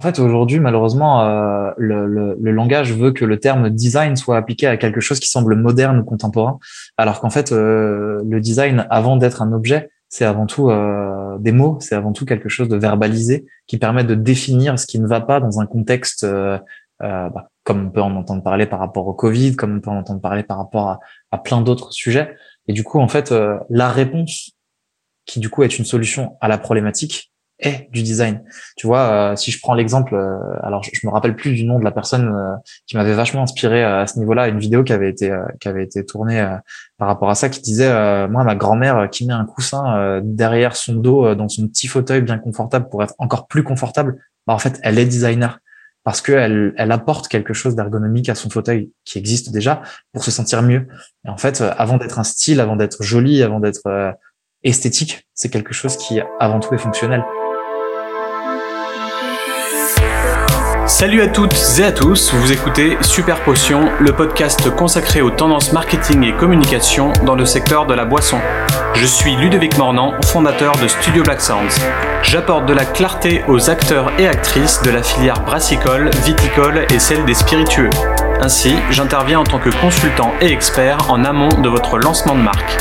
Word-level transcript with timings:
En 0.00 0.06
fait, 0.06 0.20
aujourd'hui, 0.20 0.60
malheureusement, 0.60 1.24
euh, 1.24 1.72
le, 1.76 2.06
le, 2.06 2.36
le, 2.40 2.52
langage 2.52 2.92
veut 2.92 3.10
que 3.10 3.24
le 3.24 3.40
terme 3.40 3.68
design 3.68 4.14
soit 4.14 4.36
appliqué 4.36 4.68
à 4.68 4.76
quelque 4.76 5.00
chose 5.00 5.18
qui 5.18 5.28
semble 5.28 5.56
moderne 5.56 5.98
ou 5.98 6.04
contemporain, 6.04 6.60
alors 6.96 7.20
qu'en 7.20 7.30
fait, 7.30 7.50
euh, 7.50 8.22
le 8.24 8.40
design, 8.40 8.86
avant 8.90 9.16
d'être 9.16 9.42
un 9.42 9.52
objet, 9.52 9.90
c'est 10.08 10.24
avant 10.24 10.46
tout 10.46 10.70
euh, 10.70 11.36
des 11.38 11.52
mots, 11.52 11.78
c'est 11.80 11.94
avant 11.94 12.12
tout 12.12 12.24
quelque 12.24 12.48
chose 12.48 12.68
de 12.68 12.76
verbalisé 12.76 13.46
qui 13.66 13.76
permet 13.78 14.04
de 14.04 14.14
définir 14.14 14.78
ce 14.78 14.86
qui 14.86 14.98
ne 14.98 15.06
va 15.06 15.20
pas 15.20 15.40
dans 15.40 15.60
un 15.60 15.66
contexte, 15.66 16.24
euh, 16.24 16.58
euh, 17.02 17.28
bah, 17.28 17.50
comme 17.64 17.86
on 17.86 17.90
peut 17.90 18.00
en 18.00 18.16
entendre 18.16 18.42
parler 18.42 18.66
par 18.66 18.78
rapport 18.78 19.06
au 19.06 19.14
Covid, 19.14 19.56
comme 19.56 19.76
on 19.76 19.80
peut 19.80 19.90
en 19.90 19.98
entendre 19.98 20.20
parler 20.20 20.42
par 20.42 20.56
rapport 20.56 20.88
à, 20.88 21.00
à 21.30 21.38
plein 21.38 21.60
d'autres 21.60 21.92
sujets. 21.92 22.34
Et 22.68 22.72
du 22.72 22.84
coup, 22.84 23.00
en 23.00 23.08
fait, 23.08 23.34
la 23.70 23.88
réponse, 23.90 24.52
qui 25.24 25.40
du 25.40 25.50
coup 25.50 25.62
est 25.62 25.78
une 25.78 25.84
solution 25.84 26.36
à 26.40 26.48
la 26.48 26.58
problématique, 26.58 27.32
est 27.60 27.88
du 27.92 28.02
design. 28.02 28.42
Tu 28.76 28.86
vois, 28.86 29.32
euh, 29.32 29.36
si 29.36 29.50
je 29.50 29.58
prends 29.60 29.74
l'exemple, 29.74 30.14
euh, 30.14 30.38
alors 30.62 30.82
je, 30.82 31.06
me 31.06 31.10
rappelle 31.10 31.34
plus 31.34 31.52
du 31.52 31.64
nom 31.64 31.78
de 31.78 31.84
la 31.84 31.90
personne 31.90 32.28
euh, 32.28 32.54
qui 32.86 32.96
m'avait 32.96 33.14
vachement 33.14 33.42
inspiré 33.42 33.82
à 33.82 34.06
ce 34.06 34.18
niveau-là, 34.18 34.48
une 34.48 34.58
vidéo 34.58 34.84
qui 34.84 34.92
avait 34.92 35.10
été 35.10 35.36
qui 35.60 35.68
avait 35.68 35.84
été 35.84 36.04
tournée 36.04 36.44
par 36.98 37.08
rapport 37.08 37.30
à 37.30 37.34
ça, 37.34 37.48
qui 37.48 37.60
disait 37.60 37.88
moi 38.28 38.44
ma 38.44 38.54
grand-mère 38.54 39.08
qui 39.10 39.26
met 39.26 39.32
un 39.32 39.44
coussin 39.44 40.20
derrière 40.22 40.76
son 40.76 40.94
dos 40.94 41.34
dans 41.34 41.48
son 41.48 41.66
petit 41.68 41.86
fauteuil 41.86 42.22
bien 42.22 42.38
confortable 42.38 42.88
pour 42.88 43.02
être 43.02 43.14
encore 43.18 43.46
plus 43.46 43.62
confortable, 43.62 44.18
bah, 44.46 44.54
en 44.54 44.58
fait 44.58 44.78
elle 44.82 44.98
est 44.98 45.06
designer 45.06 45.58
parce 46.04 46.20
qu'elle 46.20 46.74
elle 46.76 46.92
apporte 46.92 47.28
quelque 47.28 47.52
chose 47.52 47.74
d'ergonomique 47.74 48.28
à 48.28 48.34
son 48.34 48.50
fauteuil 48.50 48.92
qui 49.04 49.18
existe 49.18 49.52
déjà 49.52 49.82
pour 50.12 50.24
se 50.24 50.30
sentir 50.30 50.62
mieux. 50.62 50.86
Et 51.26 51.28
en 51.28 51.36
fait, 51.36 51.60
avant 51.60 51.98
d'être 51.98 52.18
un 52.18 52.24
style, 52.24 52.60
avant 52.60 52.76
d'être 52.76 53.02
joli, 53.02 53.42
avant 53.42 53.60
d'être 53.60 54.14
esthétique, 54.62 55.26
c'est 55.34 55.50
quelque 55.50 55.74
chose 55.74 55.96
qui 55.96 56.20
avant 56.40 56.60
tout 56.60 56.74
est 56.74 56.78
fonctionnel. 56.78 57.24
Salut 60.98 61.22
à 61.22 61.28
toutes 61.28 61.54
et 61.78 61.84
à 61.84 61.92
tous, 61.92 62.34
vous 62.34 62.50
écoutez 62.50 62.98
Super 63.02 63.40
Potion, 63.44 63.88
le 64.00 64.12
podcast 64.12 64.68
consacré 64.74 65.22
aux 65.22 65.30
tendances 65.30 65.72
marketing 65.72 66.24
et 66.24 66.32
communication 66.32 67.12
dans 67.24 67.36
le 67.36 67.44
secteur 67.44 67.86
de 67.86 67.94
la 67.94 68.04
boisson. 68.04 68.40
Je 68.94 69.06
suis 69.06 69.36
Ludovic 69.36 69.78
Mornan, 69.78 70.16
fondateur 70.26 70.74
de 70.74 70.88
Studio 70.88 71.22
Black 71.22 71.40
Sounds. 71.40 71.78
J'apporte 72.24 72.66
de 72.66 72.74
la 72.74 72.84
clarté 72.84 73.44
aux 73.46 73.70
acteurs 73.70 74.10
et 74.18 74.26
actrices 74.26 74.82
de 74.82 74.90
la 74.90 75.04
filière 75.04 75.40
brassicole, 75.42 76.10
viticole 76.24 76.84
et 76.92 76.98
celle 76.98 77.24
des 77.24 77.34
spiritueux. 77.34 77.90
Ainsi, 78.40 78.74
j'interviens 78.90 79.38
en 79.38 79.44
tant 79.44 79.60
que 79.60 79.70
consultant 79.70 80.34
et 80.40 80.50
expert 80.50 81.12
en 81.12 81.22
amont 81.22 81.60
de 81.60 81.68
votre 81.68 81.98
lancement 81.98 82.34
de 82.34 82.42
marque. 82.42 82.76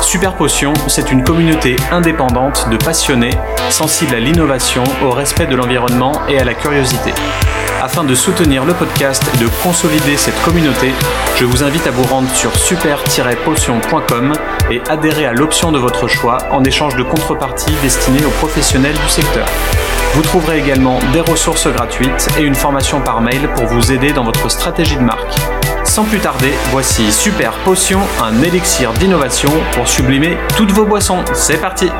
Super 0.00 0.34
Potion, 0.34 0.72
c'est 0.86 1.10
une 1.10 1.24
communauté 1.24 1.74
indépendante 1.90 2.68
de 2.70 2.76
passionnés, 2.76 3.34
sensibles 3.70 4.14
à 4.14 4.20
l'innovation, 4.20 4.84
au 5.02 5.10
respect 5.10 5.46
de 5.46 5.56
l'environnement 5.56 6.12
et 6.28 6.38
à 6.38 6.44
la 6.44 6.54
curiosité. 6.54 7.12
Afin 7.82 8.04
de 8.04 8.14
soutenir 8.14 8.64
le 8.64 8.72
podcast 8.72 9.22
et 9.34 9.38
de 9.38 9.48
consolider 9.62 10.16
cette 10.16 10.40
communauté, 10.42 10.92
je 11.36 11.44
vous 11.44 11.62
invite 11.62 11.86
à 11.86 11.90
vous 11.90 12.02
rendre 12.04 12.30
sur 12.30 12.56
super-potion.com 12.56 14.32
et 14.70 14.80
adhérer 14.88 15.26
à 15.26 15.32
l'option 15.32 15.72
de 15.72 15.78
votre 15.78 16.08
choix 16.08 16.38
en 16.50 16.64
échange 16.64 16.96
de 16.96 17.02
contreparties 17.02 17.74
destinées 17.82 18.24
aux 18.24 18.30
professionnels 18.30 18.96
du 18.96 19.08
secteur. 19.08 19.46
Vous 20.14 20.22
trouverez 20.22 20.58
également 20.58 20.98
des 21.12 21.20
ressources 21.20 21.68
gratuites 21.68 22.28
et 22.38 22.42
une 22.42 22.54
formation 22.54 23.00
par 23.00 23.20
mail 23.20 23.48
pour 23.54 23.66
vous 23.66 23.92
aider 23.92 24.12
dans 24.12 24.24
votre 24.24 24.50
stratégie 24.50 24.96
de 24.96 25.02
marque. 25.02 25.36
Sans 25.84 26.04
plus 26.04 26.18
tarder, 26.18 26.52
voici 26.70 27.12
Super 27.12 27.52
Potion, 27.58 28.00
un 28.22 28.42
élixir 28.42 28.92
d'innovation 28.94 29.50
pour 29.72 29.86
sublimer 29.86 30.36
toutes 30.56 30.72
vos 30.72 30.84
boissons. 30.84 31.24
C'est 31.34 31.60
parti 31.60 31.90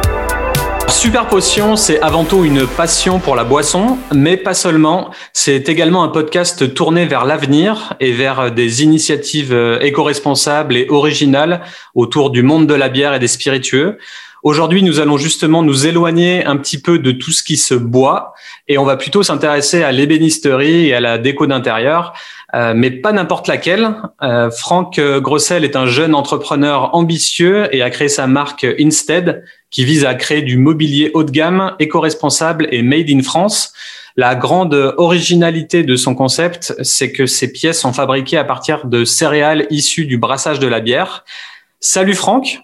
Super 0.89 1.29
Potion, 1.29 1.77
c'est 1.77 2.01
avant 2.01 2.25
tout 2.25 2.45
une 2.45 2.67
passion 2.67 3.19
pour 3.19 3.37
la 3.37 3.45
boisson, 3.45 3.99
mais 4.15 4.37
pas 4.37 4.55
seulement. 4.55 5.11
C'est 5.33 5.69
également 5.69 6.03
un 6.03 6.09
podcast 6.09 6.75
tourné 6.75 7.07
vers 7.07 7.25
l'avenir 7.25 7.95
et 8.01 8.13
vers 8.13 8.51
des 8.51 8.83
initiatives 8.83 9.53
euh, 9.53 9.79
éco-responsables 9.81 10.77
et 10.77 10.87
originales 10.89 11.63
autour 11.95 12.31
du 12.31 12.43
monde 12.43 12.67
de 12.67 12.75
la 12.75 12.89
bière 12.89 13.15
et 13.15 13.19
des 13.19 13.29
spiritueux. 13.29 13.99
Aujourd'hui, 14.47 14.85
nous 14.85 15.01
allons 15.01 15.17
justement 15.17 15.65
nous 15.65 15.89
éloigner 15.89 16.45
un 16.45 16.57
petit 16.57 16.81
peu 16.81 17.01
de 17.01 17.11
tout 17.11 17.33
ce 17.33 17.43
qui 17.43 17.57
se 17.57 17.75
boit 17.75 18.33
et 18.69 18.79
on 18.79 18.85
va 18.85 18.97
plutôt 18.97 19.25
s'intéresser 19.25 19.83
à 19.83 19.91
l'ébénisterie 19.91 20.87
et 20.87 20.95
à 20.95 21.01
la 21.01 21.19
déco 21.19 21.49
d'intérieur, 21.49 22.13
euh, 22.55 22.73
mais 22.73 22.93
pas 22.93 23.11
n'importe 23.11 23.49
laquelle. 23.49 23.97
Euh, 24.23 24.53
Franck 24.53 25.01
Grossel 25.01 25.65
est 25.65 25.75
un 25.75 25.87
jeune 25.87 26.15
entrepreneur 26.15 26.95
ambitieux 26.95 27.67
et 27.75 27.83
a 27.83 27.91
créé 27.91 28.09
sa 28.09 28.29
marque 28.29 28.65
Instead, 28.79 29.43
qui 29.73 29.85
vise 29.85 30.05
à 30.05 30.15
créer 30.15 30.43
du 30.43 30.59
mobilier 30.59 31.11
haut 31.15 31.25
de 31.25 31.33
gamme, 31.33 31.75
éco-responsable 31.81 32.69
et 32.71 32.83
made 32.83 33.11
in 33.11 33.25
France. 33.25 33.73
La 34.17 34.37
grande 34.37 34.95
originalité 34.97 35.83
de 35.83 35.97
son 35.97 36.15
concept, 36.15 36.73
c'est 36.83 37.11
que 37.11 37.27
ses 37.27 37.51
pièces 37.51 37.81
sont 37.81 37.93
fabriquées 37.93 38.39
à 38.39 38.45
partir 38.45 38.87
de 38.87 39.05
céréales 39.05 39.67
issues 39.71 40.07
du 40.07 40.19
brassage 40.19 40.61
de 40.61 40.69
la 40.69 40.79
bière. 40.79 41.25
Salut 41.81 42.15
Franck. 42.15 42.61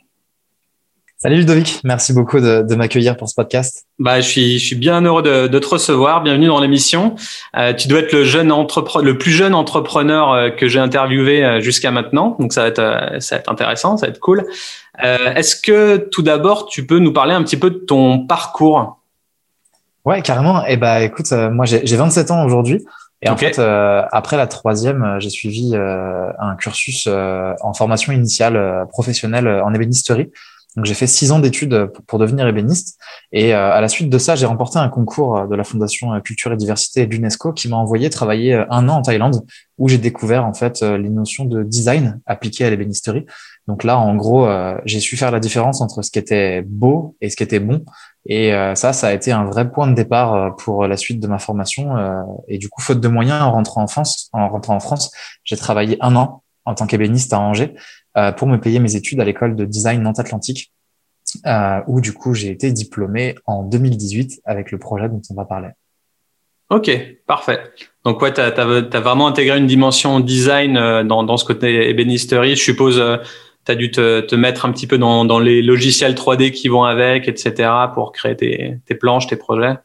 Salut 1.22 1.36
Ludovic, 1.36 1.78
merci 1.84 2.12
beaucoup 2.12 2.40
de, 2.40 2.62
de 2.68 2.74
m'accueillir 2.74 3.16
pour 3.16 3.28
ce 3.28 3.36
podcast. 3.36 3.86
Bah, 4.00 4.20
je 4.20 4.26
suis, 4.26 4.58
je 4.58 4.66
suis 4.66 4.74
bien 4.74 5.02
heureux 5.02 5.22
de, 5.22 5.46
de 5.46 5.58
te 5.60 5.68
recevoir. 5.68 6.20
Bienvenue 6.24 6.48
dans 6.48 6.58
l'émission. 6.58 7.14
Euh, 7.56 7.72
tu 7.72 7.86
dois 7.86 8.00
être 8.00 8.12
le 8.12 8.24
jeune 8.24 8.50
entrepreneur, 8.50 9.06
le 9.06 9.18
plus 9.18 9.30
jeune 9.30 9.54
entrepreneur 9.54 10.32
euh, 10.32 10.50
que 10.50 10.66
j'ai 10.66 10.80
interviewé 10.80 11.44
euh, 11.44 11.60
jusqu'à 11.60 11.92
maintenant, 11.92 12.34
donc 12.40 12.52
ça 12.52 12.62
va 12.62 12.66
être, 12.66 12.80
euh, 12.80 13.20
ça 13.20 13.36
va 13.36 13.40
être 13.40 13.52
intéressant, 13.52 13.96
ça 13.96 14.06
va 14.06 14.10
être 14.10 14.18
cool. 14.18 14.44
Euh, 15.04 15.32
Est-ce 15.36 15.54
que 15.54 16.08
tout 16.10 16.22
d'abord, 16.22 16.66
tu 16.66 16.88
peux 16.88 16.98
nous 16.98 17.12
parler 17.12 17.34
un 17.34 17.44
petit 17.44 17.56
peu 17.56 17.70
de 17.70 17.78
ton 17.78 18.26
parcours? 18.26 18.98
Ouais, 20.04 20.22
carrément. 20.22 20.66
Et 20.66 20.72
eh 20.72 20.76
bah, 20.76 21.02
écoute, 21.02 21.30
moi 21.30 21.66
j'ai 21.66 21.96
27 21.96 22.32
ans 22.32 22.44
aujourd'hui. 22.44 22.84
Et 23.24 23.28
en 23.28 23.36
fait, 23.36 23.60
après 23.60 24.36
la 24.36 24.48
troisième, 24.48 25.18
j'ai 25.20 25.30
suivi 25.30 25.76
un 25.76 26.56
cursus 26.56 27.06
en 27.06 27.74
formation 27.74 28.12
initiale 28.12 28.88
professionnelle 28.90 29.46
en 29.46 29.72
ébénisterie. 29.72 30.32
Donc 30.76 30.86
j'ai 30.86 30.94
fait 30.94 31.06
six 31.06 31.32
ans 31.32 31.38
d'études 31.38 31.90
pour, 32.06 32.18
devenir 32.18 32.46
ébéniste 32.46 32.98
et 33.30 33.54
euh, 33.54 33.72
à 33.72 33.80
la 33.80 33.88
suite 33.88 34.08
de 34.08 34.18
ça, 34.18 34.36
j'ai 34.36 34.46
remporté 34.46 34.78
un 34.78 34.88
concours 34.88 35.36
euh, 35.36 35.46
de 35.46 35.54
la 35.54 35.64
Fondation 35.64 36.14
euh, 36.14 36.20
Culture 36.20 36.52
et 36.52 36.56
Diversité 36.56 37.06
de 37.06 37.12
l'UNESCO 37.12 37.52
qui 37.52 37.68
m'a 37.68 37.76
envoyé 37.76 38.08
travailler 38.08 38.54
un 38.70 38.88
an 38.88 38.96
en 38.96 39.02
Thaïlande 39.02 39.44
où 39.78 39.88
j'ai 39.88 39.98
découvert 39.98 40.46
en 40.46 40.54
fait 40.54 40.82
les 40.82 41.08
notions 41.08 41.44
de 41.44 41.62
design 41.62 42.20
appliquées 42.26 42.64
à 42.64 42.70
l'ébénisterie. 42.70 43.26
Donc 43.66 43.84
là, 43.84 43.98
en 43.98 44.14
gros, 44.14 44.48
j'ai 44.84 45.00
su 45.00 45.16
faire 45.16 45.32
la 45.32 45.40
différence 45.40 45.80
entre 45.80 46.02
ce 46.02 46.10
qui 46.10 46.20
était 46.20 46.62
beau 46.62 47.16
et 47.20 47.30
ce 47.30 47.36
qui 47.36 47.42
était 47.42 47.58
bon. 47.58 47.84
Et 48.26 48.52
ça, 48.74 48.92
ça 48.92 49.08
a 49.08 49.12
été 49.12 49.32
un 49.32 49.44
vrai 49.44 49.72
point 49.72 49.88
de 49.88 49.94
départ 49.94 50.54
pour 50.56 50.86
la 50.86 50.96
suite 50.96 51.18
de 51.18 51.26
ma 51.26 51.38
formation. 51.38 51.96
et 52.46 52.58
du 52.58 52.68
coup, 52.68 52.80
faute 52.80 53.00
de 53.00 53.08
moyens, 53.08 53.42
en 53.42 53.50
rentrant 53.50 53.82
en 53.82 53.88
France, 53.88 54.28
en 54.32 54.48
rentrant 54.48 54.76
en 54.76 54.80
France, 54.80 55.10
j'ai 55.42 55.56
travaillé 55.56 55.96
un 56.00 56.14
an 56.14 56.42
en 56.64 56.74
tant 56.74 56.86
qu'ébéniste 56.86 57.32
à 57.32 57.40
Angers 57.40 57.74
pour 58.36 58.46
me 58.46 58.58
payer 58.58 58.78
mes 58.78 58.94
études 58.94 59.20
à 59.20 59.24
l'école 59.24 59.56
de 59.56 59.64
design 59.64 60.02
Nantes 60.02 60.18
Atlantique, 60.18 60.72
euh, 61.46 61.80
où 61.86 62.00
du 62.00 62.12
coup 62.12 62.34
j'ai 62.34 62.50
été 62.50 62.70
diplômé 62.72 63.36
en 63.46 63.62
2018 63.62 64.42
avec 64.44 64.70
le 64.70 64.78
projet 64.78 65.08
dont 65.08 65.22
on 65.30 65.34
va 65.34 65.44
parler. 65.44 65.70
Ok, 66.68 66.90
parfait. 67.26 67.60
Donc 68.04 68.20
ouais, 68.20 68.32
tu 68.32 68.40
as, 68.40 69.00
vraiment 69.00 69.26
intégré 69.26 69.56
une 69.56 69.66
dimension 69.66 70.20
design 70.20 70.76
euh, 70.76 71.04
dans, 71.04 71.22
dans 71.22 71.36
ce 71.36 71.44
côté 71.44 71.88
ébénisterie. 71.88 72.54
Je 72.56 72.62
suppose 72.62 72.98
euh, 72.98 73.16
tu 73.64 73.72
as 73.72 73.74
dû 73.74 73.90
te, 73.90 74.20
te, 74.20 74.34
mettre 74.34 74.66
un 74.66 74.72
petit 74.72 74.86
peu 74.86 74.98
dans, 74.98 75.24
dans, 75.24 75.38
les 75.38 75.62
logiciels 75.62 76.14
3D 76.14 76.50
qui 76.50 76.68
vont 76.68 76.84
avec, 76.84 77.28
etc., 77.28 77.70
pour 77.94 78.12
créer 78.12 78.36
tes, 78.36 78.78
tes 78.86 78.94
planches, 78.94 79.26
tes 79.26 79.36
projets. 79.36 79.76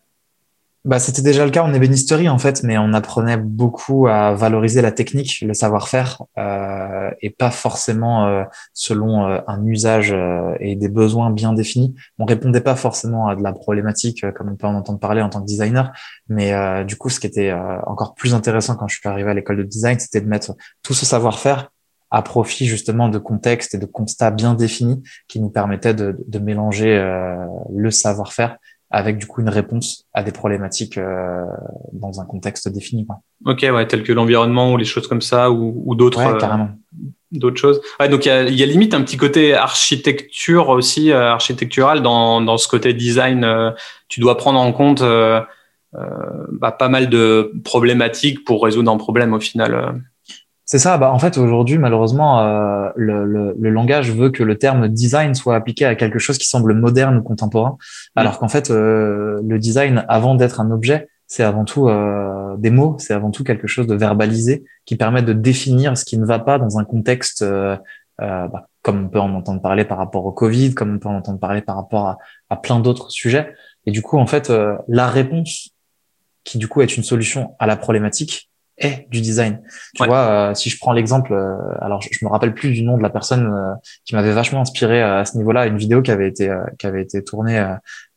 Bah, 0.87 0.99
c'était 0.99 1.21
déjà 1.21 1.43
le 1.43 1.51
cas 1.51 1.63
en 1.63 1.73
ébénisterie 1.73 2.29
en 2.29 2.37
fait, 2.37 2.63
mais 2.63 2.77
on 2.77 2.93
apprenait 2.93 3.35
beaucoup 3.35 4.07
à 4.07 4.33
valoriser 4.33 4.81
la 4.81 4.93
technique, 4.93 5.41
le 5.41 5.53
savoir-faire, 5.53 6.23
euh, 6.37 7.11
et 7.21 7.29
pas 7.29 7.51
forcément 7.51 8.25
euh, 8.25 8.45
selon 8.73 9.27
euh, 9.27 9.39
un 9.47 9.65
usage 9.65 10.13
euh, 10.13 10.55
et 10.61 10.77
des 10.77 10.87
besoins 10.87 11.29
bien 11.29 11.51
définis. 11.51 11.93
On 12.19 12.23
répondait 12.25 12.61
pas 12.61 12.77
forcément 12.77 13.27
à 13.27 13.35
de 13.35 13.43
la 13.43 13.51
problématique 13.51 14.23
euh, 14.23 14.31
comme 14.31 14.47
on 14.47 14.55
peut 14.55 14.65
en 14.65 14.75
entendre 14.75 14.97
parler 14.97 15.21
en 15.21 15.27
tant 15.27 15.41
que 15.41 15.45
designer, 15.45 15.91
mais 16.29 16.53
du 16.85 16.95
coup, 16.95 17.09
ce 17.09 17.19
qui 17.19 17.27
était 17.27 17.53
encore 17.85 18.15
plus 18.15 18.33
intéressant 18.33 18.75
quand 18.77 18.87
je 18.87 18.97
suis 18.97 19.09
arrivé 19.09 19.29
à 19.29 19.33
l'école 19.33 19.57
de 19.57 19.63
design, 19.63 19.99
c'était 19.99 20.21
de 20.21 20.27
mettre 20.27 20.55
tout 20.83 20.93
ce 20.93 21.05
savoir-faire 21.05 21.69
à 22.11 22.21
profit 22.21 22.65
justement 22.65 23.09
de 23.09 23.17
contextes 23.17 23.75
et 23.75 23.77
de 23.77 23.85
constats 23.85 24.31
bien 24.31 24.53
définis 24.53 25.03
qui 25.27 25.41
nous 25.41 25.49
permettaient 25.49 25.93
de, 25.93 26.17
de 26.25 26.39
mélanger 26.39 26.97
le 27.73 27.91
savoir-faire 27.91 28.57
avec 28.89 29.17
du 29.17 29.25
coup 29.25 29.41
une 29.41 29.49
réponse 29.49 30.05
à 30.13 30.23
des 30.23 30.31
problématiques 30.31 30.97
euh, 30.97 31.43
dans 31.91 32.21
un 32.21 32.25
contexte 32.25 32.69
défini. 32.69 33.05
Quoi. 33.05 33.19
Ok, 33.45 33.61
ouais, 33.61 33.87
tel 33.87 34.03
que 34.03 34.13
l'environnement 34.13 34.71
ou 34.73 34.77
les 34.77 34.85
choses 34.85 35.07
comme 35.07 35.21
ça 35.21 35.51
ou, 35.51 35.83
ou 35.85 35.95
d'autres. 35.95 36.25
Ouais, 36.25 36.37
carrément. 36.39 36.69
Euh, 36.69 37.09
d'autres 37.31 37.59
choses. 37.59 37.81
Ouais, 37.99 38.07
donc 38.07 38.25
il 38.25 38.29
y 38.29 38.31
a, 38.31 38.43
y 38.43 38.63
a, 38.63 38.65
limite 38.65 38.93
un 38.93 39.01
petit 39.01 39.17
côté 39.17 39.53
architecture 39.53 40.69
aussi, 40.69 41.11
euh, 41.11 41.31
architectural 41.31 42.01
dans, 42.01 42.39
dans 42.41 42.57
ce 42.57 42.67
côté 42.67 42.93
design. 42.93 43.43
Euh, 43.43 43.71
tu 44.07 44.21
dois 44.21 44.37
prendre 44.37 44.59
en 44.59 44.71
compte 44.71 45.01
euh, 45.01 45.41
bah, 45.93 46.71
pas 46.71 46.87
mal 46.87 47.09
de 47.09 47.51
problématiques 47.65 48.45
pour 48.45 48.63
résoudre 48.63 48.91
un 48.91 48.97
problème 48.97 49.33
au 49.33 49.39
final. 49.39 50.01
C'est 50.67 50.79
ça. 50.79 50.97
Bah, 50.97 51.11
en 51.13 51.17
fait, 51.17 51.37
aujourd'hui, 51.37 51.77
malheureusement, 51.77 52.41
euh, 52.41 52.89
le, 52.97 53.25
le, 53.25 53.55
le, 53.57 53.69
langage 53.69 54.11
veut 54.11 54.29
que 54.29 54.43
le 54.43 54.57
terme 54.57 54.89
design 54.89 55.33
soit 55.33 55.55
appliqué 55.55 55.85
à 55.85 55.95
quelque 55.95 56.19
chose 56.19 56.37
qui 56.37 56.47
semble 56.47 56.73
moderne 56.73 57.17
ou 57.17 57.23
contemporain, 57.23 57.77
alors 58.17 58.37
qu'en 58.37 58.49
fait, 58.49 58.69
euh, 58.69 59.41
le 59.47 59.59
design, 59.59 60.05
avant 60.09 60.35
d'être 60.35 60.59
un 60.59 60.69
objet, 60.69 61.07
c'est 61.25 61.43
avant 61.43 61.65
tout 61.65 61.87
euh, 61.87 62.55
des 62.57 62.69
mots, 62.69 62.95
c'est 62.99 63.13
avant 63.13 63.31
tout 63.31 63.43
quelque 63.43 63.67
chose 63.67 63.87
de 63.87 63.95
verbalisé 63.95 64.65
qui 64.85 64.95
permet 64.95 65.21
de 65.21 65.33
définir 65.33 65.97
ce 65.97 66.05
qui 66.05 66.17
ne 66.17 66.25
va 66.25 66.39
pas 66.39 66.57
dans 66.57 66.79
un 66.79 66.85
contexte 66.85 67.43
euh, 67.43 67.77
euh, 68.21 68.47
bah, 68.47 68.67
comme 68.81 69.05
on 69.05 69.09
peut 69.09 69.19
en 69.19 69.33
entendre 69.33 69.61
parler 69.61 69.85
par 69.85 69.97
rapport 69.97 70.25
au 70.25 70.31
Covid, 70.31 70.73
comme 70.73 70.95
on 70.95 70.99
peut 70.99 71.09
en 71.09 71.17
entendre 71.17 71.39
parler 71.39 71.61
par 71.61 71.75
rapport 71.75 72.07
à, 72.07 72.17
à 72.49 72.55
plein 72.55 72.79
d'autres 72.79 73.09
sujets. 73.09 73.53
Et 73.85 73.91
du 73.91 74.01
coup, 74.01 74.17
en 74.17 74.25
fait, 74.25 74.51
la 74.87 75.07
réponse 75.07 75.69
qui 76.43 76.57
du 76.57 76.67
coup 76.67 76.81
est 76.81 76.97
une 76.97 77.03
solution 77.03 77.55
à 77.59 77.67
la 77.67 77.75
problématique 77.75 78.49
est 78.77 79.07
du 79.09 79.21
design. 79.21 79.61
Tu 79.95 80.05
vois, 80.05 80.53
si 80.55 80.69
je 80.69 80.77
prends 80.77 80.93
l'exemple, 80.93 81.33
alors 81.79 82.01
je, 82.01 82.23
me 82.23 82.29
rappelle 82.29 82.53
plus 82.53 82.71
du 82.71 82.83
nom 82.83 82.97
de 82.97 83.01
la 83.01 83.09
personne 83.09 83.51
qui 84.05 84.15
m'avait 84.15 84.33
vachement 84.33 84.61
inspiré 84.61 85.01
à 85.01 85.25
ce 85.25 85.37
niveau-là, 85.37 85.65
une 85.65 85.77
vidéo 85.77 86.01
qui 86.01 86.11
avait 86.11 86.27
été 86.27 86.55
qui 86.77 86.85
avait 86.85 87.01
été 87.01 87.23
tournée 87.23 87.59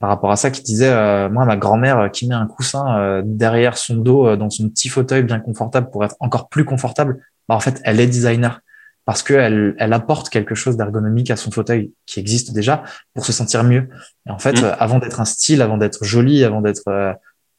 par 0.00 0.08
rapport 0.08 0.32
à 0.32 0.36
ça 0.36 0.50
qui 0.50 0.62
disait 0.62 0.88
euh, 0.88 1.28
moi 1.28 1.44
ma 1.44 1.56
grand-mère 1.56 1.98
euh, 1.98 2.08
qui 2.08 2.26
met 2.26 2.34
un 2.34 2.46
coussin 2.46 2.98
euh, 2.98 3.22
derrière 3.24 3.76
son 3.76 3.96
dos 3.96 4.34
dans 4.34 4.50
son 4.50 4.68
petit 4.70 4.88
fauteuil 4.88 5.22
bien 5.22 5.38
confortable 5.38 5.90
pour 5.90 6.04
être 6.04 6.16
encore 6.18 6.48
plus 6.48 6.64
confortable 6.64 7.22
bah, 7.48 7.54
en 7.54 7.60
fait 7.60 7.80
elle 7.84 8.00
est 8.00 8.06
designer 8.06 8.60
parce 9.04 9.22
que 9.22 9.34
elle, 9.34 9.74
elle 9.78 9.92
apporte 9.92 10.30
quelque 10.30 10.54
chose 10.54 10.76
d'ergonomique 10.76 11.30
à 11.30 11.36
son 11.36 11.50
fauteuil 11.50 11.92
qui 12.06 12.18
existe 12.18 12.52
déjà 12.52 12.82
pour 13.14 13.26
se 13.26 13.32
sentir 13.32 13.62
mieux 13.62 13.88
et 14.26 14.30
en 14.30 14.38
fait 14.38 14.60
mmh. 14.60 14.74
avant 14.78 14.98
d'être 14.98 15.20
un 15.20 15.24
style 15.26 15.60
avant 15.60 15.76
d'être 15.76 16.02
joli 16.02 16.44
avant 16.44 16.62
d'être 16.62 17.16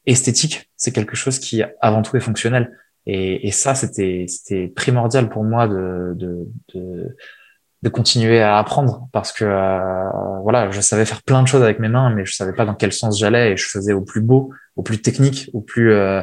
esthétique 0.07 0.69
c'est 0.75 0.91
quelque 0.91 1.15
chose 1.15 1.37
qui 1.37 1.61
avant 1.79 2.01
tout 2.01 2.17
est 2.17 2.21
fonctionnel 2.21 2.75
et, 3.05 3.47
et 3.47 3.51
ça 3.51 3.75
c'était 3.75 4.27
primordial 4.75 5.29
pour 5.29 5.43
moi 5.43 5.67
de, 5.67 6.13
de, 6.15 6.47
de 6.73 7.15
de 7.81 7.89
continuer 7.89 8.41
à 8.41 8.59
apprendre 8.59 9.07
parce 9.11 9.31
que 9.31 9.43
euh, 9.43 10.39
voilà, 10.43 10.69
je 10.69 10.81
savais 10.81 11.05
faire 11.05 11.23
plein 11.23 11.41
de 11.41 11.47
choses 11.47 11.63
avec 11.63 11.79
mes 11.79 11.89
mains, 11.89 12.11
mais 12.11 12.25
je 12.25 12.35
savais 12.35 12.53
pas 12.53 12.65
dans 12.65 12.75
quel 12.75 12.93
sens 12.93 13.19
j'allais 13.19 13.53
et 13.53 13.57
je 13.57 13.67
faisais 13.67 13.93
au 13.93 14.01
plus 14.01 14.21
beau, 14.21 14.51
au 14.75 14.83
plus 14.83 15.01
technique, 15.01 15.49
au 15.53 15.61
plus 15.61 15.91
euh, 15.91 16.21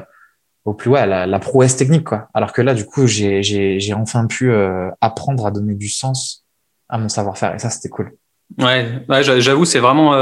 au 0.64 0.74
plus 0.74 0.90
ouais 0.90 1.06
la, 1.06 1.38
prouesse 1.40 1.76
technique 1.76 2.04
quoi. 2.04 2.28
Alors 2.32 2.52
que 2.52 2.62
là, 2.62 2.74
du 2.74 2.84
coup, 2.84 3.06
j'ai 3.06 3.92
enfin 3.94 4.26
pu 4.26 4.50
euh, 4.50 4.88
apprendre 5.00 5.46
à 5.46 5.50
donner 5.50 5.74
du 5.74 5.88
sens 5.88 6.44
à 6.88 6.98
mon 6.98 7.08
savoir-faire 7.08 7.54
et 7.54 7.58
ça 7.58 7.70
c'était 7.70 7.88
cool. 7.88 8.12
Ouais, 8.58 9.02
ouais 9.08 9.22
j'avoue, 9.22 9.64
c'est 9.64 9.80
vraiment 9.80 10.12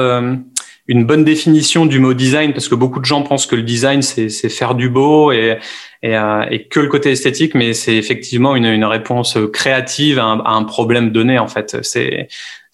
une 0.88 1.04
bonne 1.04 1.24
définition 1.24 1.86
du 1.86 1.98
mot 1.98 2.14
design 2.14 2.52
parce 2.52 2.68
que 2.68 2.74
beaucoup 2.74 3.00
de 3.00 3.04
gens 3.04 3.22
pensent 3.22 3.46
que 3.46 3.56
le 3.56 3.62
design 3.62 4.02
c'est 4.02 4.48
faire 4.48 4.74
du 4.74 4.88
beau 4.88 5.32
et 5.32 5.58
et, 6.02 6.14
euh, 6.14 6.44
et, 6.50 6.68
que 6.68 6.78
le 6.78 6.88
côté 6.88 7.10
esthétique, 7.10 7.54
mais 7.54 7.72
c'est 7.72 7.96
effectivement 7.96 8.54
une, 8.54 8.66
une, 8.66 8.84
réponse 8.84 9.38
créative 9.52 10.18
à 10.18 10.24
un, 10.24 10.40
à 10.40 10.50
un, 10.50 10.62
problème 10.62 11.10
donné. 11.10 11.38
En 11.38 11.48
fait, 11.48 11.78
c'est 11.82 12.28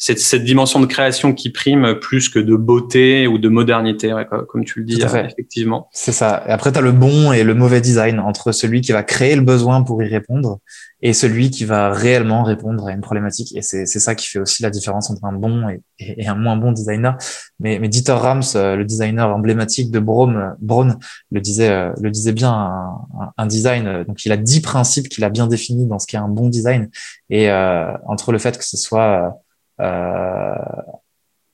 c'est 0.05 0.19
cette 0.19 0.43
dimension 0.43 0.81
de 0.81 0.87
création 0.87 1.33
qui 1.33 1.51
prime 1.51 1.95
plus 2.01 2.29
que 2.29 2.41
de 2.41 2.57
beauté 2.57 3.29
ou 3.29 3.39
de 3.39 3.49
modernité, 3.49 4.13
comme 4.49 4.65
tu 4.65 4.81
le 4.81 4.85
dis, 4.85 5.01
effectivement. 5.01 5.89
C'est 5.93 6.11
ça. 6.11 6.43
Et 6.49 6.51
après, 6.51 6.73
tu 6.73 6.79
as 6.79 6.81
le 6.81 6.91
bon 6.91 7.31
et 7.31 7.45
le 7.45 7.55
mauvais 7.55 7.81
design 7.81 8.19
entre 8.19 8.51
celui 8.51 8.81
qui 8.81 8.91
va 8.91 9.05
créer 9.05 9.37
le 9.37 9.43
besoin 9.43 9.85
pour 9.85 10.03
y 10.03 10.09
répondre 10.09 10.59
et 11.03 11.13
celui 11.13 11.51
qui 11.51 11.65
va 11.65 11.93
réellement 11.93 12.43
répondre 12.43 12.89
à 12.89 12.93
une 12.93 13.01
problématique. 13.01 13.55
Et 13.57 13.63
c'est 13.63 13.87
ça 13.87 14.17
qui 14.17 14.29
fait 14.29 14.41
aussi 14.41 14.65
la 14.65 14.71
différence 14.71 15.09
entre 15.09 15.25
un 15.25 15.35
bon 15.35 15.69
et, 15.69 15.83
et, 16.01 16.27
un 16.27 16.35
moins 16.35 16.57
bon 16.57 16.73
designer. 16.73 17.17
Mais, 17.61 17.79
mais 17.79 17.87
Dieter 18.03 18.21
Rams, 18.21 18.43
euh, 18.57 18.75
le 18.75 18.85
designer 18.85 19.29
emblématique 19.33 19.93
de 19.93 20.01
Braun, 20.01 20.57
Braun 20.61 20.99
le 21.31 21.41
disait, 21.41 21.71
euh, 21.71 21.93
le 22.01 22.11
disait 22.11 22.33
bien, 22.33 22.99
un, 23.37 23.47
design. 23.47 23.87
Euh, 23.87 24.05
donc, 24.05 24.25
il 24.25 24.33
a 24.33 24.37
dix 24.37 24.61
principes 24.61 25.09
qu'il 25.09 25.23
a 25.25 25.31
bien 25.31 25.47
définis 25.47 25.87
dans 25.87 25.99
ce 26.01 26.07
qu'est 26.07 26.17
un 26.17 26.29
bon 26.29 26.49
design. 26.49 26.91
Et 27.31 27.49
euh, 27.51 27.93
entre 28.07 28.33
le 28.33 28.39
fait 28.39 28.59
que 28.59 28.65
ce 28.65 28.77
soit 28.77 29.39
euh, 29.81 30.55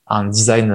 un 0.07 0.25
design 0.25 0.73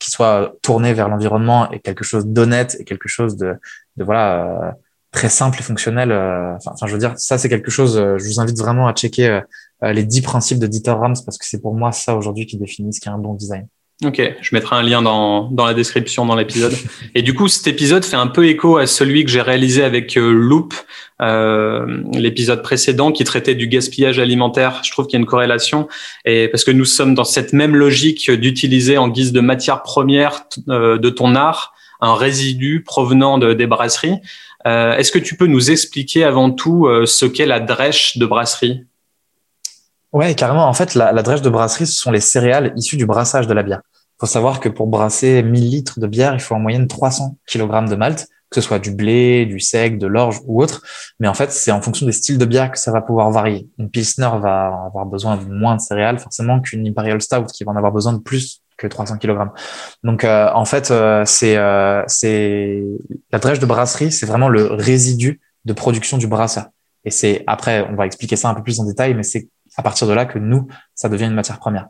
qui 0.00 0.10
soit 0.10 0.54
tourné 0.62 0.94
vers 0.94 1.10
l'environnement 1.10 1.70
et 1.70 1.80
quelque 1.80 2.02
chose 2.04 2.26
d'honnête 2.26 2.76
et 2.80 2.84
quelque 2.84 3.08
chose 3.08 3.36
de, 3.36 3.54
de 3.96 4.04
voilà 4.04 4.74
très 5.12 5.28
simple 5.28 5.58
et 5.60 5.62
fonctionnel. 5.62 6.10
Enfin, 6.12 6.86
je 6.86 6.92
veux 6.92 6.98
dire, 6.98 7.12
ça 7.18 7.36
c'est 7.36 7.50
quelque 7.50 7.70
chose. 7.70 7.96
je 7.96 8.24
vous 8.24 8.40
invite 8.40 8.58
vraiment 8.58 8.88
à 8.88 8.94
checker 8.94 9.40
les 9.82 10.04
dix 10.04 10.22
principes 10.22 10.58
de 10.58 10.66
Dieter 10.66 10.92
Rams 10.92 11.16
parce 11.26 11.36
que 11.36 11.44
c'est 11.44 11.60
pour 11.60 11.74
moi 11.74 11.92
ça 11.92 12.16
aujourd'hui 12.16 12.46
qui 12.46 12.56
définit 12.56 12.94
ce 12.94 13.00
qu'est 13.00 13.10
un 13.10 13.18
bon 13.18 13.34
design. 13.34 13.66
Ok, 14.02 14.20
je 14.40 14.54
mettrai 14.54 14.76
un 14.76 14.82
lien 14.82 15.02
dans, 15.02 15.50
dans 15.50 15.66
la 15.66 15.74
description 15.74 16.24
dans 16.24 16.34
l'épisode. 16.34 16.72
Et 17.14 17.20
du 17.20 17.34
coup, 17.34 17.48
cet 17.48 17.66
épisode 17.66 18.02
fait 18.02 18.16
un 18.16 18.28
peu 18.28 18.46
écho 18.46 18.78
à 18.78 18.86
celui 18.86 19.24
que 19.24 19.30
j'ai 19.30 19.42
réalisé 19.42 19.84
avec 19.84 20.16
euh, 20.16 20.32
Loop, 20.32 20.72
euh, 21.20 22.02
l'épisode 22.14 22.62
précédent 22.62 23.12
qui 23.12 23.24
traitait 23.24 23.54
du 23.54 23.68
gaspillage 23.68 24.18
alimentaire. 24.18 24.80
Je 24.84 24.90
trouve 24.90 25.06
qu'il 25.06 25.18
y 25.18 25.20
a 25.20 25.20
une 25.20 25.26
corrélation, 25.26 25.86
et 26.24 26.48
parce 26.48 26.64
que 26.64 26.70
nous 26.70 26.86
sommes 26.86 27.14
dans 27.14 27.24
cette 27.24 27.52
même 27.52 27.76
logique 27.76 28.30
d'utiliser 28.30 28.96
en 28.96 29.08
guise 29.08 29.32
de 29.32 29.40
matière 29.40 29.82
première 29.82 30.44
euh, 30.70 30.96
de 30.96 31.10
ton 31.10 31.34
art 31.34 31.74
un 32.00 32.14
résidu 32.14 32.82
provenant 32.82 33.38
de, 33.38 33.52
des 33.52 33.66
brasseries. 33.66 34.16
Euh, 34.66 34.96
Est-ce 34.96 35.12
que 35.12 35.18
tu 35.18 35.36
peux 35.36 35.46
nous 35.46 35.70
expliquer 35.70 36.24
avant 36.24 36.50
tout 36.50 36.86
euh, 36.86 37.06
ce 37.06 37.26
qu'est 37.26 37.46
la 37.46 37.60
drèche 37.60 38.18
de 38.18 38.26
brasserie? 38.26 38.84
Ouais, 40.12 40.34
carrément. 40.34 40.66
En 40.66 40.72
fait, 40.72 40.94
la, 40.94 41.12
la 41.12 41.22
drèche 41.22 41.42
de 41.42 41.50
brasserie, 41.50 41.86
ce 41.86 41.96
sont 41.96 42.10
les 42.10 42.20
céréales 42.20 42.72
issues 42.76 42.96
du 42.96 43.06
brassage 43.06 43.46
de 43.46 43.54
la 43.54 43.62
bière 43.62 43.80
faut 44.20 44.26
savoir 44.26 44.60
que 44.60 44.68
pour 44.68 44.86
brasser 44.86 45.42
1000 45.42 45.70
litres 45.70 45.98
de 45.98 46.06
bière, 46.06 46.34
il 46.34 46.40
faut 46.40 46.54
en 46.54 46.60
moyenne 46.60 46.86
300 46.86 47.38
kg 47.46 47.88
de 47.88 47.96
malt, 47.96 48.28
que 48.50 48.60
ce 48.60 48.60
soit 48.60 48.78
du 48.78 48.90
blé, 48.90 49.46
du 49.46 49.60
sec, 49.60 49.96
de 49.96 50.06
l'orge 50.06 50.40
ou 50.44 50.62
autre. 50.62 50.82
Mais 51.20 51.26
en 51.26 51.32
fait, 51.32 51.50
c'est 51.52 51.70
en 51.70 51.80
fonction 51.80 52.04
des 52.04 52.12
styles 52.12 52.36
de 52.36 52.44
bière 52.44 52.70
que 52.70 52.78
ça 52.78 52.92
va 52.92 53.00
pouvoir 53.00 53.30
varier. 53.30 53.68
Une 53.78 53.88
Pilsner 53.88 54.28
va 54.40 54.84
avoir 54.86 55.06
besoin 55.06 55.38
de 55.38 55.44
moins 55.46 55.76
de 55.76 55.80
céréales 55.80 56.18
forcément 56.18 56.60
qu'une 56.60 56.86
Imperial 56.86 57.22
Stout 57.22 57.46
qui 57.46 57.64
va 57.64 57.72
en 57.72 57.76
avoir 57.76 57.92
besoin 57.92 58.12
de 58.12 58.18
plus 58.18 58.60
que 58.76 58.86
300 58.86 59.16
kg. 59.16 59.38
Donc 60.04 60.24
euh, 60.24 60.50
en 60.54 60.66
fait, 60.66 60.90
euh, 60.90 61.24
c'est 61.24 61.56
euh, 61.56 62.02
la 63.32 63.38
drèche 63.38 63.58
de 63.58 63.66
brasserie, 63.66 64.12
c'est 64.12 64.26
vraiment 64.26 64.50
le 64.50 64.64
résidu 64.64 65.40
de 65.64 65.72
production 65.72 66.18
du 66.18 66.26
brasseur. 66.26 66.66
Et 67.04 67.10
c'est 67.10 67.42
après, 67.46 67.86
on 67.90 67.94
va 67.94 68.04
expliquer 68.04 68.36
ça 68.36 68.50
un 68.50 68.54
peu 68.54 68.62
plus 68.62 68.80
en 68.80 68.84
détail, 68.84 69.14
mais 69.14 69.22
c'est 69.22 69.48
à 69.76 69.82
partir 69.82 70.06
de 70.06 70.12
là 70.12 70.24
que 70.24 70.38
nous, 70.38 70.68
ça 70.94 71.08
devient 71.08 71.26
une 71.26 71.34
matière 71.34 71.58
première. 71.58 71.88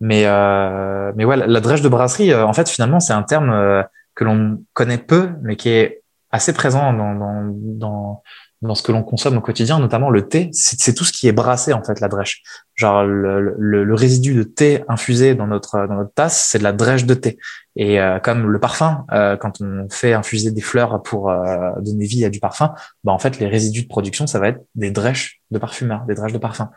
Mais, 0.00 0.24
euh, 0.26 1.12
mais 1.16 1.24
ouais, 1.24 1.36
la 1.36 1.60
drèche 1.60 1.82
de 1.82 1.88
brasserie, 1.88 2.32
euh, 2.32 2.46
en 2.46 2.52
fait, 2.52 2.68
finalement, 2.68 3.00
c'est 3.00 3.12
un 3.12 3.24
terme 3.24 3.50
euh, 3.50 3.82
que 4.14 4.24
l'on 4.24 4.62
connaît 4.72 4.98
peu, 4.98 5.30
mais 5.42 5.56
qui 5.56 5.70
est 5.70 6.02
assez 6.30 6.52
présent 6.52 6.92
dans, 6.92 7.14
dans, 7.14 7.42
dans, 7.52 8.22
dans 8.62 8.74
ce 8.74 8.82
que 8.82 8.92
l'on 8.92 9.02
consomme 9.02 9.36
au 9.38 9.40
quotidien, 9.40 9.80
notamment 9.80 10.10
le 10.10 10.28
thé. 10.28 10.50
C'est 10.52 10.94
tout 10.94 11.04
ce 11.04 11.12
qui 11.12 11.26
est 11.26 11.32
brassé, 11.32 11.72
en 11.72 11.82
fait, 11.82 12.00
la 12.00 12.08
drèche. 12.08 12.42
Genre, 12.74 13.04
le, 13.04 13.56
le, 13.58 13.82
le 13.82 13.94
résidu 13.94 14.34
de 14.34 14.42
thé 14.44 14.84
infusé 14.88 15.34
dans 15.34 15.46
notre, 15.46 15.86
dans 15.86 15.94
notre 15.94 16.12
tasse, 16.12 16.46
c'est 16.48 16.58
de 16.58 16.64
la 16.64 16.72
drèche 16.72 17.04
de 17.04 17.14
thé. 17.14 17.38
Et 17.74 18.00
euh, 18.00 18.18
comme 18.20 18.50
le 18.50 18.60
parfum, 18.60 19.04
euh, 19.12 19.36
quand 19.36 19.60
on 19.60 19.88
fait 19.90 20.12
infuser 20.12 20.50
des 20.50 20.60
fleurs 20.60 21.02
pour 21.02 21.32
donner 21.80 22.04
vie 22.06 22.24
à 22.24 22.30
du 22.30 22.40
parfum, 22.40 22.74
bah, 23.02 23.12
en 23.12 23.18
fait, 23.18 23.38
les 23.40 23.48
résidus 23.48 23.82
de 23.82 23.88
production, 23.88 24.26
ça 24.26 24.38
va 24.38 24.48
être 24.48 24.60
des 24.74 24.90
drèches 24.90 25.40
de 25.50 25.58
parfumeurs, 25.58 26.04
des 26.06 26.14
drèches 26.14 26.32
de 26.32 26.38
parfum. 26.38 26.70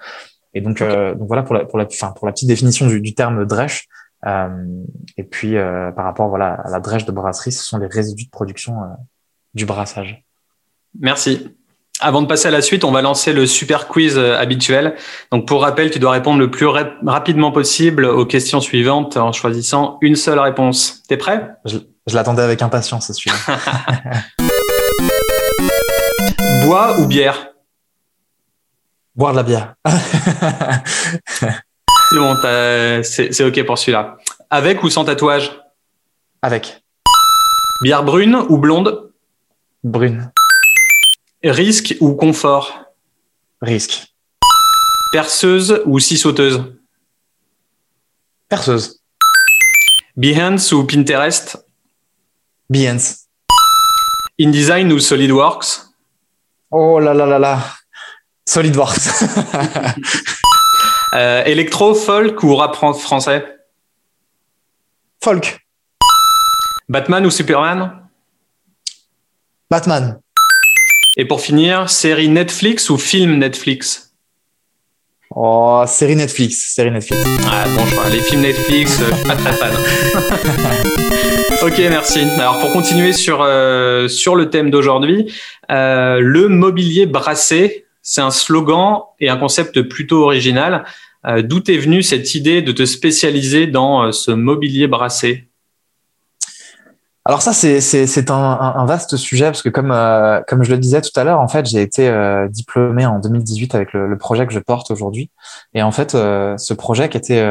Et 0.53 0.61
donc, 0.61 0.81
euh, 0.81 1.15
donc 1.15 1.27
voilà 1.27 1.43
pour 1.43 1.55
la, 1.55 1.65
pour 1.65 1.77
la, 1.77 1.85
enfin, 1.85 2.13
pour 2.15 2.27
la 2.27 2.33
petite 2.33 2.47
définition 2.47 2.87
du, 2.87 3.01
du 3.01 3.13
terme 3.13 3.45
drèche. 3.45 3.87
Euh, 4.27 4.49
et 5.17 5.23
puis 5.23 5.57
euh, 5.57 5.91
par 5.91 6.05
rapport 6.05 6.29
voilà 6.29 6.53
à 6.53 6.69
la 6.69 6.79
drèche 6.79 7.05
de 7.05 7.11
brasserie, 7.11 7.51
ce 7.51 7.63
sont 7.63 7.79
les 7.79 7.87
résidus 7.87 8.25
de 8.25 8.29
production 8.29 8.83
euh, 8.83 8.87
du 9.53 9.65
brassage. 9.65 10.23
Merci. 10.99 11.55
Avant 11.99 12.21
de 12.21 12.27
passer 12.27 12.47
à 12.47 12.51
la 12.51 12.61
suite, 12.61 12.83
on 12.83 12.91
va 12.91 13.01
lancer 13.03 13.31
le 13.31 13.45
super 13.45 13.87
quiz 13.87 14.17
habituel. 14.17 14.95
Donc 15.31 15.47
pour 15.47 15.61
rappel, 15.61 15.91
tu 15.91 15.99
dois 15.99 16.11
répondre 16.11 16.39
le 16.39 16.49
plus 16.49 16.65
rapidement 16.65 17.51
possible 17.51 18.05
aux 18.05 18.25
questions 18.25 18.59
suivantes 18.59 19.17
en 19.17 19.31
choisissant 19.31 19.99
une 20.01 20.15
seule 20.15 20.39
réponse. 20.39 21.03
T'es 21.07 21.17
prêt? 21.17 21.51
Je, 21.65 21.77
je 22.07 22.15
l'attendais 22.15 22.41
avec 22.41 22.63
impatience, 22.63 23.05
c'est 23.05 23.13
sûr. 23.13 23.31
Bois 26.65 26.99
ou 26.99 27.05
bière? 27.05 27.50
Boire 29.15 29.33
de 29.33 29.37
la 29.37 29.43
bière. 29.43 29.75
c'est 31.27 32.17
bon, 32.17 32.35
c'est 33.03 33.43
OK 33.43 33.65
pour 33.65 33.77
celui-là. 33.77 34.17
Avec 34.49 34.83
ou 34.83 34.89
sans 34.89 35.03
tatouage? 35.03 35.51
Avec. 36.41 36.81
Bière 37.83 38.03
brune 38.03 38.35
ou 38.49 38.57
blonde? 38.57 39.11
Brune. 39.83 40.31
Risque 41.43 41.95
ou 41.99 42.13
confort? 42.13 42.85
Risque. 43.61 44.07
Perceuse 45.11 45.81
ou 45.85 45.99
scie 45.99 46.17
sauteuse 46.17 46.63
Perceuse. 48.47 49.01
Behance 50.15 50.71
ou 50.71 50.85
Pinterest? 50.85 51.65
Behance. 52.69 53.27
InDesign 54.39 54.91
ou 54.91 54.99
SolidWorks? 54.99 55.89
Oh 56.69 56.99
là 56.99 57.13
là 57.13 57.25
là 57.25 57.39
là. 57.39 57.63
SolidWorks. 58.47 58.99
euh, 61.13 61.43
électro, 61.45 61.93
folk 61.93 62.41
ou 62.43 62.55
rap 62.55 62.75
français? 62.75 63.45
Folk. 65.23 65.59
Batman 66.89 67.25
ou 67.25 67.31
Superman? 67.31 68.07
Batman. 69.69 70.19
Et 71.17 71.25
pour 71.25 71.41
finir, 71.41 71.89
série 71.89 72.29
Netflix 72.29 72.89
ou 72.89 72.97
film 72.97 73.37
Netflix? 73.37 74.13
Oh, 75.33 75.83
série 75.87 76.15
Netflix, 76.15 76.73
série 76.73 76.91
Netflix. 76.91 77.23
Ah, 77.45 77.65
bon 77.67 77.85
choix. 77.85 78.09
Les 78.09 78.21
films 78.21 78.41
Netflix, 78.41 78.99
je 78.99 79.15
suis 79.15 79.23
pas 79.23 79.35
très 79.35 79.53
fan. 79.53 79.73
ok, 81.63 81.77
merci. 81.89 82.21
Alors 82.37 82.59
pour 82.59 82.73
continuer 82.73 83.13
sur 83.13 83.37
sur 84.09 84.35
le 84.35 84.49
thème 84.49 84.71
d'aujourd'hui, 84.71 85.31
le 85.69 86.47
mobilier 86.47 87.05
brassé, 87.05 87.85
c'est 88.01 88.21
un 88.21 88.31
slogan 88.31 89.01
et 89.19 89.29
un 89.29 89.37
concept 89.37 89.81
plutôt 89.83 90.23
original. 90.23 90.85
Euh, 91.25 91.41
d'où 91.41 91.61
est 91.67 91.77
venue 91.77 92.01
cette 92.01 92.33
idée 92.33 92.61
de 92.61 92.71
te 92.71 92.85
spécialiser 92.85 93.67
dans 93.67 94.03
euh, 94.03 94.11
ce 94.11 94.31
mobilier 94.31 94.87
brassé? 94.87 95.47
Alors 97.23 97.43
ça, 97.43 97.53
c'est 97.53 98.31
un, 98.31 98.85
vaste 98.87 99.15
sujet 99.15 99.45
parce 99.45 99.61
que 99.61 99.69
comme, 99.69 99.91
euh, 99.91 100.41
comme 100.47 100.63
je 100.63 100.71
le 100.71 100.79
disais 100.79 101.01
tout 101.01 101.11
à 101.15 101.23
l'heure, 101.23 101.39
en 101.39 101.47
fait, 101.47 101.67
j'ai 101.67 101.79
été 101.79 102.11
diplômé 102.49 103.05
en 103.05 103.19
2018 103.19 103.75
avec 103.75 103.93
le, 103.93 104.17
projet 104.17 104.47
que 104.47 104.53
je 104.53 104.59
porte 104.59 104.89
aujourd'hui. 104.89 105.29
Et 105.75 105.83
en 105.83 105.91
fait, 105.91 106.13
ce 106.13 106.73
projet 106.73 107.09
qui 107.09 107.17
était 107.17 107.47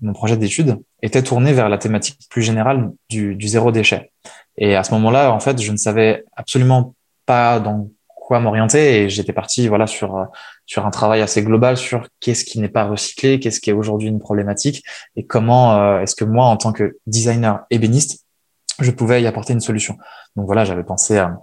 mon 0.00 0.14
projet 0.14 0.38
d'étude 0.38 0.78
était 1.02 1.22
tourné 1.22 1.52
vers 1.52 1.68
la 1.68 1.76
thématique 1.76 2.20
plus 2.30 2.40
générale 2.40 2.90
du, 3.10 3.36
du 3.36 3.48
zéro 3.48 3.70
déchet. 3.70 4.12
Et 4.56 4.76
à 4.76 4.82
ce 4.82 4.94
moment-là, 4.94 5.30
en 5.30 5.40
fait, 5.40 5.60
je 5.60 5.72
ne 5.72 5.76
savais 5.76 6.24
absolument 6.34 6.94
pas 7.26 7.60
dans 7.60 7.90
m'orienter 8.40 9.02
et 9.02 9.08
j'étais 9.08 9.32
parti 9.32 9.68
voilà 9.68 9.86
sur 9.86 10.16
euh, 10.16 10.24
sur 10.66 10.86
un 10.86 10.90
travail 10.90 11.20
assez 11.22 11.42
global 11.42 11.76
sur 11.76 12.08
qu'est-ce 12.20 12.44
qui 12.44 12.60
n'est 12.60 12.68
pas 12.68 12.84
recyclé, 12.84 13.40
qu'est-ce 13.40 13.60
qui 13.60 13.70
est 13.70 13.74
aujourd'hui 13.74 14.08
une 14.08 14.20
problématique 14.20 14.82
et 15.16 15.26
comment 15.26 15.76
euh, 15.76 16.00
est-ce 16.00 16.14
que 16.14 16.24
moi 16.24 16.46
en 16.46 16.56
tant 16.56 16.72
que 16.72 16.98
designer 17.06 17.60
ébéniste 17.70 18.22
je 18.80 18.90
pouvais 18.90 19.22
y 19.22 19.26
apporter 19.26 19.52
une 19.52 19.60
solution. 19.60 19.96
Donc 20.36 20.46
voilà, 20.46 20.64
j'avais 20.64 20.84
pensé 20.84 21.18
à 21.18 21.36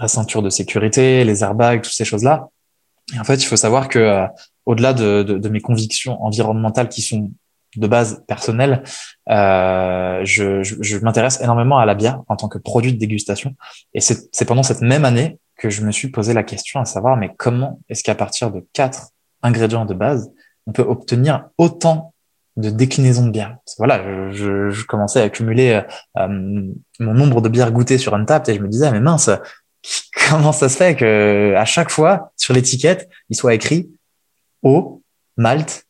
la 0.00 0.08
ceinture 0.08 0.42
de 0.42 0.50
sécurité, 0.50 1.24
les 1.24 1.42
airbags, 1.42 1.82
toutes 1.82 1.92
ces 1.92 2.04
choses-là. 2.04 2.48
Et 3.14 3.18
en 3.18 3.24
fait, 3.24 3.36
il 3.36 3.44
faut 3.44 3.56
savoir 3.56 3.88
que 3.88 3.98
euh, 3.98 4.26
au-delà 4.66 4.92
de, 4.92 5.22
de, 5.22 5.38
de, 5.38 5.48
mes 5.48 5.60
convictions 5.60 6.22
environnementales 6.24 6.88
qui 6.88 7.02
sont 7.02 7.30
de 7.76 7.86
base 7.86 8.24
personnelle, 8.26 8.82
euh, 9.28 10.20
je, 10.24 10.62
je, 10.62 10.76
je 10.80 10.98
m'intéresse 10.98 11.40
énormément 11.40 11.78
à 11.78 11.86
la 11.86 11.94
bière 11.94 12.22
en 12.28 12.36
tant 12.36 12.48
que 12.48 12.58
produit 12.58 12.92
de 12.92 12.98
dégustation. 12.98 13.54
Et 13.92 14.00
c'est 14.00 14.44
pendant 14.46 14.62
cette 14.62 14.80
même 14.80 15.04
année 15.04 15.38
que 15.64 15.70
je 15.70 15.80
me 15.80 15.92
suis 15.92 16.08
posé 16.08 16.34
la 16.34 16.42
question 16.42 16.78
à 16.78 16.84
savoir, 16.84 17.16
mais 17.16 17.34
comment 17.38 17.80
est-ce 17.88 18.04
qu'à 18.04 18.14
partir 18.14 18.50
de 18.50 18.66
quatre 18.74 19.12
ingrédients 19.42 19.86
de 19.86 19.94
base, 19.94 20.30
on 20.66 20.72
peut 20.72 20.82
obtenir 20.82 21.46
autant 21.56 22.12
de 22.58 22.68
déclinaisons 22.68 23.24
de 23.24 23.30
bière? 23.30 23.56
Voilà, 23.78 24.30
je, 24.30 24.68
je, 24.68 24.84
commençais 24.84 25.22
à 25.22 25.24
accumuler 25.24 25.80
euh, 26.18 26.28
mon 27.00 27.14
nombre 27.14 27.40
de 27.40 27.48
bières 27.48 27.72
goûtées 27.72 27.96
sur 27.96 28.14
Untapped 28.14 28.54
et 28.54 28.58
je 28.58 28.62
me 28.62 28.68
disais, 28.68 28.90
mais 28.90 29.00
mince, 29.00 29.30
comment 30.28 30.52
ça 30.52 30.68
se 30.68 30.76
fait 30.76 30.96
que 30.96 31.54
à 31.56 31.64
chaque 31.64 31.90
fois 31.90 32.30
sur 32.36 32.52
l'étiquette, 32.52 33.08
il 33.30 33.36
soit 33.36 33.54
écrit 33.54 33.90
eau, 34.62 35.02
malt, 35.38 35.86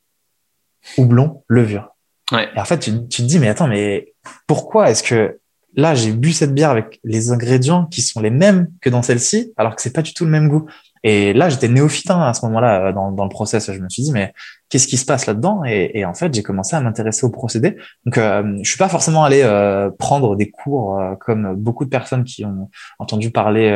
houblon, 0.97 1.43
levure? 1.49 1.97
Ouais. 2.31 2.49
Et 2.55 2.61
en 2.61 2.65
fait, 2.65 2.79
tu, 2.79 3.09
tu 3.09 3.23
te 3.23 3.27
dis, 3.27 3.41
mais 3.41 3.49
attends, 3.49 3.67
mais 3.67 4.15
pourquoi 4.47 4.89
est-ce 4.89 5.03
que 5.03 5.41
là, 5.77 5.95
j'ai 5.95 6.13
bu 6.13 6.33
cette 6.33 6.55
bière 6.55 6.71
avec 6.71 7.01
les 7.05 7.31
ingrédients 7.31 7.87
qui 7.87 8.03
sont 8.03 8.21
les 8.21 8.31
mêmes 8.31 8.69
que 8.81 8.91
dans 8.91 9.03
celle-ci, 9.03 9.53
alors 9.57 9.77
que 9.77 9.83
c'est 9.83 9.93
pas 9.93 10.03
du 10.03 10.15
tout 10.15 10.25
le 10.25 10.31
même 10.31 10.49
goût. 10.49 10.67
Et 11.07 11.35
là, 11.35 11.51
j'étais 11.51 11.69
néophyte 11.69 12.11
hein, 12.11 12.23
à 12.23 12.33
ce 12.33 12.47
moment-là 12.47 12.87
euh, 12.87 12.93
dans, 12.93 13.25
le 13.25 13.29
process. 13.29 13.71
Je 13.71 13.79
me 13.79 13.91
suis 13.91 14.03
dit, 14.03 14.13
mais 14.13 14.33
qu'est-ce 14.71 14.89
qui 14.89 14.97
se 14.97 15.05
passe 15.05 15.27
là-dedans? 15.27 15.63
Et, 15.65 16.05
en 16.07 16.15
fait, 16.15 16.33
j'ai 16.33 16.43
commencé 16.43 16.75
à 16.75 16.81
m'intéresser 16.81 17.27
au 17.27 17.31
procédé. 17.31 17.77
Donc, 18.07 18.17
euh, 18.17 18.59
je 18.63 18.69
suis 18.69 18.79
pas 18.79 18.89
forcément 18.89 19.23
allé 19.23 19.43
euh, 19.43 19.91
prendre 19.99 20.35
des 20.35 20.51
cours 20.51 20.99
euh, 20.99 21.15
comme 21.17 21.57
beaucoup 21.57 21.85
de 21.85 21.91
personnes 21.91 22.25
qui 22.25 22.47
ont 22.47 22.71
entendu 22.99 23.31
parler 23.31 23.71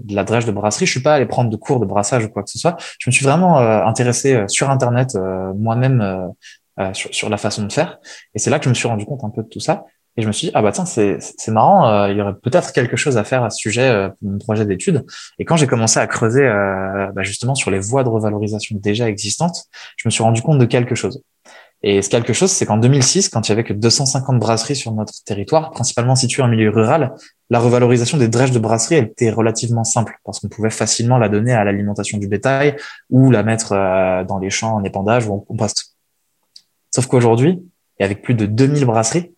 de 0.00 0.14
la 0.14 0.24
drèche 0.24 0.46
de 0.46 0.52
brasserie. 0.52 0.86
Je 0.86 0.90
suis 0.90 1.02
pas 1.02 1.14
allé 1.14 1.26
prendre 1.26 1.50
de 1.50 1.56
cours 1.56 1.78
de 1.78 1.84
brassage 1.84 2.24
ou 2.24 2.28
quoi 2.28 2.42
que 2.42 2.50
ce 2.50 2.58
soit. 2.58 2.76
Je 2.98 3.10
me 3.10 3.12
suis 3.12 3.24
vraiment 3.24 3.58
intéressé 3.58 4.44
sur 4.48 4.70
Internet 4.70 5.16
moi-même 5.56 6.32
sur 6.94 7.28
la 7.28 7.36
façon 7.36 7.64
de 7.64 7.72
faire. 7.72 7.98
Et 8.34 8.38
c'est 8.38 8.50
là 8.50 8.58
que 8.58 8.64
je 8.64 8.70
me 8.70 8.74
suis 8.74 8.88
rendu 8.88 9.04
compte 9.04 9.22
un 9.24 9.30
peu 9.30 9.42
de 9.42 9.48
tout 9.48 9.60
ça. 9.60 9.84
Et 10.16 10.22
je 10.22 10.26
me 10.26 10.32
suis 10.32 10.48
dit, 10.48 10.52
ah 10.54 10.60
bah 10.60 10.72
tiens, 10.72 10.84
c'est, 10.84 11.16
c'est 11.20 11.50
marrant, 11.50 11.88
euh, 11.88 12.10
il 12.10 12.18
y 12.18 12.20
aurait 12.20 12.34
peut-être 12.34 12.72
quelque 12.72 12.96
chose 12.96 13.16
à 13.16 13.24
faire 13.24 13.44
à 13.44 13.50
ce 13.50 13.56
sujet 13.56 13.88
euh, 13.88 14.08
pour 14.08 14.30
mon 14.30 14.38
projet 14.38 14.66
d'étude. 14.66 15.06
Et 15.38 15.46
quand 15.46 15.56
j'ai 15.56 15.66
commencé 15.66 15.98
à 16.00 16.06
creuser 16.06 16.42
euh, 16.42 17.10
bah 17.14 17.22
justement 17.22 17.54
sur 17.54 17.70
les 17.70 17.78
voies 17.78 18.04
de 18.04 18.10
revalorisation 18.10 18.76
déjà 18.78 19.08
existantes, 19.08 19.64
je 19.96 20.06
me 20.06 20.10
suis 20.10 20.22
rendu 20.22 20.42
compte 20.42 20.58
de 20.58 20.66
quelque 20.66 20.94
chose. 20.94 21.22
Et 21.84 22.02
ce 22.02 22.10
quelque 22.10 22.32
chose, 22.32 22.50
c'est 22.50 22.66
qu'en 22.66 22.76
2006, 22.76 23.30
quand 23.30 23.48
il 23.48 23.50
y 23.50 23.52
avait 23.52 23.64
que 23.64 23.72
250 23.72 24.38
brasseries 24.38 24.76
sur 24.76 24.92
notre 24.92 25.14
territoire, 25.24 25.70
principalement 25.72 26.14
situées 26.14 26.42
en 26.42 26.48
milieu 26.48 26.70
rural, 26.70 27.14
la 27.50 27.58
revalorisation 27.58 28.18
des 28.18 28.28
drèches 28.28 28.52
de 28.52 28.60
brasserie 28.60 28.96
était 28.96 29.30
relativement 29.30 29.82
simple 29.82 30.16
parce 30.24 30.38
qu'on 30.38 30.48
pouvait 30.48 30.70
facilement 30.70 31.18
la 31.18 31.28
donner 31.28 31.52
à 31.52 31.64
l'alimentation 31.64 32.18
du 32.18 32.28
bétail 32.28 32.76
ou 33.10 33.32
la 33.32 33.42
mettre 33.42 33.70
dans 34.28 34.38
les 34.38 34.50
champs 34.50 34.76
en 34.76 34.84
épandage 34.84 35.26
ou 35.26 35.32
en 35.32 35.38
compost. 35.40 35.96
Sauf 36.94 37.06
qu'aujourd'hui, 37.06 37.64
et 37.98 38.04
avec 38.04 38.22
plus 38.22 38.34
de 38.34 38.46
2000 38.46 38.84
brasseries, 38.84 39.32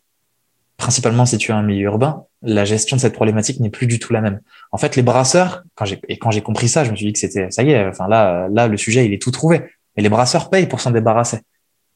principalement 0.77 1.27
si 1.27 1.39
tu 1.39 1.51
es 1.51 1.55
un 1.55 1.63
milieu 1.63 1.85
urbain, 1.85 2.25
la 2.43 2.65
gestion 2.65 2.97
de 2.97 3.01
cette 3.01 3.15
problématique 3.15 3.61
n'est 3.61 3.71
plus 3.71 3.87
du 3.87 3.99
tout 3.99 4.13
la 4.13 4.21
même. 4.21 4.41
En 4.73 4.79
fait, 4.79 4.97
les 4.97 5.03
brasseurs, 5.03 5.63
quand 5.75 5.85
j'ai 5.85 6.01
et 6.09 6.19
quand 6.19 6.31
j'ai 6.31 6.43
compris 6.43 6.69
ça, 6.69 6.85
je 6.85 6.91
me 6.91 6.97
suis 6.97 7.07
dit 7.07 7.13
que 7.13 7.19
c'était 7.19 7.51
ça 7.51 7.63
y 7.63 7.71
est. 7.71 7.87
Enfin 7.87 8.09
là, 8.09 8.49
là, 8.51 8.69
le 8.69 8.77
sujet 8.77 9.07
il 9.07 9.13
est 9.13 9.23
tout 9.23 9.31
trouvé. 9.31 9.63
Mais 9.97 10.03
les 10.03 10.09
brasseurs 10.09 10.51
payent 10.51 10.67
pour 10.67 10.81
s'en 10.81 10.91
débarrasser, 10.91 11.41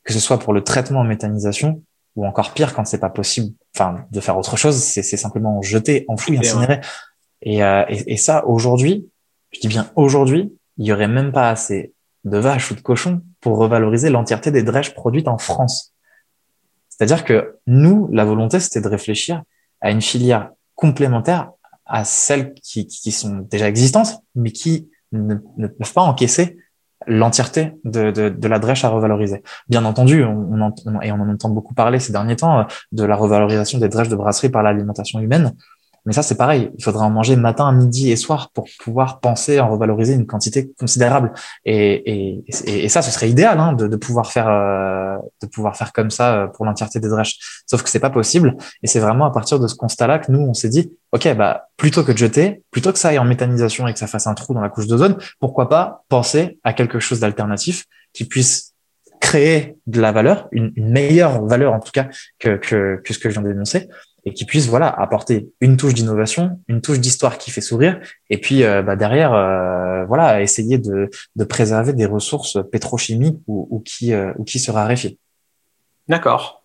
que 0.05 0.13
ce 0.13 0.21
soit 0.21 0.39
pour 0.39 0.53
le 0.53 0.63
traitement 0.63 1.01
en 1.01 1.05
méthanisation 1.05 1.83
ou 2.17 2.27
encore 2.27 2.53
pire 2.55 2.75
quand 2.75 2.85
c'est 2.87 2.99
pas 2.99 3.11
possible. 3.11 3.55
Enfin, 3.75 4.05
de 4.11 4.21
faire 4.21 4.39
autre 4.39 4.57
chose, 4.57 4.77
c'est 4.77 5.03
simplement 5.03 5.61
jeter, 5.63 6.05
enfouir, 6.09 6.41
incinérer. 6.41 6.81
Et, 7.43 7.63
euh, 7.63 7.85
et, 7.89 8.15
et 8.15 8.17
ça, 8.17 8.47
aujourd'hui, 8.47 9.09
je 9.53 9.61
dis 9.61 9.69
bien 9.69 9.91
aujourd'hui, 9.95 10.53
il 10.77 10.87
y 10.87 10.93
aurait 10.93 11.09
même 11.09 11.33
pas 11.33 11.51
assez 11.51 11.93
de 12.25 12.39
vaches 12.39 12.71
ou 12.71 12.75
de 12.75 12.81
cochons 12.81 13.23
pour 13.41 13.59
revaloriser 13.59 14.11
l'entièreté 14.11 14.51
des 14.51 14.63
drèches 14.63 14.95
produites 14.95 15.29
en 15.29 15.39
France. 15.39 15.95
C'est-à-dire 16.99 17.25
que 17.25 17.57
nous, 17.67 18.09
la 18.13 18.25
volonté, 18.25 18.59
c'était 18.61 18.81
de 18.81 18.89
réfléchir 18.89 19.43
à 19.81 19.91
une 19.91 20.03
filière 20.03 20.51
complémentaire 20.75 21.51
à 21.87 22.05
celles 22.05 22.55
qui, 22.55 23.13
sont 23.13 23.47
déjà 23.51 23.69
existantes, 23.69 24.23
mais 24.35 24.51
qui 24.51 24.91
ne, 25.13 25.35
peuvent 25.35 25.93
pas 25.95 26.03
encaisser 26.03 26.59
l'entièreté 27.07 27.73
de, 27.85 28.49
la 28.49 28.59
drèche 28.59 28.85
à 28.85 28.91
revaloriser. 28.91 29.43
Bien 29.69 29.85
entendu, 29.85 30.25
on, 30.25 30.73
on, 30.87 31.01
et 31.01 31.13
on 31.13 31.21
en 31.21 31.29
entend 31.31 31.49
beaucoup 31.49 31.73
parler 31.73 31.99
ces 31.99 32.13
derniers 32.13 32.37
temps, 32.37 32.61
euh, 32.61 32.65
de 32.93 33.05
la 33.05 33.17
revalorisation 33.17 33.79
des 33.79 33.89
drèches 33.89 34.09
de 34.09 34.17
brasserie 34.17 34.51
par 34.51 34.63
l'alimentation 34.63 35.21
humaine. 35.21 35.55
Mais 36.09 36.15
ça, 36.15 36.23
c'est 36.23 36.39
pareil. 36.39 36.71
Il 36.79 36.83
faudra 36.83 37.05
en 37.05 37.11
manger 37.11 37.37
matin, 37.37 37.71
midi 37.71 38.11
et 38.11 38.17
soir 38.17 38.51
pour 38.55 38.67
pouvoir 38.83 39.21
penser 39.21 39.61
en 39.61 39.69
revaloriser 39.69 40.15
une 40.15 40.27
quantité 40.27 40.73
considérable. 40.79 41.35
Et, 41.67 42.43
et, 42.67 42.89
ça, 42.89 43.03
ce 43.03 43.11
serait 43.11 43.29
idéal 43.29 43.61
hein, 43.61 43.75
de, 43.75 43.87
de, 43.87 43.97
pouvoir 43.97 44.33
faire, 44.33 44.49
euh, 44.49 45.19
de 45.43 45.47
pouvoir 45.47 45.77
faire 45.77 45.93
comme 45.93 46.09
ça 46.09 46.35
euh, 46.35 46.47
pour 46.47 46.65
l'entièreté 46.65 46.99
des 46.99 47.11
drèches. 47.11 47.63
Sauf 47.67 47.83
que 47.83 47.91
c'est 47.91 48.01
pas 48.01 48.09
possible. 48.09 48.57
Et 48.83 48.87
c'est 48.87 49.01
vraiment 49.01 49.27
à 49.27 49.31
partir 49.31 49.61
de 49.61 49.67
ce 49.67 49.75
constat-là 49.75 50.19
que 50.19 50.33
nous, 50.33 50.41
on 50.41 50.55
s'est 50.55 50.71
dit, 50.71 50.91
ok, 51.13 51.37
bah 51.37 51.69
plutôt 51.77 52.03
que 52.05 52.13
de 52.13 52.19
jeter, 52.19 52.63
plutôt 52.71 52.91
que 52.91 52.99
ça 52.99 53.09
aille 53.09 53.19
en 53.19 53.27
méthanisation 53.27 53.87
et 53.87 53.93
que 53.93 53.99
ça 53.99 54.07
fasse 54.07 54.27
un 54.27 54.35
trou 54.35 54.55
dans 54.55 54.63
la 54.63 54.71
couche 54.71 54.87
d'ozone, 54.87 55.19
pourquoi 55.41 55.69
pas 55.69 56.05
penser 56.09 56.59
à 56.65 56.73
quelque 56.73 57.01
chose 57.01 57.21
d'alternatif 57.21 57.85
qui 58.15 58.25
puisse 58.25 58.73
créer 59.21 59.77
de 59.87 60.01
la 60.01 60.13
valeur, 60.13 60.49
une, 60.53 60.73
une, 60.77 60.91
meilleure 60.91 61.45
valeur 61.45 61.75
en 61.75 61.81
tout 61.81 61.93
cas 61.93 62.09
que, 62.39 62.57
que, 62.57 63.01
que 63.05 63.13
ce 63.13 63.19
que 63.19 63.29
je 63.29 63.39
viens 63.39 63.47
d'énoncer, 63.47 63.89
et 64.25 64.33
qui 64.33 64.45
puisse 64.45 64.67
voilà 64.67 64.89
apporter 64.89 65.51
une 65.61 65.77
touche 65.77 65.95
d'innovation, 65.95 66.59
une 66.69 66.81
touche 66.81 67.01
d'histoire 67.01 67.39
qui 67.39 67.51
fait 67.51 67.61
sourire, 67.61 68.01
et 68.31 68.39
puis 68.39 68.63
euh, 68.63 68.83
bah, 68.83 68.97
derrière 68.97 69.33
euh, 69.33 70.05
voilà 70.07 70.43
essayer 70.43 70.79
de, 70.79 71.11
de, 71.37 71.45
préserver 71.45 71.93
des 71.93 72.07
ressources 72.07 72.59
pétrochimiques 72.71 73.39
ou, 73.47 73.67
ou 73.71 73.81
qui 73.81 74.13
euh, 74.13 74.33
ou 74.37 74.45
qui 74.45 74.59
se 74.59 74.71
raréfient. 74.71 75.19
D'accord. 76.09 76.63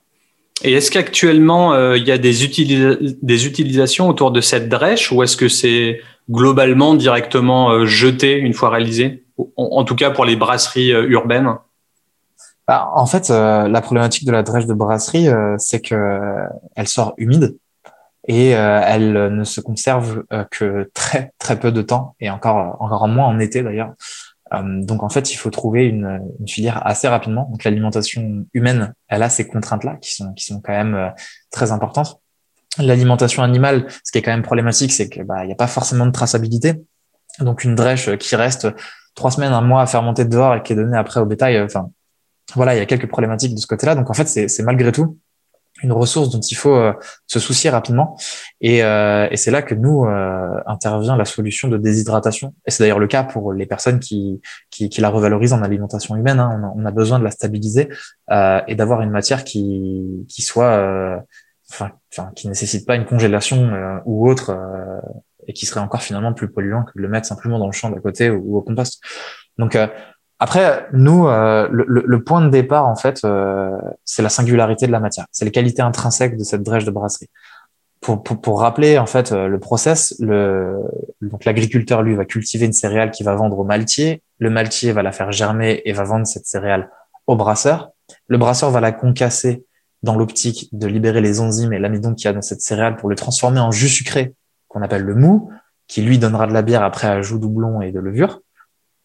Et 0.63 0.73
est-ce 0.73 0.91
qu'actuellement 0.91 1.75
il 1.95 2.07
y 2.07 2.11
a 2.11 2.17
des, 2.17 2.45
utilisations 2.45 4.07
autour 4.07 4.31
de 4.31 4.39
cette 4.39 4.69
drèche 4.69 5.11
ou 5.11 5.21
est-ce 5.23 5.35
que 5.35 5.49
c'est 5.49 5.99
globalement 6.29 6.93
directement 6.93 7.85
jeté 7.85 8.37
une 8.37 8.53
fois 8.53 8.69
réalisé, 8.69 9.25
en 9.57 9.83
tout 9.83 9.95
cas 9.95 10.11
pour 10.11 10.23
les 10.23 10.37
brasseries 10.37 10.91
urbaines? 10.91 11.57
Bah, 12.67 12.91
en 12.93 13.05
fait, 13.05 13.29
euh, 13.29 13.67
la 13.67 13.81
problématique 13.81 14.25
de 14.25 14.31
la 14.31 14.41
drèche 14.41 14.65
de 14.65 14.73
brasserie, 14.73 15.27
euh, 15.27 15.55
c'est 15.57 15.81
que 15.81 15.95
euh, 15.95 16.47
elle 16.75 16.87
sort 16.87 17.13
humide 17.17 17.57
et 18.25 18.51
elle 18.51 19.35
ne 19.35 19.43
se 19.43 19.59
conserve 19.59 20.23
que 20.49 20.89
très 20.93 21.33
très 21.39 21.59
peu 21.59 21.73
de 21.73 21.81
temps 21.81 22.15
et 22.21 22.29
encore 22.29 22.77
encore 22.79 23.05
moins 23.09 23.27
en 23.27 23.37
été 23.37 23.63
d'ailleurs. 23.63 23.95
donc 24.53 25.03
en 25.03 25.09
fait, 25.09 25.33
il 25.33 25.35
faut 25.35 25.49
trouver 25.49 25.87
une, 25.87 26.21
une 26.39 26.47
filière 26.47 26.87
assez 26.87 27.09
rapidement. 27.09 27.49
Donc 27.51 27.65
l'alimentation 27.65 28.45
humaine, 28.53 28.93
elle 29.09 29.23
a 29.23 29.29
ces 29.29 29.45
contraintes-là 29.45 29.97
qui 29.97 30.13
sont 30.13 30.31
qui 30.35 30.45
sont 30.45 30.61
quand 30.61 30.71
même 30.71 31.11
très 31.51 31.73
importantes. 31.73 32.21
L'alimentation 32.77 33.43
animale, 33.43 33.87
ce 34.05 34.13
qui 34.13 34.19
est 34.19 34.21
quand 34.21 34.31
même 34.31 34.41
problématique, 34.41 34.93
c'est 34.93 35.09
que 35.09 35.21
bah 35.21 35.45
n'y 35.45 35.51
a 35.51 35.55
pas 35.55 35.67
forcément 35.67 36.05
de 36.05 36.11
traçabilité. 36.11 36.81
Donc 37.39 37.65
une 37.65 37.75
drèche 37.75 38.15
qui 38.19 38.37
reste 38.37 38.69
trois 39.15 39.31
semaines, 39.31 39.51
un 39.51 39.59
mois 39.59 39.81
à 39.81 39.85
fermenter 39.85 40.23
dehors 40.23 40.55
et 40.55 40.63
qui 40.63 40.71
est 40.71 40.77
donnée 40.77 40.97
après 40.97 41.19
au 41.19 41.25
bétail, 41.25 41.59
enfin 41.61 41.89
voilà, 42.55 42.75
il 42.75 42.79
y 42.79 42.81
a 42.81 42.85
quelques 42.85 43.07
problématiques 43.07 43.55
de 43.55 43.59
ce 43.59 43.67
côté-là. 43.67 43.95
Donc 43.95 44.09
en 44.09 44.13
fait, 44.13 44.27
c'est 44.27 44.63
malgré 44.63 44.91
tout 44.91 45.17
une 45.83 45.91
ressource 45.91 46.29
dont 46.29 46.39
il 46.39 46.55
faut 46.55 46.75
euh, 46.75 46.93
se 47.27 47.39
soucier 47.39 47.69
rapidement. 47.69 48.17
Et, 48.61 48.83
euh, 48.83 49.27
et 49.29 49.37
c'est 49.37 49.51
là 49.51 49.61
que 49.61 49.75
nous 49.75 50.05
euh, 50.05 50.57
intervient 50.65 51.17
la 51.17 51.25
solution 51.25 51.67
de 51.67 51.77
déshydratation. 51.77 52.53
Et 52.65 52.71
c'est 52.71 52.83
d'ailleurs 52.83 52.99
le 52.99 53.07
cas 53.07 53.23
pour 53.23 53.53
les 53.53 53.65
personnes 53.65 53.99
qui, 53.99 54.41
qui, 54.71 54.89
qui 54.89 55.01
la 55.01 55.09
revalorisent 55.09 55.53
en 55.53 55.61
alimentation 55.61 56.15
humaine. 56.15 56.39
Hein. 56.39 56.59
On, 56.61 56.67
a, 56.67 56.73
on, 56.83 56.85
a, 56.85 56.91
besoin 56.91 57.19
de 57.19 57.23
la 57.23 57.31
stabiliser 57.31 57.89
et 58.31 58.75
d'avoir 58.75 59.01
une 59.01 59.09
matière 59.09 59.43
qui, 59.43 60.25
qui 60.29 60.41
soit, 60.41 61.21
enfin, 61.69 61.91
enfin, 62.11 62.31
qui 62.35 62.47
nécessite 62.47 62.87
pas 62.87 62.95
une 62.95 63.05
congélation 63.05 64.01
ou 64.05 64.29
autre 64.29 64.55
et 65.47 65.53
qui 65.53 65.65
serait 65.65 65.81
encore 65.81 66.01
finalement 66.01 66.33
plus 66.33 66.49
polluant 66.49 66.83
que 66.83 66.91
de 66.95 67.01
le 67.01 67.09
mettre 67.09 67.27
simplement 67.27 67.59
dans 67.59 67.65
le 67.65 67.73
champ 67.73 67.89
d'à 67.89 67.99
côté 67.99 68.29
ou, 68.29 68.41
ou, 68.45 68.57
au 68.57 68.61
compost. 68.61 69.01
Donc 69.57 69.77
après, 70.43 70.89
nous, 70.91 71.29
euh, 71.29 71.69
le, 71.71 71.85
le, 71.87 72.21
point 72.21 72.41
de 72.41 72.49
départ, 72.49 72.85
en 72.85 72.97
fait, 72.97 73.21
euh, 73.23 73.77
c'est 74.03 74.21
la 74.21 74.27
singularité 74.27 74.87
de 74.87 74.91
la 74.91 74.99
matière. 74.99 75.25
C'est 75.31 75.45
les 75.45 75.51
qualités 75.51 75.81
intrinsèques 75.81 76.35
de 76.35 76.43
cette 76.43 76.63
drèche 76.63 76.83
de 76.83 76.91
brasserie. 76.91 77.29
Pour, 78.01 78.23
pour, 78.23 78.41
pour 78.41 78.59
rappeler, 78.59 78.97
en 78.97 79.05
fait, 79.05 79.31
euh, 79.31 79.47
le 79.47 79.57
process, 79.57 80.13
le, 80.19 80.81
donc 81.21 81.45
l'agriculteur, 81.45 82.01
lui, 82.01 82.13
va 82.13 82.25
cultiver 82.25 82.65
une 82.65 82.73
céréale 82.73 83.11
qui 83.11 83.23
va 83.23 83.35
vendre 83.35 83.57
au 83.57 83.63
maltier. 83.63 84.21
Le 84.37 84.49
maltier 84.49 84.91
va 84.91 85.01
la 85.01 85.13
faire 85.13 85.31
germer 85.31 85.81
et 85.85 85.93
va 85.93 86.03
vendre 86.03 86.27
cette 86.27 86.45
céréale 86.45 86.89
au 87.25 87.37
brasseur. 87.37 87.91
Le 88.27 88.37
brasseur 88.37 88.69
va 88.69 88.81
la 88.81 88.91
concasser 88.91 89.63
dans 90.01 90.17
l'optique 90.17 90.67
de 90.73 90.87
libérer 90.87 91.21
les 91.21 91.39
enzymes 91.39 91.71
et 91.71 91.79
l'amidon 91.79 92.15
qu'il 92.15 92.25
y 92.25 92.27
a 92.27 92.33
dans 92.33 92.41
cette 92.41 92.59
céréale 92.59 92.97
pour 92.97 93.07
le 93.07 93.15
transformer 93.15 93.61
en 93.61 93.71
jus 93.71 93.87
sucré 93.87 94.33
qu'on 94.67 94.81
appelle 94.81 95.03
le 95.03 95.15
mou, 95.15 95.51
qui 95.87 96.01
lui 96.01 96.19
donnera 96.19 96.47
de 96.47 96.53
la 96.53 96.63
bière 96.63 96.83
après 96.83 97.07
ajout 97.07 97.39
doublon 97.39 97.79
et 97.79 97.93
de 97.93 98.01
levure. 98.01 98.41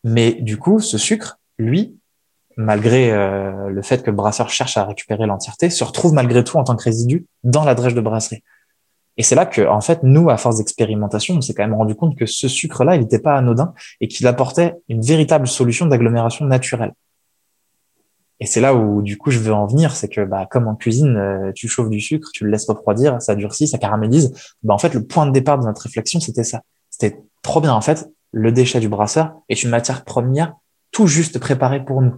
Mais 0.05 0.33
du 0.33 0.59
coup, 0.59 0.81
ce 0.81 0.99
sucre, 0.99 1.39
lui, 1.59 1.99
malgré 2.57 3.13
euh, 3.13 3.69
le 3.69 3.83
fait 3.83 4.03
que 4.03 4.11
le 4.11 4.17
brasseur 4.17 4.51
cherche 4.51 4.77
à 4.77 4.85
récupérer 4.85 5.27
l'entièreté, 5.27 5.71
se 5.71 5.85
retrouve 5.85 6.13
malgré 6.13 6.43
tout 6.45 6.57
en 6.57 6.65
tant 6.65 6.77
que 6.77 6.83
résidu 6.83 7.27
dans 7.45 7.65
la 7.65 7.75
drèche 7.75 7.95
de 7.95 8.01
brasserie. 8.01 8.43
Et 9.17 9.23
c'est 9.25 9.35
là 9.35 9.47
que, 9.47 9.67
en 9.67 9.81
fait, 9.81 10.05
nous, 10.05 10.31
à 10.31 10.37
force 10.37 10.59
d'expérimentation, 10.59 11.35
on 11.37 11.41
s'est 11.41 11.53
quand 11.53 11.65
même 11.65 11.75
rendu 11.75 11.97
compte 11.97 12.17
que 12.17 12.27
ce 12.27 12.47
sucre-là, 12.47 12.95
il 12.95 13.01
n'était 13.01 13.19
pas 13.19 13.37
anodin 13.37 13.75
et 14.01 14.07
qu'il 14.07 14.27
apportait 14.29 14.77
une 14.89 15.03
véritable 15.03 15.49
solution 15.49 15.87
d'agglomération 15.87 16.45
naturelle. 16.45 16.93
Et 18.41 18.47
c'est 18.47 18.61
là 18.61 18.75
où, 18.75 19.03
du 19.03 19.19
coup, 19.19 19.33
je 19.33 19.41
veux 19.41 19.53
en 19.53 19.67
venir, 19.67 19.97
c'est 19.97 20.09
que, 20.09 20.25
bah, 20.25 20.47
comme 20.49 20.69
en 20.69 20.77
cuisine, 20.77 21.17
euh, 21.17 21.53
tu 21.53 21.67
chauffes 21.67 21.91
du 21.91 22.01
sucre, 22.01 22.29
tu 22.33 22.45
le 22.45 22.51
laisses 22.51 22.69
refroidir, 22.69 23.21
ça 23.21 23.35
durcit, 23.35 23.67
ça 23.67 23.79
caramélise. 23.79 24.33
Bah, 24.63 24.75
en 24.75 24.79
fait, 24.79 24.95
le 24.95 25.05
point 25.05 25.27
de 25.27 25.33
départ 25.33 25.59
de 25.59 25.65
notre 25.65 25.83
réflexion, 25.83 26.21
c'était 26.21 26.45
ça. 26.45 26.63
C'était 26.89 27.21
trop 27.43 27.61
bien. 27.61 27.75
En 27.75 27.81
fait, 27.81 28.09
le 28.39 28.53
déchet 28.53 28.81
du 28.81 28.89
brasseur 28.89 29.35
est 29.49 29.63
une 29.63 29.71
matière 29.71 30.05
première 30.05 30.55
tout 30.93 31.07
juste 31.07 31.39
préparée 31.39 31.85
pour 31.85 32.01
nous. 32.03 32.15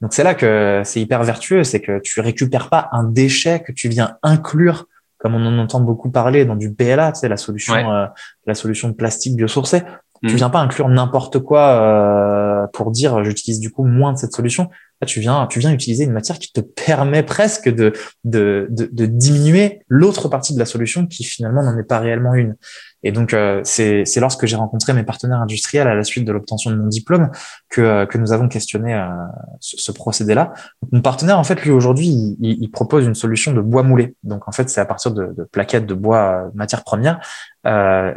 Donc 0.00 0.12
c'est 0.12 0.22
là 0.22 0.34
que 0.34 0.82
c'est 0.84 1.00
hyper 1.00 1.22
vertueux, 1.22 1.64
c'est 1.64 1.80
que 1.80 2.00
tu 2.00 2.20
récupères 2.20 2.70
pas 2.70 2.88
un 2.92 3.04
déchet 3.04 3.60
que 3.60 3.72
tu 3.72 3.88
viens 3.88 4.16
inclure, 4.22 4.86
comme 5.18 5.34
on 5.34 5.44
en 5.44 5.58
entend 5.58 5.80
beaucoup 5.80 6.10
parler 6.10 6.44
dans 6.44 6.56
du 6.56 6.72
PLA, 6.72 7.12
tu 7.12 7.20
sais, 7.20 7.28
la 7.28 7.36
solution, 7.36 7.74
euh, 7.74 8.06
la 8.46 8.54
solution 8.54 8.88
de 8.88 8.94
plastique 8.94 9.36
biosourcé. 9.36 9.82
Tu 10.24 10.34
mm. 10.34 10.36
viens 10.36 10.50
pas 10.50 10.60
inclure 10.60 10.88
n'importe 10.88 11.40
quoi 11.40 11.68
euh, 11.82 12.66
pour 12.72 12.90
dire 12.90 13.22
j'utilise 13.22 13.60
du 13.60 13.70
coup 13.70 13.84
moins 13.84 14.12
de 14.12 14.18
cette 14.18 14.32
solution. 14.32 14.70
Là, 15.00 15.06
tu 15.06 15.20
viens, 15.20 15.46
tu 15.46 15.60
viens 15.60 15.72
utiliser 15.72 16.04
une 16.04 16.12
matière 16.12 16.38
qui 16.38 16.52
te 16.52 16.60
permet 16.60 17.22
presque 17.22 17.68
de, 17.68 17.92
de, 18.24 18.66
de, 18.70 18.88
de 18.90 19.06
diminuer 19.06 19.82
l'autre 19.88 20.28
partie 20.28 20.54
de 20.54 20.58
la 20.58 20.64
solution 20.64 21.06
qui 21.06 21.24
finalement 21.24 21.62
n'en 21.62 21.78
est 21.78 21.84
pas 21.84 22.00
réellement 22.00 22.34
une. 22.34 22.56
Et 23.04 23.12
donc, 23.12 23.32
euh, 23.32 23.60
c'est 23.62 24.04
lorsque 24.16 24.46
j'ai 24.46 24.56
rencontré 24.56 24.92
mes 24.92 25.04
partenaires 25.04 25.40
industriels 25.40 25.86
à 25.86 25.94
la 25.94 26.02
suite 26.02 26.24
de 26.24 26.32
l'obtention 26.32 26.70
de 26.70 26.76
mon 26.76 26.88
diplôme 26.88 27.30
que, 27.68 27.80
euh, 27.80 28.06
que 28.06 28.18
nous 28.18 28.32
avons 28.32 28.48
questionné 28.48 28.94
euh, 28.94 29.06
ce, 29.60 29.92
procédé-là. 29.92 30.52
Mon 30.90 31.00
partenaire, 31.00 31.38
en 31.38 31.44
fait, 31.44 31.62
lui, 31.62 31.70
aujourd'hui, 31.70 32.06
il, 32.08 32.36
il, 32.60 32.70
propose 32.70 33.06
une 33.06 33.14
solution 33.14 33.52
de 33.52 33.60
bois 33.60 33.84
moulé. 33.84 34.16
Donc, 34.24 34.48
en 34.48 34.52
fait, 34.52 34.68
c'est 34.68 34.80
à 34.80 34.84
partir 34.84 35.12
de, 35.12 35.32
de, 35.36 35.44
plaquettes 35.44 35.86
de 35.86 35.94
bois 35.94 36.50
matière 36.54 36.84
première 36.84 37.20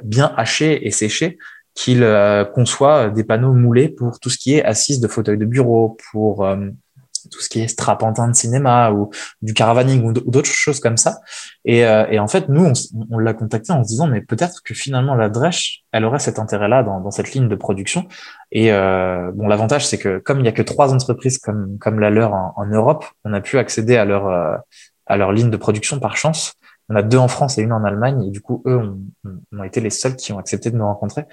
bien 0.04 0.34
hachées 0.38 0.88
et 0.88 0.92
séchées 0.92 1.38
qu'il 1.82 2.06
conçoit 2.54 3.10
des 3.10 3.24
panneaux 3.24 3.54
moulés 3.54 3.90
pour 3.90 4.20
tout 4.20 4.30
ce 4.30 4.38
qui 4.38 4.56
est 4.56 4.64
assise 4.64 5.00
de 5.00 5.08
fauteuil 5.08 5.38
de 5.38 5.46
bureau, 5.46 5.98
pour 6.12 6.46
tout 7.30 7.40
ce 7.40 7.50
qui 7.50 7.62
est 7.62 7.68
strapantin 7.68 8.28
de 8.28 8.36
cinéma 8.36 8.92
ou 8.92 9.10
du 9.42 9.54
caravaning 9.54 10.04
ou 10.04 10.14
d'autres 10.14 10.50
choses 10.50 10.80
comme 10.80 10.98
ça. 10.98 11.20
Et, 11.66 11.86
euh, 11.86 12.06
et 12.10 12.20
en 12.20 12.28
fait, 12.28 12.50
nous, 12.50 12.72
on, 13.10 13.18
l'a 13.20 13.34
contacté 13.34 13.72
en 13.72 13.84
se 13.84 13.88
disant, 13.88 14.08
mais 14.08 14.22
peut-être 14.22 14.62
que 14.64 14.74
finalement 14.74 15.16
la 15.16 15.30
Dresch, 15.30 15.84
elle 15.92 16.06
aurait 16.06 16.20
cet 16.20 16.40
intérêt-là 16.40 16.84
dans, 16.84 17.00
dans, 17.02 17.12
cette 17.12 17.34
ligne 17.34 17.48
de 17.48 17.56
production. 17.56 18.08
Et 18.52 18.72
euh, 18.72 19.32
bon, 19.34 19.48
l'avantage, 19.48 19.86
c'est 19.86 19.98
que 19.98 20.20
comme 20.20 20.40
il 20.40 20.46
y 20.46 20.50
a 20.50 20.54
que 20.54 20.62
trois 20.62 20.94
entreprises 20.94 21.38
comme 21.38 21.78
comme 21.80 22.00
la 22.00 22.10
leur 22.10 22.34
en, 22.34 22.54
en 22.56 22.66
Europe, 22.66 23.06
on 23.24 23.34
a 23.34 23.42
pu 23.42 23.58
accéder 23.58 23.98
à 23.98 24.06
leur 24.06 24.28
euh, 24.28 24.58
à 25.06 25.18
leur 25.18 25.32
ligne 25.32 25.50
de 25.50 25.58
production 25.58 26.00
par 26.00 26.16
chance. 26.16 26.54
On 26.92 26.96
a 26.96 27.04
deux 27.04 27.18
en 27.18 27.30
France 27.30 27.58
et 27.58 27.62
une 27.62 27.72
en 27.72 27.86
Allemagne, 27.86 28.22
et 28.26 28.32
du 28.32 28.42
coup, 28.42 28.62
eux 28.66 28.76
ont, 28.78 29.00
ont 29.54 29.64
été 29.64 29.80
les 29.80 29.90
seuls 29.90 30.18
qui 30.18 30.34
ont 30.34 30.40
accepté 30.40 30.72
de 30.72 30.76
nous 30.76 30.84
rencontrer. 30.84 31.24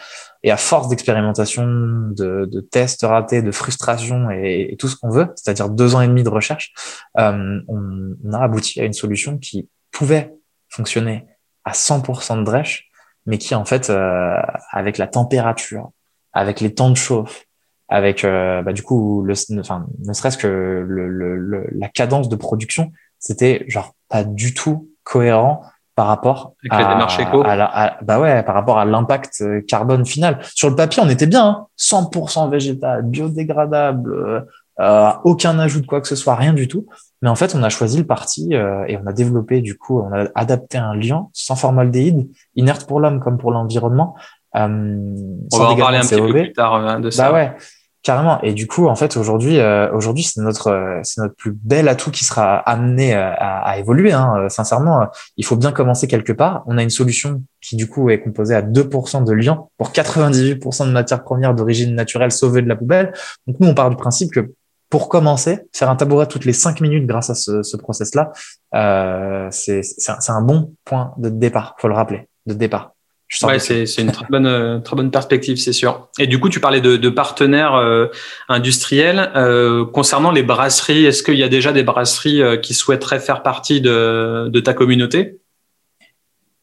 Et 0.45 0.53
à 0.53 0.57
force 0.57 0.89
d'expérimentation, 0.89 1.67
de, 1.67 2.45
de, 2.45 2.61
tests 2.61 3.03
ratés, 3.03 3.43
de 3.43 3.51
frustration 3.51 4.31
et, 4.31 4.77
tout 4.79 4.87
ce 4.87 4.95
qu'on 4.95 5.11
veut, 5.11 5.33
c'est-à-dire 5.35 5.69
deux 5.69 5.97
ans 5.97 6.01
et 6.01 6.07
demi 6.07 6.23
de 6.23 6.29
recherche, 6.29 6.73
euh, 7.19 7.61
on, 7.67 8.33
a 8.33 8.39
abouti 8.39 8.81
à 8.81 8.85
une 8.85 8.93
solution 8.93 9.37
qui 9.39 9.69
pouvait 9.91 10.33
fonctionner 10.69 11.27
à 11.65 11.73
100% 11.73 12.39
de 12.39 12.45
drèche, 12.45 12.89
mais 13.27 13.39
qui 13.39 13.57
en 13.57 13.65
fait, 13.65 13.91
euh, 13.91 14.37
avec 14.71 14.97
la 14.97 15.09
température, 15.09 15.91
avec 16.33 16.61
les 16.61 16.73
temps 16.73 16.91
de 16.91 16.97
chauffe, 16.97 17.47
avec 17.89 18.23
euh, 18.25 18.63
bah, 18.63 18.73
du 18.73 18.85
coup, 18.85 19.23
le, 19.23 19.35
enfin, 19.59 19.89
ne 20.07 20.13
serait-ce 20.13 20.39
que 20.39 20.47
le, 20.87 21.09
le, 21.09 21.67
la 21.73 21.89
cadence 21.89 22.29
de 22.29 22.37
production, 22.37 22.93
c'était 23.19 23.65
genre 23.67 23.97
pas 24.09 24.23
du 24.23 24.55
tout 24.55 24.88
cohérent 25.09 25.63
par 25.95 26.07
rapport 26.07 26.53
à, 26.71 27.97
bah 28.03 28.21
ouais, 28.21 28.43
par 28.45 28.55
rapport 28.55 28.79
à 28.79 28.85
l'impact 28.85 29.41
euh, 29.41 29.61
carbone 29.67 30.07
final. 30.07 30.39
Sur 30.55 30.71
le 30.71 30.77
papier, 30.77 31.03
on 31.05 31.09
était 31.09 31.27
bien, 31.27 31.67
100% 31.77 32.39
hein. 32.39 32.49
végétal, 32.49 33.03
biodégradable, 33.03 34.13
euh, 34.13 34.41
euh, 34.81 35.11
aucun 35.25 35.59
ajout 35.59 35.81
de 35.81 35.87
quoi 35.87 36.01
que 36.01 36.07
ce 36.07 36.15
soit, 36.15 36.37
rien 36.37 36.53
du 36.53 36.69
tout. 36.69 36.87
Mais 37.21 37.29
en 37.29 37.35
fait, 37.35 37.57
on 37.57 37.63
a 37.65 37.69
choisi 37.69 37.99
le 37.99 38.07
parti 38.07 38.55
euh, 38.55 38.85
et 38.87 38.97
on 38.97 39.07
a 39.07 39.13
développé 39.13 39.61
du 39.61 39.77
coup, 39.77 40.01
on 40.01 40.13
a 40.13 40.27
adapté 40.37 40.79
un 40.79 40.95
liant 40.95 41.31
sans 41.33 41.57
formaldéhyde, 41.57 42.29
inerte 42.55 42.87
pour 42.87 43.01
l'homme 43.01 43.19
comme 43.19 43.39
pour 43.39 43.51
l'environnement. 43.51 44.15
Euh, 44.55 44.69
on 45.53 45.59
va 45.59 45.65
en 45.71 45.77
parler 45.77 45.99
un 45.99 46.03
petit 46.03 46.17
peu 46.17 46.31
plus 46.31 46.53
tard 46.53 47.01
de 47.01 47.11
ça. 47.11 47.31
Bah 47.31 47.35
ouais. 47.35 47.57
Carrément. 48.09 48.41
Et 48.41 48.55
du 48.55 48.67
coup, 48.67 48.87
en 48.87 48.97
fait, 48.97 49.19
aujourd'hui, 49.19 49.59
euh, 49.59 49.93
aujourd'hui, 49.93 50.25
c'est 50.25 50.41
notre, 50.41 50.69
euh, 50.69 50.99
c'est 51.03 51.21
notre 51.21 51.35
plus 51.35 51.53
bel 51.53 51.89
atout 51.89 52.11
qui 52.11 52.25
sera 52.25 52.57
amené 52.57 53.15
euh, 53.15 53.35
à, 53.37 53.69
à 53.69 53.77
évoluer. 53.77 54.15
Hein. 54.15 54.49
Sincèrement, 54.49 55.09
il 55.37 55.45
faut 55.45 55.57
bien 55.57 55.73
commencer 55.73 56.09
quelque 56.09 56.33
part. 56.33 56.63
On 56.65 56.79
a 56.79 56.83
une 56.83 56.89
solution 56.89 57.43
qui, 57.61 57.77
du 57.77 57.87
coup, 57.87 58.09
est 58.09 58.21
composée 58.21 58.55
à 58.55 58.63
2% 58.63 59.25
de 59.25 59.33
liant 59.35 59.71
pour 59.77 59.91
98% 59.91 60.87
de 60.87 60.91
matières 60.91 61.23
premières 61.23 61.55
d'origine 61.55 61.95
naturelle 61.95 62.33
sauvées 62.33 62.63
de 62.63 62.69
la 62.71 62.77
poubelle. 62.77 63.13
Donc, 63.47 63.61
nous, 63.61 63.69
on 63.69 63.75
part 63.75 63.91
du 63.91 63.97
principe 63.97 64.33
que 64.33 64.55
pour 64.89 65.11
commencer, 65.11 65.59
faire 65.75 65.91
un 65.91 65.97
tabouret 65.97 66.29
toutes 66.29 66.47
les 66.47 66.55
cinq 66.55 66.81
minutes 66.81 67.07
grâce 67.07 67.29
à 67.29 67.35
ce, 67.35 67.63
ce 67.63 67.77
process-là, 67.77 68.33
euh, 68.75 69.49
c'est, 69.51 69.83
c'est 69.83 70.11
un, 70.11 70.35
un 70.35 70.41
bon 70.41 70.73
point 70.87 71.13
de 71.19 71.29
départ. 71.29 71.77
Faut 71.79 71.89
le 71.89 71.95
rappeler, 71.95 72.27
de 72.47 72.55
départ. 72.55 72.95
Ouais, 73.43 73.59
c'est, 73.59 73.85
c'est 73.85 74.01
une 74.01 74.11
très 74.11 74.25
bonne, 74.31 74.47
euh, 74.47 74.79
très 74.79 74.97
bonne 74.97 75.11
perspective, 75.11 75.59
c'est 75.59 75.75
sûr. 75.75 76.09
Et 76.19 76.27
du 76.27 76.41
coup, 76.41 76.49
tu 76.49 76.61
parlais 76.61 76.81
de, 76.81 76.97
de 76.97 77.09
partenaires 77.11 77.75
euh, 77.75 78.07
industriels. 78.49 79.31
Euh, 79.37 79.85
concernant 79.85 80.31
les 80.31 80.43
brasseries, 80.43 81.05
est-ce 81.05 81.23
qu'il 81.23 81.37
y 81.37 81.43
a 81.43 81.49
déjà 81.49 81.73
des 81.73 81.83
brasseries 81.83 82.41
euh, 82.41 82.57
qui 82.57 82.73
souhaiteraient 82.73 83.21
faire 83.21 83.43
partie 83.43 83.83
de, 83.83 84.49
de 84.49 84.61
ta 84.61 84.73
communauté? 84.73 85.41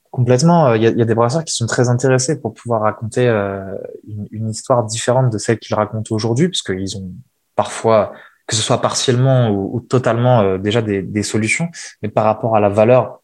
Complètement. 0.09 0.73
Il 0.73 0.81
y, 0.81 0.87
a, 0.87 0.89
il 0.89 0.97
y, 0.97 1.01
a, 1.03 1.05
des 1.05 1.13
brasseurs 1.13 1.43
qui 1.43 1.53
sont 1.53 1.67
très 1.67 1.87
intéressés 1.87 2.41
pour 2.41 2.53
pouvoir 2.53 2.81
raconter 2.81 3.27
une, 3.27 4.27
une, 4.31 4.49
histoire 4.49 4.85
différente 4.85 5.31
de 5.31 5.37
celle 5.37 5.59
qu'ils 5.59 5.75
racontent 5.75 6.15
aujourd'hui, 6.15 6.47
parce 6.47 6.61
qu'ils 6.61 6.97
ont 6.97 7.11
parfois, 7.55 8.13
que 8.47 8.55
ce 8.55 8.61
soit 8.61 8.81
partiellement 8.81 9.49
ou, 9.49 9.75
ou 9.75 9.81
totalement, 9.81 10.57
déjà 10.57 10.81
des, 10.81 11.01
des 11.01 11.23
solutions, 11.23 11.67
mais 12.01 12.07
par 12.07 12.23
rapport 12.23 12.55
à 12.55 12.61
la 12.61 12.69
valeur 12.69 13.19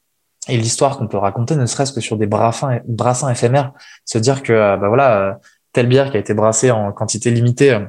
et 0.47 0.57
l'histoire 0.57 0.97
qu'on 0.97 1.07
peut 1.07 1.17
raconter, 1.17 1.55
ne 1.55 1.65
serait-ce 1.65 1.93
que 1.93 2.01
sur 2.01 2.17
des 2.17 2.25
brassins, 2.25 2.79
brassins 2.87 3.29
éphémères, 3.29 3.73
se 4.05 4.17
dire 4.17 4.41
que 4.41 4.53
bah 4.53 4.87
voilà, 4.87 5.17
euh, 5.17 5.33
telle 5.71 5.87
bière 5.87 6.09
qui 6.09 6.17
a 6.17 6.19
été 6.19 6.33
brassée 6.33 6.71
en 6.71 6.91
quantité 6.91 7.29
limitée 7.29 7.71
euh, 7.71 7.85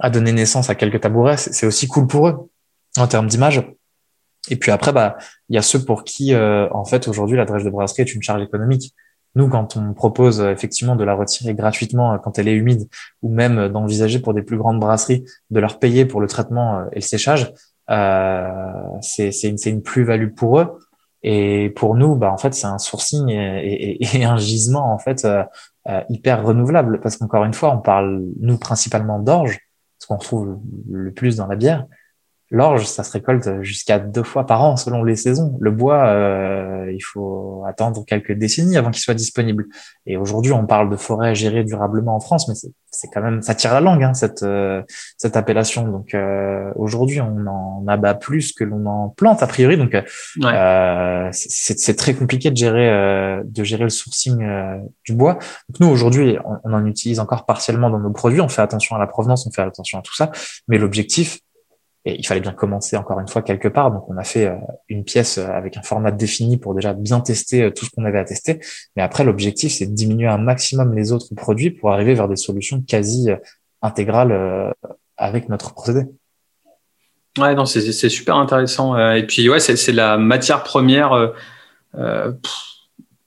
a 0.00 0.10
donné 0.10 0.32
naissance 0.32 0.68
à 0.68 0.74
quelques 0.74 1.00
tabourets, 1.00 1.36
c'est 1.36 1.66
aussi 1.66 1.86
cool 1.86 2.06
pour 2.06 2.28
eux 2.28 2.50
en 2.96 3.06
termes 3.06 3.28
d'image. 3.28 3.62
Et 4.50 4.56
puis 4.56 4.72
après, 4.72 4.92
bah 4.92 5.16
il 5.48 5.54
y 5.54 5.58
a 5.58 5.62
ceux 5.62 5.84
pour 5.84 6.02
qui 6.02 6.34
euh, 6.34 6.68
en 6.72 6.84
fait 6.84 7.06
aujourd'hui 7.06 7.36
la 7.36 7.44
de 7.44 7.70
brasserie 7.70 8.02
est 8.02 8.14
une 8.14 8.22
charge 8.22 8.42
économique. 8.42 8.94
Nous, 9.34 9.48
quand 9.48 9.76
on 9.76 9.94
propose 9.94 10.40
effectivement 10.40 10.96
de 10.96 11.04
la 11.04 11.14
retirer 11.14 11.54
gratuitement 11.54 12.18
quand 12.18 12.38
elle 12.38 12.48
est 12.48 12.54
humide, 12.54 12.88
ou 13.22 13.32
même 13.32 13.68
d'envisager 13.68 14.18
pour 14.18 14.34
des 14.34 14.42
plus 14.42 14.58
grandes 14.58 14.78
brasseries 14.78 15.24
de 15.50 15.60
leur 15.60 15.78
payer 15.78 16.04
pour 16.04 16.20
le 16.20 16.26
traitement 16.26 16.84
et 16.92 16.96
le 16.96 17.00
séchage, 17.00 17.54
euh, 17.90 18.48
c'est 19.00 19.30
une, 19.44 19.56
une 19.64 19.82
plus-value 19.82 20.34
pour 20.34 20.60
eux. 20.60 20.78
Et 21.22 21.70
pour 21.70 21.94
nous, 21.94 22.16
bah, 22.16 22.32
en 22.32 22.36
fait, 22.36 22.54
c'est 22.54 22.66
un 22.66 22.78
sourcing 22.78 23.28
et, 23.30 24.24
un 24.24 24.36
gisement 24.36 24.92
en 24.92 24.98
fait 24.98 25.24
euh, 25.24 25.44
euh, 25.88 26.02
hyper 26.08 26.44
renouvelable 26.44 27.00
parce 27.00 27.16
qu'encore 27.16 27.44
une 27.44 27.54
fois, 27.54 27.74
on 27.74 27.80
parle 27.80 28.24
nous 28.40 28.58
principalement 28.58 29.18
d'orge, 29.18 29.60
ce 29.98 30.06
qu'on 30.06 30.16
retrouve 30.16 30.58
le 30.90 31.12
plus 31.12 31.36
dans 31.36 31.46
la 31.46 31.56
bière. 31.56 31.86
L'orge, 32.52 32.84
ça 32.84 33.02
se 33.02 33.10
récolte 33.12 33.62
jusqu'à 33.62 33.98
deux 33.98 34.22
fois 34.22 34.44
par 34.44 34.62
an 34.62 34.76
selon 34.76 35.04
les 35.04 35.16
saisons. 35.16 35.56
Le 35.58 35.70
bois, 35.70 36.04
euh, 36.08 36.92
il 36.92 37.00
faut 37.00 37.64
attendre 37.66 38.04
quelques 38.04 38.32
décennies 38.32 38.76
avant 38.76 38.90
qu'il 38.90 39.00
soit 39.00 39.14
disponible. 39.14 39.64
Et 40.04 40.18
aujourd'hui, 40.18 40.52
on 40.52 40.66
parle 40.66 40.90
de 40.90 40.96
forêt 40.96 41.34
gérée 41.34 41.64
durablement 41.64 42.14
en 42.14 42.20
France, 42.20 42.48
mais 42.48 42.54
c'est 42.90 43.08
quand 43.08 43.22
même, 43.22 43.40
ça 43.40 43.54
tire 43.54 43.72
la 43.72 43.80
langue 43.80 44.04
hein, 44.04 44.12
cette 44.12 44.42
euh, 44.42 44.82
cette 45.16 45.34
appellation. 45.38 45.88
Donc 45.88 46.12
euh, 46.12 46.70
aujourd'hui, 46.76 47.22
on 47.22 47.46
en 47.46 47.86
abat 47.88 48.14
plus 48.14 48.52
que 48.52 48.64
l'on 48.64 48.84
en 48.84 49.08
plante 49.08 49.42
a 49.42 49.46
priori. 49.46 49.78
Donc 49.78 49.94
euh, 49.94 51.28
c'est 51.32 51.96
très 51.96 52.12
compliqué 52.12 52.50
de 52.50 52.56
gérer 52.56 53.40
de 53.44 53.64
gérer 53.64 53.84
le 53.84 53.88
sourcing 53.88 54.46
du 55.06 55.14
bois. 55.14 55.38
Donc 55.70 55.80
nous 55.80 55.88
aujourd'hui, 55.88 56.36
on, 56.44 56.58
on 56.64 56.74
en 56.74 56.84
utilise 56.84 57.18
encore 57.18 57.46
partiellement 57.46 57.88
dans 57.88 57.98
nos 57.98 58.12
produits. 58.12 58.42
On 58.42 58.48
fait 58.48 58.62
attention 58.62 58.94
à 58.94 58.98
la 58.98 59.06
provenance, 59.06 59.46
on 59.46 59.50
fait 59.50 59.62
attention 59.62 59.98
à 59.98 60.02
tout 60.02 60.14
ça, 60.14 60.30
mais 60.68 60.76
l'objectif 60.76 61.40
et 62.04 62.18
il 62.18 62.26
fallait 62.26 62.40
bien 62.40 62.52
commencer 62.52 62.96
encore 62.96 63.20
une 63.20 63.28
fois 63.28 63.42
quelque 63.42 63.68
part. 63.68 63.92
Donc 63.92 64.08
on 64.08 64.16
a 64.16 64.24
fait 64.24 64.46
euh, 64.46 64.56
une 64.88 65.04
pièce 65.04 65.38
euh, 65.38 65.46
avec 65.46 65.76
un 65.76 65.82
format 65.82 66.10
défini 66.10 66.56
pour 66.56 66.74
déjà 66.74 66.94
bien 66.94 67.20
tester 67.20 67.62
euh, 67.62 67.70
tout 67.70 67.84
ce 67.84 67.90
qu'on 67.90 68.04
avait 68.04 68.18
à 68.18 68.24
tester. 68.24 68.60
Mais 68.96 69.02
après, 69.02 69.24
l'objectif, 69.24 69.72
c'est 69.72 69.86
de 69.86 69.94
diminuer 69.94 70.26
un 70.26 70.38
maximum 70.38 70.94
les 70.94 71.12
autres 71.12 71.34
produits 71.36 71.70
pour 71.70 71.92
arriver 71.92 72.14
vers 72.14 72.28
des 72.28 72.36
solutions 72.36 72.82
quasi 72.82 73.30
intégrales 73.82 74.74
avec 75.16 75.48
notre 75.48 75.74
procédé. 75.74 76.02
Ouais, 77.38 77.54
non, 77.54 77.64
c'est 77.64 78.08
super 78.08 78.36
intéressant. 78.36 78.96
Et 79.14 79.26
puis 79.26 79.48
ouais, 79.48 79.60
c'est 79.60 79.92
la 79.92 80.18
matière 80.18 80.62
première. 80.62 81.32
Euh, 81.98 82.32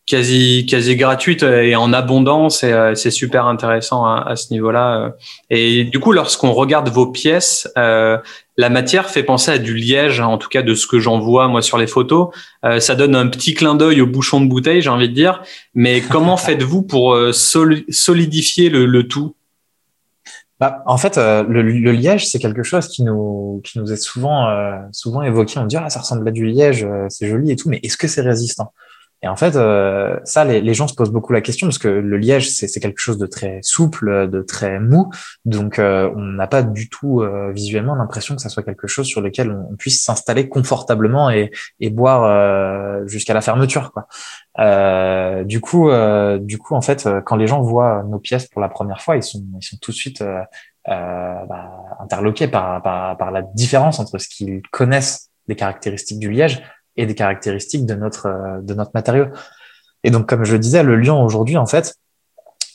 quasi 0.08 0.66
quasi 0.70 0.96
gratuite 0.96 1.42
et 1.42 1.76
en 1.76 1.92
abondance 1.92 2.64
et 2.64 2.94
c'est 2.94 3.12
super 3.12 3.48
intéressant 3.48 4.06
à, 4.06 4.36
ce 4.36 4.54
niveau-là. 4.54 5.16
Et 5.50 5.84
du 5.84 6.00
coup, 6.00 6.12
lorsqu'on 6.12 6.54
regarde 6.54 6.90
vos 6.90 7.08
pièces, 7.08 7.72
euh, 7.78 8.18
la 8.58 8.70
matière 8.70 9.10
fait 9.10 9.24
penser 9.24 9.52
à 9.52 9.58
du 9.58 9.76
liège, 9.76 10.20
en 10.20 10.38
tout 10.38 10.50
cas 10.50 10.62
de 10.62 10.76
ce 10.76 10.88
que 10.88 11.00
j'en 11.00 11.20
vois 11.20 11.48
moi 11.48 11.62
sur 11.62 11.78
les 11.78 11.88
photos. 11.88 12.30
Euh, 12.64 12.80
ça 12.80 12.96
donne 12.96 13.16
un 13.16 13.28
petit 13.28 13.54
clin 13.54 13.76
d'œil 13.76 14.02
au 14.02 14.08
bouchon 14.08 14.42
de 14.42 14.48
bouteille, 14.48 14.82
j'ai 14.82 14.90
envie 14.90 15.10
de 15.10 15.14
dire. 15.14 15.44
Mais 15.74 16.02
comment 16.02 16.38
faites-vous 16.38 16.84
pour 16.84 17.18
solidifier 17.34 18.70
le, 18.70 18.86
le 18.86 19.08
tout? 19.08 19.36
Bah, 20.60 20.84
en 20.86 20.98
fait, 20.98 21.18
le, 21.18 21.62
le, 21.62 21.92
liège, 21.92 22.28
c'est 22.28 22.40
quelque 22.40 22.64
chose 22.64 22.88
qui 22.88 23.04
nous 23.04 23.62
qui 23.66 23.78
nous 23.78 23.92
est 23.92 24.02
souvent 24.02 24.48
souvent 24.94 25.22
évoqué. 25.22 25.60
On 25.60 25.66
dit 25.66 25.76
ah 25.76 25.90
ça 25.90 26.00
ressemble 26.00 26.26
à 26.28 26.32
du 26.32 26.46
liège, 26.46 26.88
c'est 27.10 27.28
joli 27.28 27.52
et 27.52 27.58
tout, 27.58 27.70
mais 27.70 27.82
est-ce 27.84 27.98
que 27.98 28.08
c'est 28.08 28.22
résistant? 28.22 28.72
Et 29.26 29.28
en 29.28 29.36
fait, 29.36 29.56
euh, 29.56 30.20
ça, 30.24 30.46
les, 30.46 30.74
gens 30.76 30.88
se 30.88 30.94
posent 30.94 31.12
beaucoup 31.12 31.34
la 31.34 31.42
question 31.42 31.66
parce 31.66 31.80
que 31.80 31.88
le 31.88 32.18
liège, 32.18 32.52
c'est 32.52 32.80
quelque 32.80 33.00
chose 33.00 33.18
de 33.18 33.26
très 33.26 33.58
souple, 33.64 34.30
de 34.30 34.44
très 34.44 34.80
mou. 34.80 35.10
Donc, 35.46 35.80
euh, 35.80 36.12
on 36.16 36.22
n'a 36.22 36.46
pas 36.46 36.62
du 36.62 36.90
tout 36.90 37.22
euh, 37.22 37.52
visuellement 37.52 37.96
l'impression 37.96 38.36
que 38.36 38.42
ça 38.44 38.50
soit 38.50 38.62
quelque 38.62 38.86
chose 38.86 39.08
sur 39.08 39.22
lequel 39.22 39.50
on, 39.50 39.76
puisse 39.78 40.04
s'installer 40.04 40.48
confortablement 40.48 41.32
et, 41.32 41.50
et 41.80 41.90
boire 41.90 43.08
jusqu'à 43.08 43.34
la 43.34 43.42
fermeture. 43.42 43.92
Quoi. 43.94 44.06
du 45.44 45.60
coup, 45.60 45.90
du 46.40 46.60
coup, 46.60 46.76
en 46.76 46.82
fait, 46.82 47.10
quand 47.26 47.36
les 47.36 47.48
gens 47.48 47.62
voient 47.62 48.04
nos 48.08 48.20
pièces 48.20 48.48
pour 48.48 48.62
la 48.62 48.70
première 48.70 49.02
fois, 49.02 49.16
ils 49.16 49.24
sont, 49.24 49.44
ils 49.60 49.66
sont 49.66 49.78
tout 49.82 49.90
de 49.90 49.96
suite 49.96 50.24
bah, 50.86 51.72
interloqués 52.00 52.48
par, 52.48 52.84
par, 52.84 53.18
par 53.18 53.32
la 53.32 53.42
différence 53.42 54.00
entre 54.00 54.20
ce 54.20 54.30
qu'ils 54.30 54.62
connaissent 54.72 55.32
des 55.48 55.56
caractéristiques 55.56 56.20
du 56.20 56.30
liège 56.32 56.62
et 56.98 57.06
des 57.06 57.16
caractéristiques 57.16 57.86
de 57.86 57.96
notre 57.96 58.28
euh, 58.28 58.62
de 58.62 58.74
notre 58.74 58.92
matériau. 58.94 59.26
Et 60.04 60.12
donc, 60.12 60.28
comme 60.28 60.44
je 60.46 60.54
le 60.54 60.60
disais, 60.60 60.84
le 60.84 60.96
lion 60.96 61.24
aujourd'hui, 61.24 61.58
en 61.58 61.66
fait, 61.66 61.96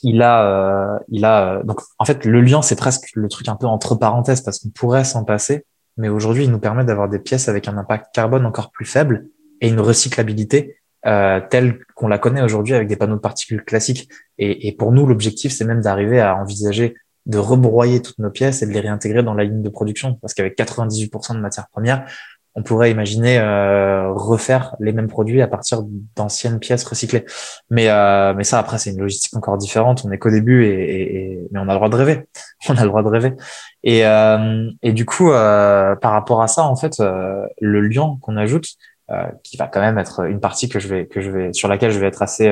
il 0.03 0.21
a, 0.21 0.95
euh, 0.95 0.99
il 1.09 1.25
a 1.25 1.59
euh, 1.59 1.63
donc 1.63 1.79
en 1.99 2.05
fait 2.05 2.25
le 2.25 2.41
lion, 2.41 2.61
c'est 2.61 2.75
presque 2.75 3.09
le 3.15 3.27
truc 3.29 3.47
un 3.47 3.55
peu 3.55 3.67
entre 3.67 3.95
parenthèses 3.95 4.41
parce 4.41 4.59
qu'on 4.59 4.69
pourrait 4.69 5.03
s'en 5.03 5.23
passer, 5.23 5.65
mais 5.97 6.09
aujourd'hui, 6.09 6.45
il 6.45 6.51
nous 6.51 6.59
permet 6.59 6.83
d'avoir 6.83 7.09
des 7.09 7.19
pièces 7.19 7.47
avec 7.47 7.67
un 7.67 7.77
impact 7.77 8.07
carbone 8.13 8.45
encore 8.45 8.71
plus 8.71 8.85
faible 8.85 9.27
et 9.61 9.69
une 9.69 9.79
recyclabilité 9.79 10.77
euh, 11.05 11.39
telle 11.49 11.79
qu'on 11.95 12.07
la 12.07 12.17
connaît 12.17 12.41
aujourd'hui 12.41 12.73
avec 12.73 12.87
des 12.87 12.95
panneaux 12.95 13.15
de 13.15 13.21
particules 13.21 13.63
classiques. 13.63 14.09
Et, 14.37 14.67
et 14.67 14.71
pour 14.71 14.91
nous, 14.91 15.05
l'objectif, 15.05 15.51
c'est 15.51 15.65
même 15.65 15.81
d'arriver 15.81 16.19
à 16.19 16.35
envisager 16.35 16.95
de 17.27 17.37
rebroyer 17.37 18.01
toutes 18.01 18.17
nos 18.19 18.31
pièces 18.31 18.63
et 18.63 18.67
de 18.67 18.71
les 18.71 18.79
réintégrer 18.79 19.21
dans 19.21 19.35
la 19.35 19.43
ligne 19.43 19.61
de 19.61 19.69
production, 19.69 20.15
parce 20.15 20.33
qu'avec 20.33 20.57
98% 20.57 21.35
de 21.35 21.39
matières 21.39 21.67
premières, 21.69 22.05
on 22.55 22.63
pourrait 22.63 22.91
imaginer 22.91 23.39
euh, 23.39 24.11
refaire 24.11 24.75
les 24.79 24.91
mêmes 24.91 25.07
produits 25.07 25.41
à 25.41 25.47
partir 25.47 25.83
d'anciennes 26.15 26.59
pièces 26.59 26.83
recyclées. 26.83 27.25
Mais 27.69 27.89
euh, 27.89 28.33
mais 28.33 28.43
ça 28.43 28.59
après 28.59 28.77
c'est 28.77 28.91
une 28.91 28.99
logistique 28.99 29.35
encore 29.35 29.57
différente. 29.57 30.03
On 30.05 30.11
est 30.11 30.17
qu'au 30.17 30.31
début 30.31 30.65
et, 30.65 31.31
et, 31.31 31.47
mais 31.51 31.59
on 31.59 31.69
a 31.69 31.73
le 31.73 31.75
droit 31.75 31.89
de 31.89 31.95
rêver. 31.95 32.27
On 32.69 32.75
a 32.75 32.83
le 32.83 32.89
droit 32.89 33.03
de 33.03 33.07
rêver. 33.07 33.33
Et 33.83 34.05
euh, 34.05 34.69
et 34.83 34.91
du 34.91 35.05
coup 35.05 35.29
par 35.29 36.11
rapport 36.11 36.41
à 36.41 36.47
ça 36.47 36.63
en 36.63 36.75
fait 36.75 36.99
le 36.99 37.81
lion 37.81 38.17
qu'on 38.21 38.37
ajoute 38.37 38.67
qui 39.43 39.57
va 39.57 39.67
quand 39.67 39.81
même 39.81 39.97
être 39.97 40.25
une 40.25 40.39
partie 40.39 40.69
que 40.69 40.79
je 40.79 40.87
vais 40.87 41.07
que 41.07 41.21
je 41.21 41.31
vais 41.31 41.53
sur 41.53 41.67
laquelle 41.67 41.91
je 41.91 41.99
vais 41.99 42.07
être 42.07 42.21
assez 42.21 42.49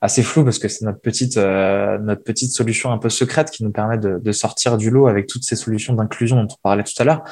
assez 0.00 0.22
flou 0.22 0.44
parce 0.44 0.58
que 0.58 0.68
c'est 0.68 0.84
notre 0.84 1.00
petite 1.00 1.36
notre 1.36 2.22
petite 2.22 2.52
solution 2.52 2.92
un 2.92 2.98
peu 2.98 3.10
secrète 3.10 3.50
qui 3.50 3.64
nous 3.64 3.72
permet 3.72 3.98
de, 3.98 4.18
de 4.18 4.32
sortir 4.32 4.76
du 4.76 4.90
lot 4.90 5.08
avec 5.08 5.26
toutes 5.26 5.44
ces 5.44 5.56
solutions 5.56 5.94
d'inclusion 5.94 6.36
dont 6.36 6.48
on 6.50 6.62
parlait 6.62 6.84
tout 6.84 7.00
à 7.00 7.04
l'heure. 7.04 7.22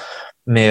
Mais 0.46 0.70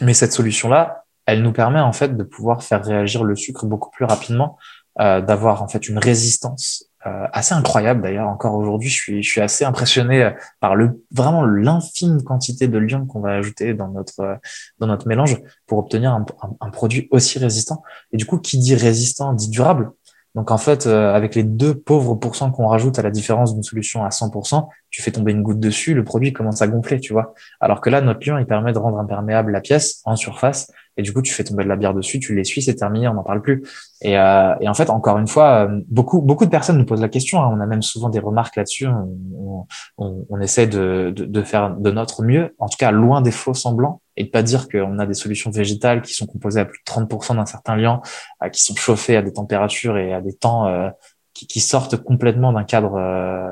mais 0.00 0.14
cette 0.14 0.32
solution-là, 0.32 1.04
elle 1.26 1.42
nous 1.42 1.52
permet 1.52 1.80
en 1.80 1.92
fait 1.92 2.16
de 2.16 2.22
pouvoir 2.22 2.62
faire 2.62 2.84
réagir 2.84 3.24
le 3.24 3.34
sucre 3.34 3.66
beaucoup 3.66 3.90
plus 3.90 4.04
rapidement, 4.04 4.58
euh, 5.00 5.20
d'avoir 5.20 5.62
en 5.62 5.68
fait 5.68 5.88
une 5.88 5.98
résistance 5.98 6.88
euh, 7.06 7.26
assez 7.32 7.54
incroyable 7.54 8.02
d'ailleurs. 8.02 8.26
Encore 8.26 8.54
aujourd'hui, 8.54 8.88
je 8.88 8.94
suis, 8.94 9.22
je 9.22 9.30
suis 9.30 9.40
assez 9.40 9.64
impressionné 9.64 10.24
euh, 10.24 10.30
par 10.58 10.74
le 10.74 11.04
vraiment 11.12 11.44
l'infime 11.44 12.22
quantité 12.22 12.66
de 12.66 12.78
lion 12.78 13.06
qu'on 13.06 13.20
va 13.20 13.34
ajouter 13.34 13.74
dans 13.74 13.88
notre 13.88 14.20
euh, 14.20 14.34
dans 14.80 14.88
notre 14.88 15.06
mélange 15.06 15.40
pour 15.66 15.78
obtenir 15.78 16.12
un, 16.12 16.24
un, 16.60 16.70
produit 16.70 17.06
aussi 17.12 17.38
résistant. 17.38 17.84
Et 18.12 18.16
du 18.16 18.26
coup, 18.26 18.38
qui 18.38 18.58
dit 18.58 18.74
résistant 18.74 19.34
dit 19.34 19.50
durable. 19.50 19.92
Donc 20.36 20.50
en 20.50 20.58
fait, 20.58 20.86
euh, 20.86 21.14
avec 21.14 21.34
les 21.34 21.42
deux 21.42 21.74
pauvres 21.74 22.14
pourcents 22.14 22.50
qu'on 22.50 22.68
rajoute 22.68 22.98
à 22.98 23.02
la 23.02 23.10
différence 23.10 23.54
d'une 23.54 23.62
solution 23.62 24.04
à 24.04 24.10
100%, 24.10 24.68
tu 24.90 25.00
fais 25.00 25.10
tomber 25.10 25.32
une 25.32 25.42
goutte 25.42 25.60
dessus, 25.60 25.94
le 25.94 26.04
produit 26.04 26.34
commence 26.34 26.60
à 26.60 26.68
gonfler, 26.68 27.00
tu 27.00 27.14
vois. 27.14 27.32
Alors 27.58 27.80
que 27.80 27.88
là, 27.88 28.02
notre 28.02 28.28
lion, 28.28 28.36
il 28.36 28.44
permet 28.44 28.74
de 28.74 28.78
rendre 28.78 28.98
imperméable 28.98 29.50
la 29.50 29.62
pièce 29.62 30.02
en 30.04 30.14
surface, 30.14 30.70
et 30.96 31.02
du 31.02 31.12
coup, 31.12 31.22
tu 31.22 31.32
fais 31.32 31.44
tomber 31.44 31.64
de 31.64 31.68
la 31.68 31.76
bière 31.76 31.94
dessus, 31.94 32.20
tu 32.20 32.34
l'essuies, 32.34 32.62
c'est 32.62 32.74
terminé, 32.74 33.08
on 33.08 33.14
n'en 33.14 33.22
parle 33.22 33.42
plus. 33.42 33.62
Et, 34.00 34.18
euh, 34.18 34.54
et, 34.60 34.68
en 34.68 34.74
fait, 34.74 34.90
encore 34.90 35.18
une 35.18 35.28
fois, 35.28 35.66
euh, 35.66 35.80
beaucoup 35.88 36.20
beaucoup 36.22 36.44
de 36.44 36.50
personnes 36.50 36.78
nous 36.78 36.86
posent 36.86 37.02
la 37.02 37.08
question. 37.08 37.42
Hein, 37.42 37.50
on 37.52 37.60
a 37.60 37.66
même 37.66 37.82
souvent 37.82 38.08
des 38.08 38.20
remarques 38.20 38.56
là-dessus. 38.56 38.86
On, 38.86 39.66
on, 39.98 40.26
on, 40.28 40.40
essaie 40.40 40.66
de, 40.66 41.12
de, 41.14 41.24
de 41.24 41.42
faire 41.42 41.76
de 41.76 41.90
notre 41.90 42.22
mieux, 42.22 42.54
en 42.58 42.68
tout 42.68 42.78
cas 42.78 42.90
loin 42.90 43.20
des 43.20 43.30
faux 43.30 43.54
semblants 43.54 44.00
et 44.16 44.24
de 44.24 44.30
pas 44.30 44.42
dire 44.42 44.68
qu'on 44.68 44.98
a 44.98 45.06
des 45.06 45.14
solutions 45.14 45.50
végétales 45.50 46.02
qui 46.02 46.14
sont 46.14 46.26
composées 46.26 46.60
à 46.60 46.64
plus 46.64 46.80
de 46.80 46.90
30% 46.90 47.36
d'un 47.36 47.46
certain 47.46 47.76
liant, 47.76 48.02
euh, 48.42 48.48
qui 48.48 48.62
sont 48.62 48.74
chauffées 48.74 49.16
à 49.16 49.22
des 49.22 49.32
températures 49.32 49.98
et 49.98 50.12
à 50.12 50.20
des 50.20 50.34
temps 50.34 50.66
euh, 50.66 50.88
qui, 51.34 51.46
qui, 51.46 51.60
sortent 51.60 51.96
complètement 51.96 52.52
d'un 52.52 52.64
cadre. 52.64 52.94
Euh, 52.96 53.50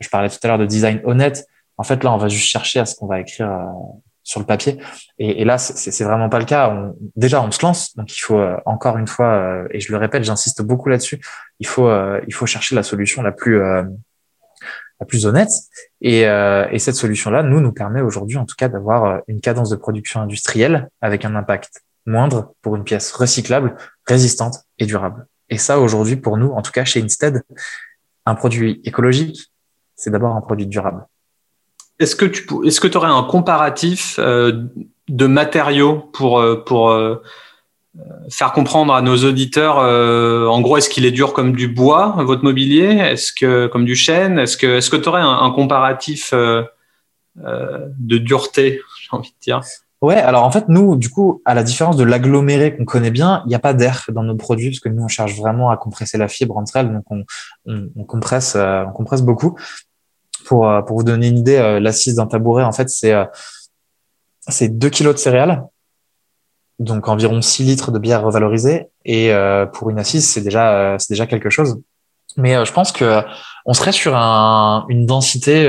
je 0.00 0.08
parlais 0.08 0.28
tout 0.28 0.38
à 0.42 0.48
l'heure 0.48 0.58
de 0.58 0.66
design 0.66 1.00
honnête. 1.04 1.46
En 1.76 1.84
fait, 1.84 2.02
là, 2.02 2.12
on 2.12 2.18
va 2.18 2.28
juste 2.28 2.48
chercher 2.48 2.80
à 2.80 2.86
ce 2.86 2.94
qu'on 2.96 3.06
va 3.06 3.20
écrire 3.20 3.48
sur 4.30 4.40
le 4.40 4.46
papier. 4.46 4.78
Et, 5.18 5.42
et 5.42 5.44
là, 5.44 5.58
c'est 5.58 6.04
vraiment 6.04 6.28
pas 6.28 6.38
le 6.38 6.44
cas. 6.44 6.70
On, 6.70 6.94
déjà, 7.16 7.42
on 7.42 7.50
se 7.50 7.62
lance, 7.62 7.96
donc 7.96 8.16
il 8.16 8.20
faut 8.20 8.40
encore 8.64 8.96
une 8.96 9.08
fois, 9.08 9.64
et 9.70 9.80
je 9.80 9.90
le 9.92 9.98
répète, 9.98 10.22
j'insiste 10.24 10.62
beaucoup 10.62 10.88
là-dessus. 10.88 11.20
Il 11.58 11.66
faut, 11.66 11.90
il 12.26 12.32
faut 12.32 12.46
chercher 12.46 12.74
la 12.74 12.82
solution 12.82 13.22
la 13.22 13.32
plus 13.32 13.60
la 15.00 15.06
plus 15.06 15.26
honnête. 15.26 15.50
Et, 16.00 16.26
euh, 16.26 16.68
et 16.70 16.78
cette 16.78 16.94
solution-là, 16.94 17.42
nous, 17.42 17.60
nous 17.60 17.72
permet 17.72 18.02
aujourd'hui, 18.02 18.36
en 18.36 18.44
tout 18.44 18.54
cas, 18.56 18.68
d'avoir 18.68 19.04
euh, 19.04 19.18
une 19.26 19.40
cadence 19.40 19.70
de 19.70 19.76
production 19.76 20.20
industrielle 20.20 20.88
avec 21.00 21.24
un 21.24 21.34
impact 21.34 21.82
moindre 22.06 22.54
pour 22.62 22.76
une 22.76 22.84
pièce 22.84 23.10
recyclable, 23.12 23.76
résistante 24.06 24.64
et 24.78 24.86
durable. 24.86 25.26
Et 25.48 25.58
ça, 25.58 25.80
aujourd'hui, 25.80 26.16
pour 26.16 26.36
nous, 26.36 26.50
en 26.52 26.62
tout 26.62 26.72
cas 26.72 26.84
chez 26.84 27.02
Instead, 27.02 27.42
un 28.26 28.34
produit 28.34 28.80
écologique, 28.84 29.50
c'est 29.96 30.10
d'abord 30.10 30.36
un 30.36 30.40
produit 30.40 30.66
durable. 30.66 31.04
Est-ce 32.00 32.16
que 32.16 32.24
tu 32.26 32.44
est-ce 32.66 32.80
que 32.80 32.88
tu 32.88 32.96
aurais 32.96 33.08
un 33.08 33.22
comparatif 33.22 34.16
euh, 34.18 34.64
de 35.08 35.26
matériaux 35.26 36.10
pour 36.12 36.44
pour 36.66 36.90
faire 38.30 38.52
comprendre 38.52 38.94
à 38.94 39.02
nos 39.02 39.16
auditeurs, 39.24 39.78
euh, 39.78 40.46
en 40.46 40.60
gros, 40.60 40.76
est-ce 40.76 40.88
qu'il 40.88 41.04
est 41.04 41.10
dur 41.10 41.32
comme 41.32 41.52
du 41.52 41.68
bois, 41.68 42.14
votre 42.18 42.44
mobilier? 42.44 42.84
Est-ce 42.84 43.32
que 43.32 43.66
comme 43.66 43.84
du 43.84 43.96
chêne? 43.96 44.38
Est-ce 44.38 44.56
que 44.56 44.66
est-ce 44.78 44.90
que 44.90 44.96
tu 44.96 45.08
aurais 45.08 45.22
un, 45.22 45.50
comparatif 45.50 46.30
euh, 46.32 46.62
euh, 47.44 47.86
de 47.98 48.18
dureté, 48.18 48.80
j'ai 49.02 49.16
envie 49.16 49.30
de 49.30 49.40
dire? 49.40 49.60
Ouais, 50.00 50.16
alors 50.16 50.44
en 50.44 50.50
fait, 50.50 50.68
nous, 50.68 50.96
du 50.96 51.10
coup, 51.10 51.42
à 51.44 51.54
la 51.54 51.62
différence 51.62 51.96
de 51.96 52.04
l'aggloméré 52.04 52.74
qu'on 52.74 52.86
connaît 52.86 53.10
bien, 53.10 53.42
il 53.44 53.48
n'y 53.48 53.54
a 53.54 53.58
pas 53.58 53.74
d'air 53.74 54.04
dans 54.08 54.22
nos 54.22 54.36
produits 54.36 54.70
parce 54.70 54.80
que 54.80 54.88
nous, 54.88 55.02
on 55.02 55.08
cherche 55.08 55.36
vraiment 55.36 55.70
à 55.70 55.76
compresser 55.76 56.16
la 56.16 56.28
fibre 56.28 56.56
entre 56.56 56.76
elles, 56.76 56.90
donc 56.90 57.04
on, 57.10 57.24
on, 57.66 57.88
on 57.96 58.04
compresse, 58.04 58.56
on 58.56 58.92
compresse 58.92 59.20
beaucoup. 59.20 59.58
Pour, 60.44 60.68
pour 60.86 60.96
vous 60.96 61.04
donner 61.04 61.28
une 61.28 61.38
idée, 61.38 61.78
l'assise 61.80 62.16
d'un 62.16 62.26
tabouret, 62.26 62.64
en 62.64 62.72
fait, 62.72 62.88
c'est 62.88 63.14
c'est 64.48 64.68
2 64.68 64.88
kilos 64.88 65.14
de 65.14 65.20
céréales 65.20 65.64
donc 66.80 67.08
environ 67.08 67.40
6 67.40 67.62
litres 67.64 67.92
de 67.92 67.98
bière 67.98 68.22
revalorisée. 68.22 68.88
Et 69.04 69.32
euh, 69.32 69.66
pour 69.66 69.90
une 69.90 69.98
assise, 69.98 70.28
c'est 70.28 70.40
déjà, 70.40 70.72
euh, 70.72 70.96
c'est 70.98 71.12
déjà 71.12 71.26
quelque 71.26 71.50
chose. 71.50 71.80
Mais 72.36 72.56
euh, 72.56 72.64
je 72.64 72.72
pense 72.72 72.90
que 72.90 73.22
on 73.66 73.74
serait 73.74 73.92
sur 73.92 74.16
un, 74.16 74.86
une 74.88 75.06
densité. 75.06 75.68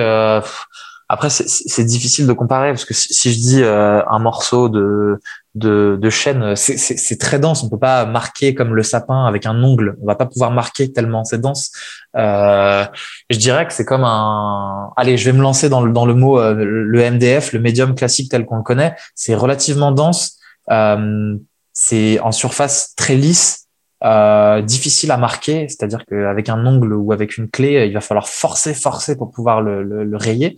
après, 1.10 1.30
c'est 1.30 1.84
difficile 1.84 2.26
de 2.26 2.34
comparer 2.34 2.72
parce 2.72 2.86
que 2.86 2.94
si, 2.94 3.34
je 3.34 3.38
dis 3.38 3.62
euh, 3.62 4.02
un 4.08 4.20
morceau 4.20 4.70
de 4.70 5.20
de, 5.56 5.98
de 6.02 6.10
chêne, 6.10 6.56
c'est 6.56 7.20
très 7.20 7.40
dense. 7.40 7.64
On 7.64 7.70
peut 7.70 7.78
pas 7.78 8.06
marquer 8.06 8.56
comme 8.56 8.74
le 8.74 8.84
sapin 8.84 9.26
avec 9.26 9.46
un 9.46 9.62
ongle. 9.64 9.98
On 10.02 10.06
va 10.06 10.16
pas 10.16 10.26
pouvoir 10.26 10.52
marquer 10.52 10.92
tellement 10.92 11.24
c'est 11.24 11.42
dense. 11.42 11.72
Euh, 12.16 12.86
je 13.30 13.38
dirais 13.38 13.68
que 13.68 13.74
c'est 13.74 13.86
comme 13.86 14.04
un. 14.04 14.92
Allez, 14.96 15.18
je 15.18 15.26
vais 15.30 15.38
me 15.38 15.42
lancer 15.42 15.68
dans 15.68 15.82
le 15.82 15.92
dans 15.92 16.06
le 16.06 16.14
mot 16.14 16.40
euh, 16.40 16.54
le 16.54 17.12
MDF, 17.12 17.52
le 17.52 17.60
médium 17.60 17.96
classique 17.96 18.32
tel 18.32 18.46
qu'on 18.46 18.58
le 18.58 18.64
connaît. 18.64 18.96
C'est 19.16 19.36
relativement 19.36 19.92
dense. 19.92 20.38
Euh, 20.70 21.38
c'est 21.74 22.20
en 22.20 22.32
surface 22.32 22.94
très 22.96 23.16
lisse. 23.16 23.68
Euh, 24.04 24.64
difficile 24.64 25.12
à 25.12 25.18
marquer, 25.18 25.68
c'est-à-dire 25.70 26.04
qu'avec 26.10 26.50
un 26.50 26.66
ongle 26.66 26.94
ou 26.94 27.12
avec 27.12 27.38
une 27.38 27.52
clé, 27.52 27.86
il 27.86 27.94
va 27.94 28.02
falloir 28.02 28.28
forcer, 28.28 28.74
forcer 28.74 29.16
pour 29.16 29.30
pouvoir 29.30 29.62
le, 29.62 29.84
le, 29.84 30.04
le 30.04 30.18
rayer. 30.18 30.56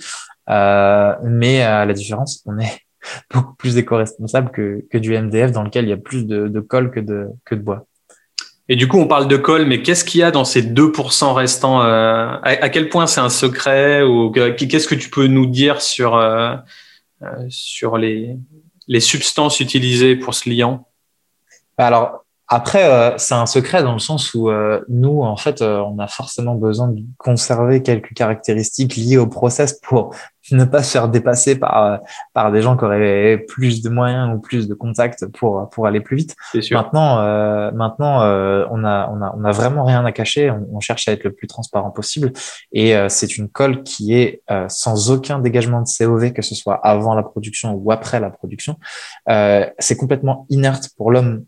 Euh, 0.49 1.13
mais 1.23 1.61
à 1.61 1.85
la 1.85 1.93
différence, 1.93 2.41
on 2.45 2.57
est 2.59 2.79
beaucoup 3.33 3.55
plus 3.55 3.77
éco-responsable 3.77 4.51
que, 4.51 4.85
que 4.89 4.97
du 4.97 5.17
MDF 5.17 5.51
dans 5.51 5.63
lequel 5.63 5.85
il 5.85 5.89
y 5.89 5.93
a 5.93 5.97
plus 5.97 6.25
de, 6.25 6.47
de 6.47 6.59
colle 6.59 6.91
que 6.91 6.99
de, 6.99 7.27
que 7.45 7.55
de 7.55 7.61
bois. 7.61 7.85
Et 8.69 8.75
du 8.75 8.87
coup, 8.87 8.97
on 8.97 9.07
parle 9.07 9.27
de 9.27 9.35
colle, 9.35 9.65
mais 9.65 9.81
qu'est-ce 9.81 10.05
qu'il 10.05 10.21
y 10.21 10.23
a 10.23 10.31
dans 10.31 10.45
ces 10.45 10.63
2% 10.63 11.33
restants 11.33 11.81
euh, 11.83 12.37
à, 12.41 12.69
quel 12.69 12.87
point 12.89 13.07
c'est 13.07 13.19
un 13.19 13.29
secret 13.29 14.03
ou 14.03 14.31
qu'est-ce 14.31 14.87
que 14.87 14.95
tu 14.95 15.09
peux 15.09 15.27
nous 15.27 15.45
dire 15.45 15.81
sur 15.81 16.15
euh, 16.15 16.55
euh, 17.21 17.45
sur 17.49 17.97
les 17.97 18.37
les 18.87 18.99
substances 18.99 19.59
utilisées 19.59 20.15
pour 20.15 20.33
ce 20.33 20.49
liant? 20.49 20.87
Alors, 21.77 22.22
après, 22.49 22.83
euh, 22.83 23.17
c'est 23.17 23.35
un 23.35 23.45
secret 23.45 23.83
dans 23.83 23.93
le 23.93 23.99
sens 23.99 24.33
où 24.33 24.49
euh, 24.49 24.81
nous, 24.89 25.21
en 25.21 25.37
fait, 25.37 25.61
euh, 25.61 25.79
on 25.79 25.97
a 25.99 26.07
forcément 26.07 26.55
besoin 26.55 26.89
de 26.89 27.01
conserver 27.17 27.81
quelques 27.81 28.13
caractéristiques 28.13 28.97
liées 28.97 29.17
au 29.17 29.27
process 29.27 29.79
pour 29.79 30.13
ne 30.51 30.65
pas 30.65 30.83
se 30.83 30.91
faire 30.91 31.07
dépasser 31.07 31.57
par 31.57 32.01
par 32.33 32.51
des 32.51 32.61
gens 32.61 32.75
qui 32.75 32.83
auraient 32.83 33.37
plus 33.47 33.81
de 33.81 33.89
moyens 33.89 34.35
ou 34.35 34.41
plus 34.41 34.67
de 34.67 34.73
contacts 34.73 35.25
pour 35.27 35.69
pour 35.69 35.87
aller 35.87 36.01
plus 36.01 36.17
vite. 36.17 36.35
Sûr. 36.59 36.77
Maintenant, 36.77 37.15
maintenant, 37.71 38.17
on 38.17 38.83
a 38.83 39.09
on 39.09 39.21
a 39.21 39.33
on 39.37 39.45
a 39.45 39.51
vraiment 39.51 39.85
rien 39.85 40.03
à 40.03 40.11
cacher. 40.11 40.51
On, 40.51 40.67
on 40.73 40.79
cherche 40.81 41.07
à 41.07 41.13
être 41.13 41.23
le 41.23 41.31
plus 41.31 41.47
transparent 41.47 41.91
possible 41.91 42.33
et 42.73 42.93
c'est 43.07 43.37
une 43.37 43.47
colle 43.47 43.83
qui 43.83 44.15
est 44.15 44.43
sans 44.67 45.11
aucun 45.11 45.39
dégagement 45.39 45.81
de 45.81 45.87
COV, 45.87 46.33
que 46.33 46.41
ce 46.41 46.55
soit 46.55 46.75
avant 46.75 47.15
la 47.15 47.23
production 47.23 47.71
ou 47.75 47.93
après 47.93 48.19
la 48.19 48.29
production. 48.29 48.75
c'est 49.25 49.95
complètement 49.97 50.45
inerte 50.49 50.89
pour 50.97 51.09
l'homme 51.09 51.45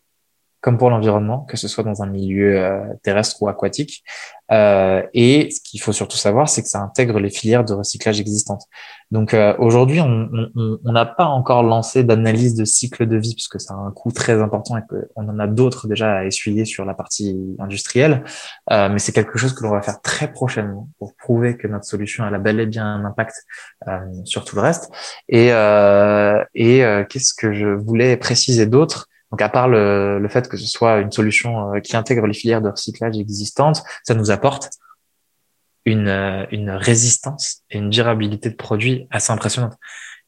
comme 0.65 0.79
pour 0.79 0.89
l'environnement, 0.89 1.41
que 1.41 1.57
ce 1.57 1.67
soit 1.67 1.83
dans 1.83 2.01
un 2.01 2.07
milieu 2.07 2.57
euh, 2.57 2.79
terrestre 3.03 3.39
ou 3.39 3.47
aquatique. 3.47 4.03
Euh, 4.51 5.03
et 5.13 5.51
ce 5.51 5.61
qu'il 5.61 5.79
faut 5.79 5.91
surtout 5.91 6.17
savoir, 6.17 6.49
c'est 6.49 6.63
que 6.63 6.67
ça 6.67 6.79
intègre 6.81 7.19
les 7.19 7.29
filières 7.29 7.63
de 7.63 7.75
recyclage 7.75 8.19
existantes. 8.19 8.63
Donc 9.11 9.35
euh, 9.35 9.53
aujourd'hui, 9.59 10.01
on 10.01 10.91
n'a 10.91 11.05
pas 11.05 11.25
encore 11.25 11.61
lancé 11.61 12.03
d'analyse 12.03 12.55
de 12.55 12.65
cycle 12.65 13.05
de 13.05 13.15
vie, 13.15 13.35
puisque 13.35 13.61
ça 13.61 13.75
a 13.75 13.77
un 13.77 13.91
coût 13.91 14.11
très 14.11 14.41
important 14.41 14.75
et 14.75 14.81
qu'on 14.89 15.29
en 15.29 15.37
a 15.37 15.45
d'autres 15.45 15.87
déjà 15.87 16.15
à 16.15 16.25
essuyer 16.25 16.65
sur 16.65 16.83
la 16.83 16.95
partie 16.95 17.37
industrielle. 17.59 18.23
mais 18.71 18.97
c'est 18.97 19.11
quelque 19.11 19.37
chose 19.37 19.53
que 19.53 19.63
l'on 19.63 19.69
va 19.69 19.83
faire 19.83 20.01
très 20.01 20.33
prochainement 20.33 20.89
pour 20.97 21.13
prouver 21.15 21.57
que 21.57 21.67
notre 21.67 21.85
solution 21.85 22.23
a 22.23 22.35
bel 22.39 22.59
et 22.59 22.65
bien 22.65 22.87
un 22.87 23.05
impact 23.05 23.35
sur 24.23 24.43
tout 24.45 24.55
le 24.55 24.63
reste. 24.63 24.89
Et, 25.29 25.49
et 26.55 27.05
qu'est-ce 27.07 27.35
que 27.35 27.53
je 27.53 27.67
voulais 27.67 28.17
préciser 28.17 28.65
d'autre? 28.65 29.09
Donc 29.31 29.41
à 29.41 29.49
part 29.49 29.67
le, 29.67 30.19
le, 30.19 30.27
fait 30.29 30.47
que 30.47 30.57
ce 30.57 30.67
soit 30.67 30.99
une 30.99 31.11
solution 31.11 31.73
euh, 31.73 31.79
qui 31.79 31.95
intègre 31.97 32.27
les 32.27 32.33
filières 32.33 32.61
de 32.61 32.69
recyclage 32.69 33.17
existantes, 33.17 33.83
ça 34.03 34.13
nous 34.13 34.31
apporte 34.31 34.69
une, 35.85 36.07
euh, 36.07 36.45
une 36.51 36.71
résistance 36.71 37.63
et 37.69 37.77
une 37.77 37.89
durabilité 37.89 38.49
de 38.49 38.55
produit 38.55 39.07
assez 39.11 39.31
impressionnante. 39.31 39.77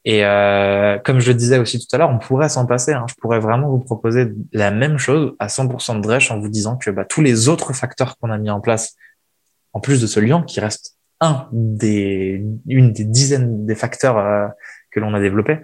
Et 0.04 0.24
euh, 0.24 0.98
comme 0.98 1.20
je 1.20 1.28
le 1.28 1.34
disais 1.34 1.58
aussi 1.58 1.78
tout 1.78 1.86
à 1.94 1.98
l'heure, 1.98 2.10
on 2.10 2.18
pourrait 2.18 2.48
s'en 2.48 2.66
passer. 2.66 2.92
Hein. 2.92 3.06
Je 3.08 3.14
pourrais 3.20 3.40
vraiment 3.40 3.68
vous 3.68 3.80
proposer 3.80 4.32
la 4.52 4.70
même 4.70 4.96
chose 4.96 5.34
à 5.38 5.48
100% 5.48 5.96
de 5.96 6.00
drèche 6.00 6.30
en 6.30 6.38
vous 6.38 6.48
disant 6.48 6.76
que 6.76 6.90
bah, 6.90 7.04
tous 7.04 7.20
les 7.20 7.48
autres 7.48 7.72
facteurs 7.72 8.16
qu'on 8.16 8.30
a 8.30 8.38
mis 8.38 8.50
en 8.50 8.60
place, 8.60 8.94
en 9.72 9.80
plus 9.80 10.00
de 10.00 10.06
ce 10.06 10.20
liant 10.20 10.42
qui 10.42 10.60
reste 10.60 10.96
un 11.20 11.48
des, 11.52 12.44
une 12.68 12.92
des 12.92 13.04
dizaines 13.04 13.66
des 13.66 13.74
facteurs 13.74 14.18
euh, 14.18 14.46
que 14.90 15.00
l'on 15.00 15.14
a 15.14 15.20
développés, 15.20 15.58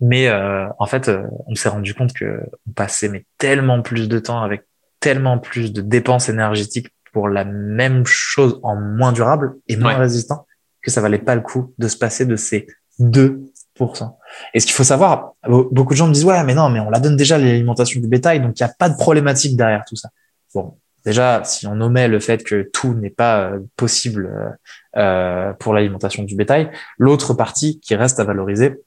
mais 0.00 0.28
euh, 0.28 0.66
en 0.78 0.86
fait, 0.86 1.08
euh, 1.08 1.22
on 1.46 1.54
s'est 1.54 1.68
rendu 1.68 1.94
compte 1.94 2.12
que 2.12 2.40
on 2.68 2.72
passait 2.72 3.08
mais 3.08 3.24
tellement 3.38 3.82
plus 3.82 4.08
de 4.08 4.18
temps 4.18 4.42
avec 4.42 4.62
tellement 5.00 5.38
plus 5.38 5.72
de 5.72 5.80
dépenses 5.80 6.28
énergétiques 6.28 6.88
pour 7.12 7.28
la 7.28 7.44
même 7.44 8.04
chose 8.04 8.60
en 8.62 8.76
moins 8.76 9.12
durable 9.12 9.56
et 9.68 9.76
moins 9.76 9.96
résistant 9.96 10.46
que 10.82 10.90
ça 10.90 11.00
valait 11.00 11.18
pas 11.18 11.34
le 11.34 11.40
coup 11.40 11.74
de 11.78 11.88
se 11.88 11.96
passer 11.96 12.26
de 12.26 12.36
ces 12.36 12.66
2%. 13.00 13.40
Et 14.54 14.60
ce 14.60 14.66
qu'il 14.66 14.74
faut 14.74 14.84
savoir, 14.84 15.32
beaucoup 15.48 15.94
de 15.94 15.98
gens 15.98 16.08
me 16.08 16.12
disent 16.12 16.24
ouais 16.24 16.42
mais 16.44 16.54
non 16.54 16.68
mais 16.70 16.80
on 16.80 16.90
la 16.90 17.00
donne 17.00 17.16
déjà 17.16 17.38
l'alimentation 17.38 18.00
du 18.00 18.08
bétail 18.08 18.40
donc 18.40 18.58
il 18.58 18.62
n'y 18.62 18.70
a 18.70 18.74
pas 18.78 18.88
de 18.88 18.96
problématique 18.96 19.56
derrière 19.56 19.84
tout 19.86 19.96
ça. 19.96 20.10
Bon 20.54 20.76
déjà 21.04 21.42
si 21.44 21.66
on 21.66 21.80
omet 21.80 22.08
le 22.08 22.20
fait 22.20 22.42
que 22.42 22.68
tout 22.72 22.94
n'est 22.94 23.10
pas 23.10 23.50
euh, 23.50 23.60
possible 23.76 24.58
euh, 24.96 25.52
pour 25.54 25.72
l'alimentation 25.72 26.22
du 26.24 26.36
bétail, 26.36 26.70
l'autre 26.98 27.34
partie 27.34 27.80
qui 27.80 27.94
reste 27.94 28.20
à 28.20 28.24
valoriser 28.24 28.80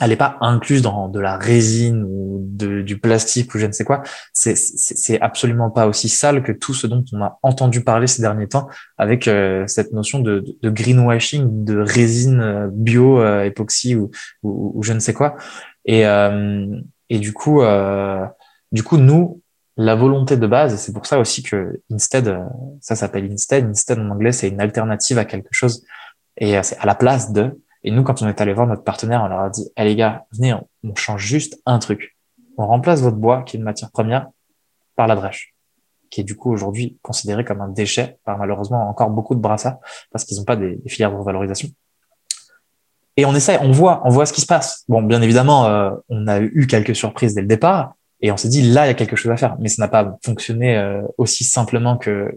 elle 0.00 0.10
n'est 0.10 0.16
pas 0.16 0.38
incluse 0.40 0.80
dans 0.80 1.08
de 1.08 1.20
la 1.20 1.36
résine 1.36 2.04
ou 2.04 2.38
de, 2.40 2.80
du 2.80 2.98
plastique 2.98 3.54
ou 3.54 3.58
je 3.58 3.66
ne 3.66 3.72
sais 3.72 3.84
quoi. 3.84 4.02
C'est, 4.32 4.56
c'est, 4.56 5.20
absolument 5.20 5.70
pas 5.70 5.86
aussi 5.86 6.08
sale 6.08 6.42
que 6.42 6.52
tout 6.52 6.72
ce 6.72 6.86
dont 6.86 7.04
on 7.12 7.22
a 7.22 7.38
entendu 7.42 7.82
parler 7.82 8.06
ces 8.06 8.22
derniers 8.22 8.48
temps 8.48 8.68
avec 8.96 9.28
euh, 9.28 9.66
cette 9.66 9.92
notion 9.92 10.20
de, 10.20 10.44
de, 10.62 10.70
greenwashing, 10.70 11.64
de 11.64 11.78
résine 11.78 12.40
euh, 12.40 12.68
bio, 12.72 13.20
euh, 13.20 13.44
époxy 13.44 13.94
ou, 13.94 14.10
ou, 14.42 14.82
je 14.82 14.94
ne 14.94 15.00
sais 15.00 15.12
quoi. 15.12 15.36
Et, 15.84 16.02
et 17.08 17.18
du 17.18 17.32
coup, 17.32 17.62
du 18.70 18.82
coup, 18.82 18.96
nous, 18.98 19.40
la 19.76 19.94
volonté 19.94 20.36
de 20.36 20.46
base, 20.46 20.76
c'est 20.76 20.92
pour 20.92 21.06
ça 21.06 21.18
aussi 21.18 21.42
que 21.42 21.80
Instead, 21.90 22.38
ça 22.80 22.94
s'appelle 22.94 23.30
Instead. 23.32 23.64
Instead 23.64 23.98
en 23.98 24.10
anglais, 24.10 24.32
c'est 24.32 24.48
une 24.48 24.60
alternative 24.60 25.18
à 25.18 25.24
quelque 25.24 25.48
chose 25.52 25.84
et 26.36 26.62
c'est 26.62 26.78
à 26.78 26.86
la 26.86 26.94
place 26.94 27.32
de. 27.32 27.58
Et 27.82 27.90
nous, 27.90 28.02
quand 28.02 28.22
on 28.22 28.28
est 28.28 28.40
allé 28.40 28.52
voir 28.52 28.66
notre 28.66 28.84
partenaire, 28.84 29.22
on 29.22 29.28
leur 29.28 29.40
a 29.40 29.50
dit, 29.50 29.70
eh 29.76 29.84
les 29.84 29.96
gars, 29.96 30.26
venez, 30.32 30.54
on, 30.54 30.94
change 30.94 31.24
juste 31.24 31.60
un 31.64 31.78
truc. 31.78 32.16
On 32.58 32.66
remplace 32.66 33.00
votre 33.00 33.16
bois, 33.16 33.42
qui 33.42 33.56
est 33.56 33.58
une 33.58 33.64
matière 33.64 33.90
première, 33.90 34.28
par 34.96 35.06
la 35.06 35.16
drèche, 35.16 35.54
qui 36.10 36.20
est 36.20 36.24
du 36.24 36.36
coup 36.36 36.52
aujourd'hui 36.52 36.98
considéré 37.02 37.44
comme 37.44 37.60
un 37.62 37.68
déchet 37.68 38.18
par 38.24 38.36
malheureusement 38.36 38.90
encore 38.90 39.10
beaucoup 39.10 39.34
de 39.34 39.40
brassards, 39.40 39.78
parce 40.12 40.24
qu'ils 40.24 40.36
n'ont 40.36 40.44
pas 40.44 40.56
des, 40.56 40.78
filières 40.86 41.10
de 41.10 41.16
revalorisation. 41.16 41.68
Et 43.16 43.24
on 43.24 43.34
essaie, 43.34 43.58
on 43.62 43.72
voit, 43.72 44.02
on 44.04 44.10
voit 44.10 44.26
ce 44.26 44.32
qui 44.32 44.40
se 44.40 44.46
passe. 44.46 44.84
Bon, 44.88 45.02
bien 45.02 45.22
évidemment, 45.22 45.66
euh, 45.66 45.90
on 46.08 46.26
a 46.26 46.40
eu 46.40 46.66
quelques 46.66 46.94
surprises 46.94 47.34
dès 47.34 47.40
le 47.40 47.46
départ, 47.46 47.94
et 48.22 48.30
on 48.30 48.36
s'est 48.36 48.48
dit, 48.48 48.62
là, 48.62 48.84
il 48.84 48.88
y 48.88 48.90
a 48.90 48.94
quelque 48.94 49.16
chose 49.16 49.32
à 49.32 49.36
faire. 49.36 49.56
Mais 49.60 49.68
ça 49.68 49.82
n'a 49.82 49.88
pas 49.88 50.18
fonctionné 50.24 50.76
euh, 50.76 51.00
aussi 51.16 51.44
simplement 51.44 51.96
que, 51.96 52.28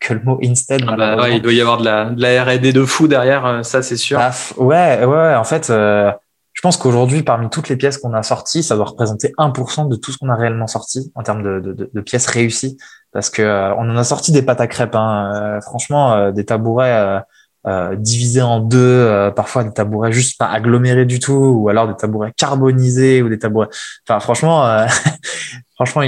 que, 0.00 0.14
le 0.14 0.20
mot 0.20 0.38
instead. 0.42 0.84
Ah 0.88 0.96
bah 0.96 1.30
il 1.30 1.40
doit 1.40 1.52
y 1.52 1.60
avoir 1.60 1.78
de 1.78 1.84
la, 1.84 2.06
de 2.06 2.20
la 2.20 2.44
R&D 2.44 2.72
de 2.72 2.84
fou 2.84 3.06
derrière, 3.06 3.46
euh, 3.46 3.62
ça 3.62 3.82
c'est 3.82 3.96
sûr. 3.96 4.18
Bah, 4.18 4.32
ouais, 4.56 5.04
ouais, 5.04 5.34
en 5.36 5.44
fait, 5.44 5.70
euh, 5.70 6.10
je 6.54 6.60
pense 6.60 6.76
qu'aujourd'hui, 6.76 7.22
parmi 7.22 7.48
toutes 7.50 7.68
les 7.68 7.76
pièces 7.76 7.98
qu'on 7.98 8.14
a 8.14 8.22
sorties, 8.24 8.64
ça 8.64 8.74
doit 8.74 8.86
représenter 8.86 9.32
1% 9.38 9.88
de 9.88 9.94
tout 9.94 10.10
ce 10.10 10.18
qu'on 10.18 10.28
a 10.28 10.34
réellement 10.34 10.66
sorti 10.66 11.12
en 11.14 11.22
termes 11.22 11.44
de, 11.44 11.60
de, 11.60 11.90
de, 11.92 12.00
pièces 12.00 12.26
réussies. 12.26 12.76
Parce 13.12 13.30
que 13.30 13.72
on 13.78 13.88
en 13.88 13.96
a 13.96 14.04
sorti 14.04 14.32
des 14.32 14.42
pâtes 14.42 14.60
à 14.60 14.66
crêpes, 14.66 14.94
hein. 14.94 15.60
franchement, 15.62 16.30
des 16.30 16.44
tabourets 16.44 17.22
euh, 17.66 17.96
divisés 17.96 18.40
en 18.40 18.60
deux, 18.60 18.78
euh, 18.78 19.30
parfois 19.30 19.64
des 19.64 19.72
tabourets 19.72 20.12
juste 20.12 20.38
pas 20.38 20.46
agglomérés 20.46 21.06
du 21.06 21.18
tout, 21.18 21.32
ou 21.32 21.68
alors 21.68 21.88
des 21.88 21.96
tabourets 21.96 22.32
carbonisés 22.36 23.20
ou 23.20 23.28
des 23.28 23.38
tabourets. 23.38 23.68
Enfin, 24.08 24.20
franchement, 24.20 24.64
euh, 24.64 24.86
franchement, 25.74 26.02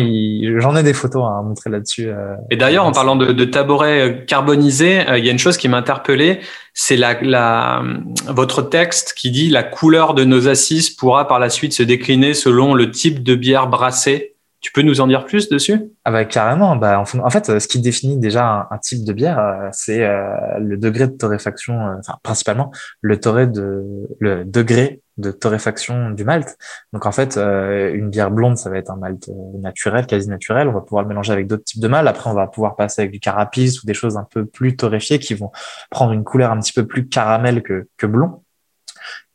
j'en 0.59 0.77
ai 0.77 0.83
des 0.85 0.95
photos 0.95 1.25
à 1.25 1.43
montrer 1.43 1.69
là-dessus. 1.69 2.09
Et 2.51 2.57
d'ailleurs, 2.57 2.87
en 2.87 2.93
parlant 2.93 3.17
de, 3.17 3.33
de 3.33 3.45
tabourets 3.45 4.25
carbonisés, 4.27 5.05
il 5.19 5.25
y 5.25 5.29
a 5.29 5.33
une 5.33 5.39
chose 5.39 5.57
qui 5.57 5.69
m'a 5.69 5.79
interpellé, 5.79 6.41
c'est 6.73 6.97
la, 6.97 7.21
la, 7.21 7.83
votre 8.29 8.63
texte 8.63 9.15
qui 9.17 9.31
dit 9.31 9.51
la 9.51 9.65
couleur 9.65 10.15
de 10.15 10.25
nos 10.25 10.49
assises 10.49 10.89
pourra 10.89 11.27
par 11.27 11.41
la 11.41 11.51
suite 11.51 11.73
se 11.73 11.83
décliner 11.83 12.33
selon 12.33 12.75
le 12.75 12.91
type 12.91 13.23
de 13.23 13.35
bière 13.35 13.67
brassée. 13.67 14.30
Tu 14.61 14.73
peux 14.73 14.83
nous 14.83 15.01
en 15.01 15.07
dire 15.07 15.25
plus 15.25 15.49
dessus? 15.49 15.91
Ah 16.05 16.11
bah 16.11 16.27
carrément. 16.27 16.77
Bah 16.77 17.01
en, 17.01 17.31
fait, 17.31 17.59
ce 17.59 17.67
qui 17.67 17.81
définit 17.81 18.19
déjà 18.19 18.69
un, 18.71 18.79
type 18.79 19.05
de 19.05 19.13
bière, 19.15 19.39
euh, 19.39 19.69
c'est 19.73 20.05
euh, 20.05 20.59
le 20.59 20.77
degré 20.77 21.07
de 21.07 21.13
torréfaction, 21.13 21.81
euh, 21.81 21.95
enfin 21.99 22.19
principalement 22.23 22.71
le, 23.01 23.17
de, 23.17 24.07
le 24.19 24.45
degré 24.45 25.01
de 25.17 25.31
torréfaction 25.31 26.11
du 26.11 26.25
malt. 26.25 26.59
Donc 26.93 27.07
en 27.07 27.13
fait, 27.13 27.37
une 27.37 28.11
bière 28.11 28.31
blonde, 28.31 28.59
ça 28.59 28.71
va 28.71 28.79
être 28.79 28.91
un 28.91 28.97
malt 28.97 29.29
naturel, 29.59 30.07
quasi 30.07 30.29
naturel. 30.29 30.69
On 30.69 30.73
va 30.73 30.81
pouvoir 30.81 31.03
le 31.03 31.09
mélanger 31.09 31.33
avec 31.33 31.47
d'autres 31.47 31.65
types 31.65 31.81
de 31.81 31.89
malt. 31.89 32.07
Après, 32.07 32.29
on 32.29 32.35
va 32.35 32.47
pouvoir 32.47 32.77
passer 32.77 33.03
avec 33.03 33.13
du 33.13 33.21
carapace 33.21 33.83
ou 33.83 33.87
des 33.87 33.95
choses 33.95 34.17
un 34.17 34.27
peu 34.31 34.45
plus 34.45 34.77
torréfiées 34.77 35.19
qui 35.19 35.35
vont 35.35 35.51
prendre 35.91 36.13
une 36.13 36.25
couleur 36.25 36.53
un 36.53 36.61
petit 36.61 36.73
peu 36.73 36.87
plus 36.87 37.09
caramel 37.09 37.63
que, 37.63 37.89
que 37.97 38.07
blond. 38.07 38.43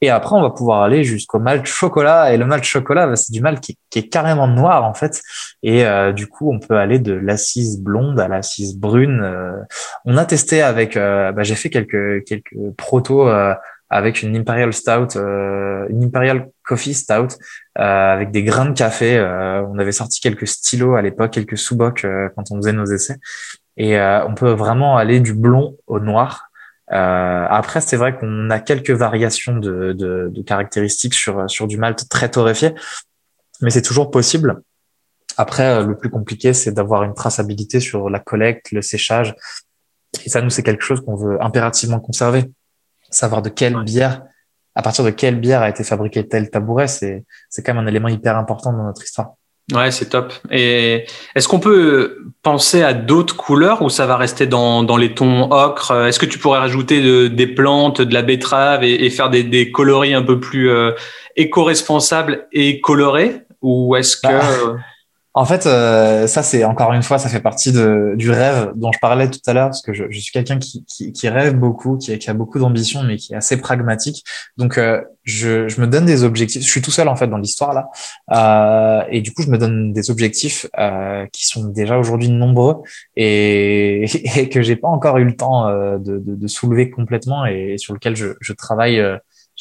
Et 0.01 0.09
après, 0.09 0.35
on 0.35 0.41
va 0.41 0.49
pouvoir 0.49 0.81
aller 0.81 1.03
jusqu'au 1.03 1.39
malt 1.39 1.65
chocolat. 1.65 2.33
Et 2.33 2.37
le 2.37 2.45
malt 2.45 2.63
chocolat, 2.63 3.07
bah, 3.07 3.15
c'est 3.15 3.31
du 3.31 3.41
malt 3.41 3.59
qui, 3.61 3.77
est 3.95 4.09
carrément 4.09 4.47
noir, 4.47 4.83
en 4.83 4.93
fait. 4.93 5.21
Et 5.63 5.85
euh, 5.85 6.11
du 6.11 6.27
coup, 6.27 6.51
on 6.51 6.59
peut 6.59 6.77
aller 6.77 6.99
de 6.99 7.13
l'assise 7.13 7.79
blonde 7.79 8.19
à 8.19 8.27
l'assise 8.27 8.77
brune. 8.77 9.21
Euh. 9.23 9.53
on 10.03 10.17
a 10.17 10.25
testé 10.25 10.61
avec... 10.61 10.97
Euh, 10.97 11.31
bah, 11.31 11.43
j'ai 11.43 11.55
fait 11.55 11.69
quelques, 11.69 12.25
quelques 12.25 12.55
protos 12.77 13.29
avec 13.89 14.21
une 14.21 14.35
Imperial 14.35 14.73
Stout, 14.73 15.15
une 15.15 16.03
Imperial 16.03 16.49
Coffee 16.63 16.93
Stout, 16.93 17.37
avec 17.75 18.31
des 18.31 18.43
grains 18.43 18.65
de 18.65 18.73
café. 18.73 19.19
on 19.19 19.79
avait 19.79 19.91
sorti 19.91 20.19
quelques 20.19 20.47
stylos 20.47 20.95
à 20.95 21.01
l'époque, 21.01 21.31
quelques 21.31 21.57
sous-bocs 21.57 22.05
quand 22.35 22.51
on 22.51 22.57
faisait 22.57 22.73
nos 22.73 22.85
essais. 22.85 23.17
Et 23.77 23.97
on 23.99 24.33
peut 24.33 24.51
vraiment 24.51 24.97
aller 24.97 25.19
du 25.19 25.33
blond 25.33 25.77
au 25.87 25.99
noir. 25.99 26.49
Après, 26.87 27.81
c'est 27.81 27.97
vrai 27.97 28.15
qu'on 28.15 28.49
a 28.49 28.59
quelques 28.59 28.91
variations 28.91 29.57
de, 29.57 29.93
de, 29.93 30.29
de, 30.31 30.41
caractéristiques 30.41 31.15
sur, 31.15 31.49
sur 31.49 31.67
du 31.67 31.77
malt 31.77 32.07
très 32.09 32.29
torréfié, 32.29 32.73
mais 33.61 33.69
c'est 33.69 33.81
toujours 33.81 34.11
possible. 34.11 34.61
Après, 35.37 35.83
le 35.83 35.97
plus 35.97 36.09
compliqué, 36.09 36.53
c'est 36.53 36.71
d'avoir 36.71 37.03
une 37.03 37.13
traçabilité 37.13 37.79
sur 37.79 38.09
la 38.09 38.19
collecte, 38.19 38.71
le 38.71 38.81
séchage. 38.81 39.35
Et 40.23 40.29
ça, 40.29 40.41
nous, 40.41 40.49
c'est 40.49 40.63
quelque 40.63 40.83
chose 40.83 41.01
qu'on 41.01 41.15
veut 41.15 41.41
impérativement 41.43 41.99
conserver. 41.99 42.51
Savoir 43.09 43.41
de 43.41 43.49
quelle 43.49 43.83
bière, 43.83 44.23
à 44.75 44.81
partir 44.81 45.03
de 45.03 45.09
quelle 45.09 45.39
bière 45.39 45.61
a 45.61 45.69
été 45.69 45.83
fabriqué 45.83 46.27
tel 46.27 46.49
tabouret, 46.49 46.87
c'est, 46.87 47.25
c'est 47.49 47.63
quand 47.63 47.73
même 47.73 47.83
un 47.83 47.87
élément 47.87 48.07
hyper 48.07 48.37
important 48.37 48.71
dans 48.71 48.83
notre 48.83 49.03
histoire. 49.03 49.35
Ouais, 49.73 49.89
c'est 49.89 50.09
top. 50.09 50.31
Et 50.51 51.05
est-ce 51.35 51.47
qu'on 51.47 51.59
peut 51.59 52.19
penser 52.43 52.83
à 52.83 52.93
d'autres 52.93 53.35
couleurs 53.35 53.81
ou 53.81 53.89
ça 53.89 54.05
va 54.05 54.15
rester 54.15 54.45
dans, 54.45 54.83
dans 54.83 54.97
les 54.97 55.15
tons 55.15 55.49
ocre? 55.51 55.91
Est-ce 56.05 56.19
que 56.19 56.27
tu 56.27 56.37
pourrais 56.37 56.59
rajouter 56.59 57.01
de, 57.01 57.27
des 57.27 57.47
plantes, 57.47 57.99
de 57.99 58.13
la 58.13 58.21
betterave 58.21 58.83
et, 58.83 59.09
faire 59.09 59.31
des, 59.31 59.43
des 59.43 59.71
coloris 59.71 60.13
un 60.13 60.21
peu 60.21 60.39
plus 60.39 60.69
euh, 60.69 60.91
éco-responsables 61.35 62.47
et 62.51 62.79
colorés? 62.79 63.41
Ou 63.63 63.95
est-ce 63.95 64.17
que... 64.17 64.27
Bah, 64.27 64.77
en 65.37 65.43
fait, 65.43 65.65
euh, 65.65 66.27
ça 66.27 66.43
c'est 66.43 66.63
encore 66.63 66.93
une 66.93 67.03
fois, 67.03 67.19
ça 67.19 67.27
fait 67.27 67.41
partie 67.41 67.73
de, 67.73 68.13
du 68.15 68.31
rêve 68.31 68.71
dont 68.75 68.93
je 68.93 68.99
parlais 68.99 69.29
tout 69.29 69.41
à 69.45 69.53
l'heure, 69.53 69.67
parce 69.67 69.81
que 69.81 69.93
je, 69.93 70.05
je 70.09 70.19
suis 70.19 70.31
quelqu'un 70.31 70.59
qui, 70.59 70.85
qui, 70.85 71.11
qui, 71.11 71.27
rêve 71.27 71.55
beaucoup, 71.55 71.97
qui, 71.97 72.17
qui 72.17 72.29
a 72.29 72.33
beaucoup 72.33 72.57
d'ambition, 72.57 73.03
mais 73.03 73.17
qui 73.17 73.33
est 73.33 73.35
assez 73.35 73.57
pragmatique. 73.57 74.23
Donc, 74.55 74.77
euh, 74.77 75.01
je, 75.23 75.67
je, 75.67 75.81
me 75.81 75.87
donne 75.87 76.05
des 76.05 76.23
objectifs. 76.23 76.61
Je 76.61 76.67
suis 76.69 76.81
tout 76.81 76.91
seul 76.91 77.09
en 77.09 77.17
fait 77.17 77.27
dans 77.27 77.37
l'histoire 77.37 77.73
là, 77.73 77.89
euh, 78.31 79.03
et 79.09 79.21
du 79.21 79.33
coup, 79.33 79.41
je 79.41 79.49
me 79.49 79.57
donne 79.57 79.91
des 79.91 80.09
objectifs 80.09 80.67
euh, 80.79 81.25
qui 81.33 81.45
sont 81.45 81.65
déjà 81.65 81.97
aujourd'hui 81.97 82.29
nombreux 82.29 82.77
et, 83.17 84.05
et 84.39 84.47
que 84.47 84.61
j'ai 84.61 84.77
pas 84.77 84.87
encore 84.87 85.17
eu 85.17 85.25
le 85.25 85.35
temps 85.35 85.67
euh, 85.67 85.97
de, 85.97 86.17
de, 86.17 86.35
de, 86.35 86.47
soulever 86.47 86.89
complètement 86.89 87.45
et 87.45 87.77
sur 87.77 87.93
lequel 87.93 88.15
je, 88.15 88.27
je 88.39 88.53
travaille 88.53 89.03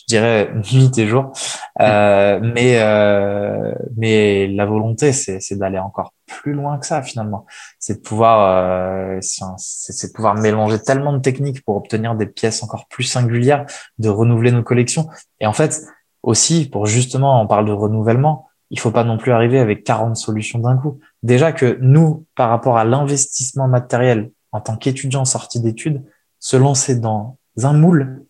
je 0.06 0.16
dirais 0.16 0.50
nuit 0.72 0.90
et 0.98 1.06
jour. 1.06 1.32
Euh, 1.80 2.40
mais 2.42 2.80
euh, 2.80 3.74
mais 3.96 4.46
la 4.48 4.66
volonté, 4.66 5.12
c'est 5.12 5.56
d'aller 5.56 5.78
encore 5.78 6.12
plus 6.26 6.52
loin 6.52 6.78
que 6.78 6.86
ça 6.86 7.02
finalement. 7.02 7.46
C'est 7.78 7.96
de 7.96 8.00
pouvoir 8.00 8.48
euh, 8.48 9.18
c'est 9.20 10.08
de 10.08 10.12
pouvoir 10.12 10.34
mélanger 10.34 10.78
tellement 10.78 11.12
de 11.12 11.18
techniques 11.18 11.64
pour 11.64 11.76
obtenir 11.76 12.14
des 12.14 12.26
pièces 12.26 12.62
encore 12.62 12.86
plus 12.88 13.04
singulières, 13.04 13.66
de 13.98 14.08
renouveler 14.08 14.52
nos 14.52 14.62
collections. 14.62 15.08
Et 15.40 15.46
en 15.46 15.52
fait 15.52 15.82
aussi 16.22 16.68
pour 16.68 16.86
justement, 16.86 17.40
on 17.40 17.46
parle 17.46 17.66
de 17.66 17.72
renouvellement. 17.72 18.48
Il 18.70 18.80
faut 18.80 18.90
pas 18.90 19.04
non 19.04 19.18
plus 19.18 19.30
arriver 19.30 19.58
avec 19.58 19.84
40 19.84 20.16
solutions 20.16 20.58
d'un 20.58 20.76
coup. 20.76 20.98
Déjà 21.22 21.52
que 21.52 21.78
nous, 21.80 22.26
par 22.34 22.48
rapport 22.48 22.76
à 22.76 22.84
l'investissement 22.84 23.68
matériel 23.68 24.32
en 24.52 24.60
tant 24.60 24.76
qu'étudiant 24.76 25.24
sorti 25.24 25.60
d'études, 25.60 26.02
se 26.38 26.56
lancer 26.56 26.96
dans 26.96 27.38
un 27.62 27.72
moule 27.72 28.24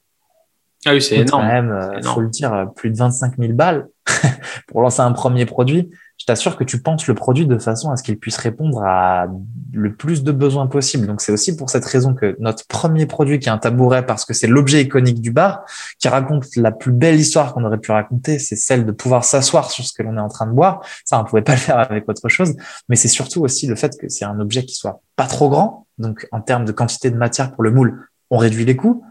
ah 0.87 0.93
oui, 0.93 1.03
c'est 1.03 1.17
énorme. 1.17 1.43
Quand 1.43 1.49
même, 1.49 1.71
euh, 1.71 2.03
faut 2.03 2.21
le 2.21 2.29
dire, 2.29 2.53
euh, 2.53 2.67
plus 2.67 2.91
de 2.91 2.97
25 2.97 3.39
000 3.39 3.53
balles 3.55 3.89
pour 4.69 4.83
lancer 4.83 5.01
un 5.01 5.13
premier 5.13 5.47
produit. 5.47 5.91
Je 6.19 6.27
t'assure 6.27 6.57
que 6.57 6.65
tu 6.65 6.81
penses 6.81 7.07
le 7.07 7.15
produit 7.15 7.47
de 7.47 7.59
façon 7.59 7.91
à 7.91 7.97
ce 7.97 8.03
qu'il 8.03 8.19
puisse 8.19 8.37
répondre 8.37 8.83
à 8.85 9.27
le 9.73 9.95
plus 9.95 10.23
de 10.23 10.31
besoins 10.31 10.67
possible. 10.67 11.07
Donc 11.07 11.21
c'est 11.21 11.33
aussi 11.33 11.57
pour 11.57 11.71
cette 11.71 11.85
raison 11.85 12.15
que 12.15 12.37
notre 12.39 12.67
premier 12.67 13.07
produit, 13.07 13.39
qui 13.39 13.49
est 13.49 13.53
un 13.53 13.59
tabouret, 13.59 14.07
parce 14.07 14.25
que 14.25 14.33
c'est 14.33 14.47
l'objet 14.47 14.83
iconique 14.83 15.21
du 15.21 15.33
bar, 15.33 15.65
qui 15.99 16.09
raconte 16.09 16.47
la 16.57 16.71
plus 16.71 16.93
belle 16.93 17.19
histoire 17.19 17.53
qu'on 17.53 17.65
aurait 17.65 17.79
pu 17.79 17.91
raconter, 17.91 18.39
c'est 18.39 18.57
celle 18.57 18.87
de 18.87 18.93
pouvoir 18.93 19.25
s'asseoir 19.25 19.71
sur 19.71 19.85
ce 19.85 19.93
que 19.93 20.03
l'on 20.03 20.17
est 20.17 20.21
en 20.21 20.29
train 20.29 20.47
de 20.47 20.53
boire. 20.53 20.81
Ça, 21.05 21.19
on 21.19 21.25
pouvait 21.25 21.43
pas 21.43 21.53
le 21.55 21.59
faire 21.59 21.79
avec 21.79 22.09
autre 22.09 22.29
chose. 22.29 22.55
Mais 22.89 22.97
c'est 22.97 23.09
surtout 23.09 23.43
aussi 23.43 23.67
le 23.67 23.75
fait 23.75 23.99
que 23.99 24.09
c'est 24.09 24.25
un 24.25 24.39
objet 24.39 24.65
qui 24.65 24.75
soit 24.75 25.01
pas 25.17 25.27
trop 25.27 25.49
grand. 25.49 25.87
Donc 25.99 26.29
en 26.31 26.41
termes 26.41 26.65
de 26.65 26.73
quantité 26.73 27.11
de 27.11 27.17
matière 27.17 27.53
pour 27.53 27.63
le 27.63 27.71
moule, 27.71 28.09
on 28.31 28.37
réduit 28.37 28.65
les 28.65 28.77
coûts. 28.77 29.05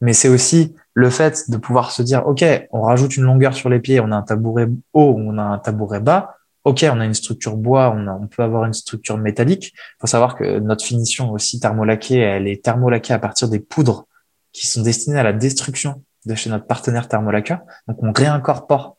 Mais 0.00 0.12
c'est 0.12 0.28
aussi 0.28 0.74
le 0.98 1.10
fait 1.10 1.48
de 1.48 1.56
pouvoir 1.56 1.92
se 1.92 2.02
dire, 2.02 2.26
OK, 2.26 2.44
on 2.72 2.82
rajoute 2.82 3.16
une 3.16 3.22
longueur 3.22 3.54
sur 3.54 3.68
les 3.68 3.78
pieds, 3.78 4.00
on 4.00 4.10
a 4.10 4.16
un 4.16 4.22
tabouret 4.22 4.66
haut, 4.94 5.14
on 5.16 5.38
a 5.38 5.42
un 5.42 5.58
tabouret 5.58 6.00
bas. 6.00 6.34
OK, 6.64 6.84
on 6.90 6.98
a 6.98 7.04
une 7.04 7.14
structure 7.14 7.56
bois, 7.56 7.94
on, 7.96 8.26
peut 8.26 8.42
avoir 8.42 8.64
une 8.64 8.72
structure 8.72 9.16
métallique. 9.16 9.74
Il 9.74 10.00
faut 10.00 10.08
savoir 10.08 10.34
que 10.34 10.58
notre 10.58 10.84
finition 10.84 11.30
aussi 11.30 11.60
thermolaquée, 11.60 12.18
elle 12.18 12.48
est 12.48 12.64
thermolaquée 12.64 13.12
à 13.14 13.20
partir 13.20 13.48
des 13.48 13.60
poudres 13.60 14.08
qui 14.52 14.66
sont 14.66 14.82
destinées 14.82 15.20
à 15.20 15.22
la 15.22 15.32
destruction 15.32 16.02
de 16.26 16.34
chez 16.34 16.50
notre 16.50 16.66
partenaire 16.66 17.06
thermolaqueur. 17.06 17.60
Donc, 17.86 18.02
on 18.02 18.10
réincorpore 18.10 18.96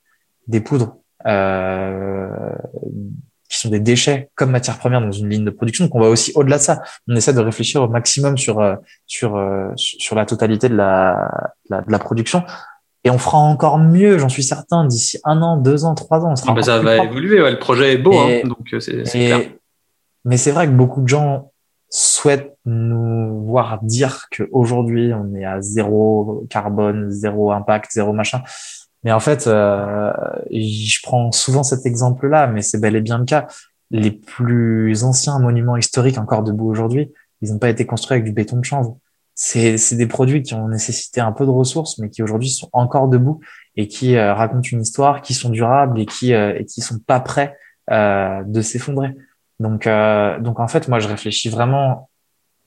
des 0.48 0.62
poudres 0.62 0.96
euh, 1.26 2.56
qui 3.50 3.58
sont 3.58 3.70
des 3.70 3.80
déchets 3.80 4.30
comme 4.36 4.52
matière 4.52 4.78
première 4.78 5.02
dans 5.02 5.12
une 5.12 5.28
ligne 5.28 5.44
de 5.44 5.50
production. 5.50 5.86
Donc 5.86 5.96
on 5.96 6.00
va 6.00 6.08
aussi 6.08 6.32
au-delà 6.36 6.58
de 6.58 6.62
ça. 6.62 6.82
On 7.08 7.16
essaie 7.16 7.34
de 7.34 7.40
réfléchir 7.40 7.82
au 7.82 7.88
maximum 7.88 8.38
sur 8.38 8.60
euh, 8.60 8.76
sur 9.08 9.36
euh, 9.36 9.72
sur 9.76 10.16
la 10.16 10.26
totalité 10.26 10.70
de 10.70 10.76
la, 10.76 11.32
de 11.70 11.92
la, 11.92 12.00
production. 12.00 12.44
Et 13.04 13.10
on 13.10 13.18
fera 13.18 13.38
encore 13.38 13.80
mieux, 13.80 14.20
j'en 14.20 14.30
suis 14.30 14.44
certain, 14.44 14.86
d'ici 14.86 15.20
un 15.24 15.42
an, 15.42 15.58
deux 15.58 15.84
ans, 15.84 15.96
trois 15.96 16.24
ans. 16.26 16.32
On 16.32 16.36
sera 16.36 16.52
ah 16.52 16.56
bah 16.56 16.62
ça 16.62 16.80
va 16.80 16.98
évoluer, 16.98 17.42
ouais, 17.42 17.52
le 17.52 17.60
projet 17.60 17.94
est 17.94 17.98
beau, 17.98 18.18
hein, 18.18 18.42
donc 18.44 18.74
euh, 18.74 18.80
c'est 18.80 19.04
clair. 19.04 19.42
Mais 20.26 20.38
c'est 20.38 20.52
vrai 20.52 20.68
que 20.68 20.74
beaucoup 20.74 21.02
de 21.02 21.08
gens 21.08 21.52
souhaitent 21.90 22.56
nous 22.66 23.46
voir 23.46 23.80
dire 23.82 24.28
qu'aujourd'hui 24.30 25.12
on 25.14 25.34
est 25.34 25.46
à 25.46 25.60
zéro 25.60 26.46
carbone, 26.50 27.10
zéro 27.10 27.52
impact, 27.52 27.92
zéro 27.94 28.14
machin. 28.14 28.42
Mais 29.04 29.12
en 29.12 29.20
fait, 29.20 29.48
euh, 29.48 30.12
je 30.52 31.00
prends 31.04 31.32
souvent 31.32 31.64
cet 31.64 31.86
exemple-là, 31.86 32.48
mais 32.48 32.62
c'est 32.62 32.80
bel 32.80 32.96
et 32.96 33.02
bien 33.02 33.18
le 33.18 33.26
cas. 33.26 33.48
Les 33.92 34.12
plus 34.12 35.04
anciens 35.04 35.40
monuments 35.40 35.78
historiques 35.78 36.18
encore 36.18 36.44
debout 36.44 36.70
aujourd'hui, 36.70 37.12
ils 37.42 37.52
n'ont 37.52 37.60
pas 37.60 37.70
été 37.70 37.86
construits 37.86 38.16
avec 38.16 38.26
du 38.26 38.32
béton 38.32 38.58
de 38.58 38.66
chanvre. 38.66 38.98
C'est 39.36 39.96
des 39.96 40.06
produits 40.06 40.44
qui 40.44 40.54
ont 40.54 40.68
nécessité 40.68 41.22
un 41.22 41.32
peu 41.32 41.46
de 41.46 41.50
ressources, 41.50 41.98
mais 41.98 42.10
qui 42.10 42.22
aujourd'hui 42.22 42.50
sont 42.50 42.70
encore 42.74 43.08
debout 43.08 43.40
et 43.78 43.88
qui 43.88 44.18
euh, 44.18 44.34
racontent 44.34 44.68
une 44.70 44.82
histoire, 44.82 45.22
qui 45.22 45.34
sont 45.34 45.50
durables 45.50 45.98
et 45.98 46.06
qui 46.06 46.34
euh, 46.34 46.54
et 46.60 46.66
qui 46.66 46.82
sont 46.82 47.00
pas 47.00 47.22
prêts 47.22 47.56
euh, 47.90 48.44
de 48.44 48.62
s'effondrer. 48.62 49.16
Donc 49.62 49.88
donc 50.42 50.60
en 50.60 50.68
fait, 50.68 50.90
moi 50.90 51.00
je 51.00 51.08
réfléchis 51.08 51.50
vraiment 51.50 52.10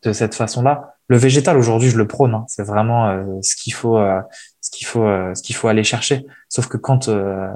de 0.02 0.12
cette 0.12 0.34
façon-là. 0.34 0.96
Le 1.08 1.18
végétal 1.18 1.58
aujourd'hui, 1.58 1.90
je 1.90 1.98
le 1.98 2.06
prône. 2.06 2.34
Hein. 2.34 2.44
C'est 2.48 2.64
vraiment 2.64 3.22
ce 3.42 3.54
qu'il 3.56 3.74
faut 3.74 3.98
qu'il 4.72 4.86
faut 4.86 5.04
euh, 5.04 5.32
ce 5.34 5.42
qu'il 5.42 5.54
faut 5.54 5.68
aller 5.68 5.84
chercher. 5.84 6.26
Sauf 6.48 6.66
que 6.66 6.76
quand 6.76 7.08
euh, 7.08 7.48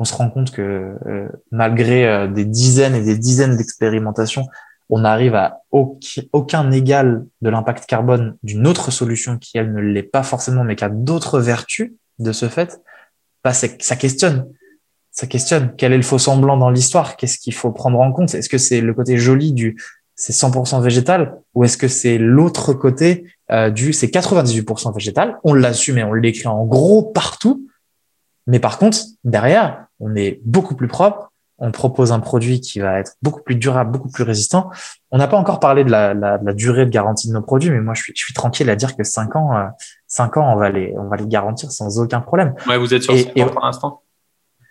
on 0.00 0.04
se 0.04 0.14
rend 0.14 0.30
compte 0.30 0.50
que 0.50 0.96
euh, 1.06 1.28
malgré 1.52 2.26
des 2.28 2.44
dizaines 2.44 2.96
et 2.96 3.02
des 3.02 3.16
dizaines 3.16 3.56
d'expérimentations, 3.56 4.46
on 4.88 5.04
arrive 5.04 5.36
à 5.36 5.62
aucun 5.70 6.70
égal 6.72 7.24
de 7.40 7.50
l'impact 7.50 7.86
carbone 7.86 8.36
d'une 8.42 8.66
autre 8.66 8.90
solution 8.90 9.38
qui 9.38 9.56
elle 9.56 9.72
ne 9.72 9.80
l'est 9.80 10.02
pas 10.02 10.22
forcément, 10.22 10.64
mais 10.64 10.74
qui 10.74 10.84
a 10.84 10.88
d'autres 10.88 11.38
vertus 11.38 11.92
de 12.18 12.32
ce 12.32 12.48
fait, 12.48 12.80
bah 13.44 13.52
ça 13.52 13.96
questionne. 13.96 14.48
Ça 15.10 15.26
questionne. 15.26 15.74
Quel 15.76 15.92
est 15.92 15.98
le 15.98 16.02
faux 16.02 16.18
semblant 16.18 16.56
dans 16.56 16.70
l'histoire? 16.70 17.16
Qu'est-ce 17.16 17.38
qu'il 17.38 17.54
faut 17.54 17.70
prendre 17.70 18.00
en 18.00 18.12
compte? 18.12 18.34
Est-ce 18.34 18.48
que 18.48 18.58
c'est 18.58 18.80
le 18.80 18.94
côté 18.94 19.18
joli 19.18 19.52
du 19.52 19.76
c'est 20.22 20.32
100% 20.32 20.80
végétal 20.80 21.40
ou 21.54 21.64
est-ce 21.64 21.76
que 21.76 21.88
c'est 21.88 22.16
l'autre 22.16 22.74
côté 22.74 23.26
euh, 23.50 23.70
du 23.70 23.92
c'est 23.92 24.06
98% 24.06 24.94
végétal? 24.94 25.38
On 25.42 25.52
l'assume 25.52 25.98
et 25.98 26.04
on 26.04 26.12
l'écrit 26.12 26.46
en 26.46 26.64
gros 26.64 27.02
partout. 27.02 27.66
Mais 28.46 28.60
par 28.60 28.78
contre, 28.78 28.98
derrière, 29.24 29.86
on 29.98 30.14
est 30.14 30.40
beaucoup 30.44 30.76
plus 30.76 30.86
propre. 30.86 31.32
On 31.58 31.72
propose 31.72 32.12
un 32.12 32.20
produit 32.20 32.60
qui 32.60 32.78
va 32.78 33.00
être 33.00 33.14
beaucoup 33.20 33.42
plus 33.42 33.56
durable, 33.56 33.90
beaucoup 33.90 34.10
plus 34.10 34.22
résistant. 34.22 34.70
On 35.10 35.18
n'a 35.18 35.26
pas 35.26 35.36
encore 35.36 35.58
parlé 35.58 35.82
de 35.82 35.90
la, 35.90 36.14
la, 36.14 36.38
la, 36.40 36.52
durée 36.52 36.86
de 36.86 36.90
garantie 36.90 37.26
de 37.26 37.32
nos 37.32 37.42
produits, 37.42 37.70
mais 37.70 37.80
moi, 37.80 37.94
je 37.94 38.02
suis, 38.02 38.12
je 38.16 38.24
suis 38.24 38.34
tranquille 38.34 38.70
à 38.70 38.76
dire 38.76 38.96
que 38.96 39.02
5 39.02 39.34
ans, 39.34 39.56
euh, 39.56 39.66
5 40.06 40.36
ans, 40.36 40.52
on 40.52 40.56
va 40.56 40.70
les, 40.70 40.94
on 40.96 41.08
va 41.08 41.16
les 41.16 41.26
garantir 41.26 41.72
sans 41.72 41.98
aucun 41.98 42.20
problème. 42.20 42.54
Ouais, 42.68 42.78
vous 42.78 42.94
êtes 42.94 43.02
sur 43.02 43.14
et, 43.14 43.24
pour 43.44 43.60
l'instant. 43.60 44.01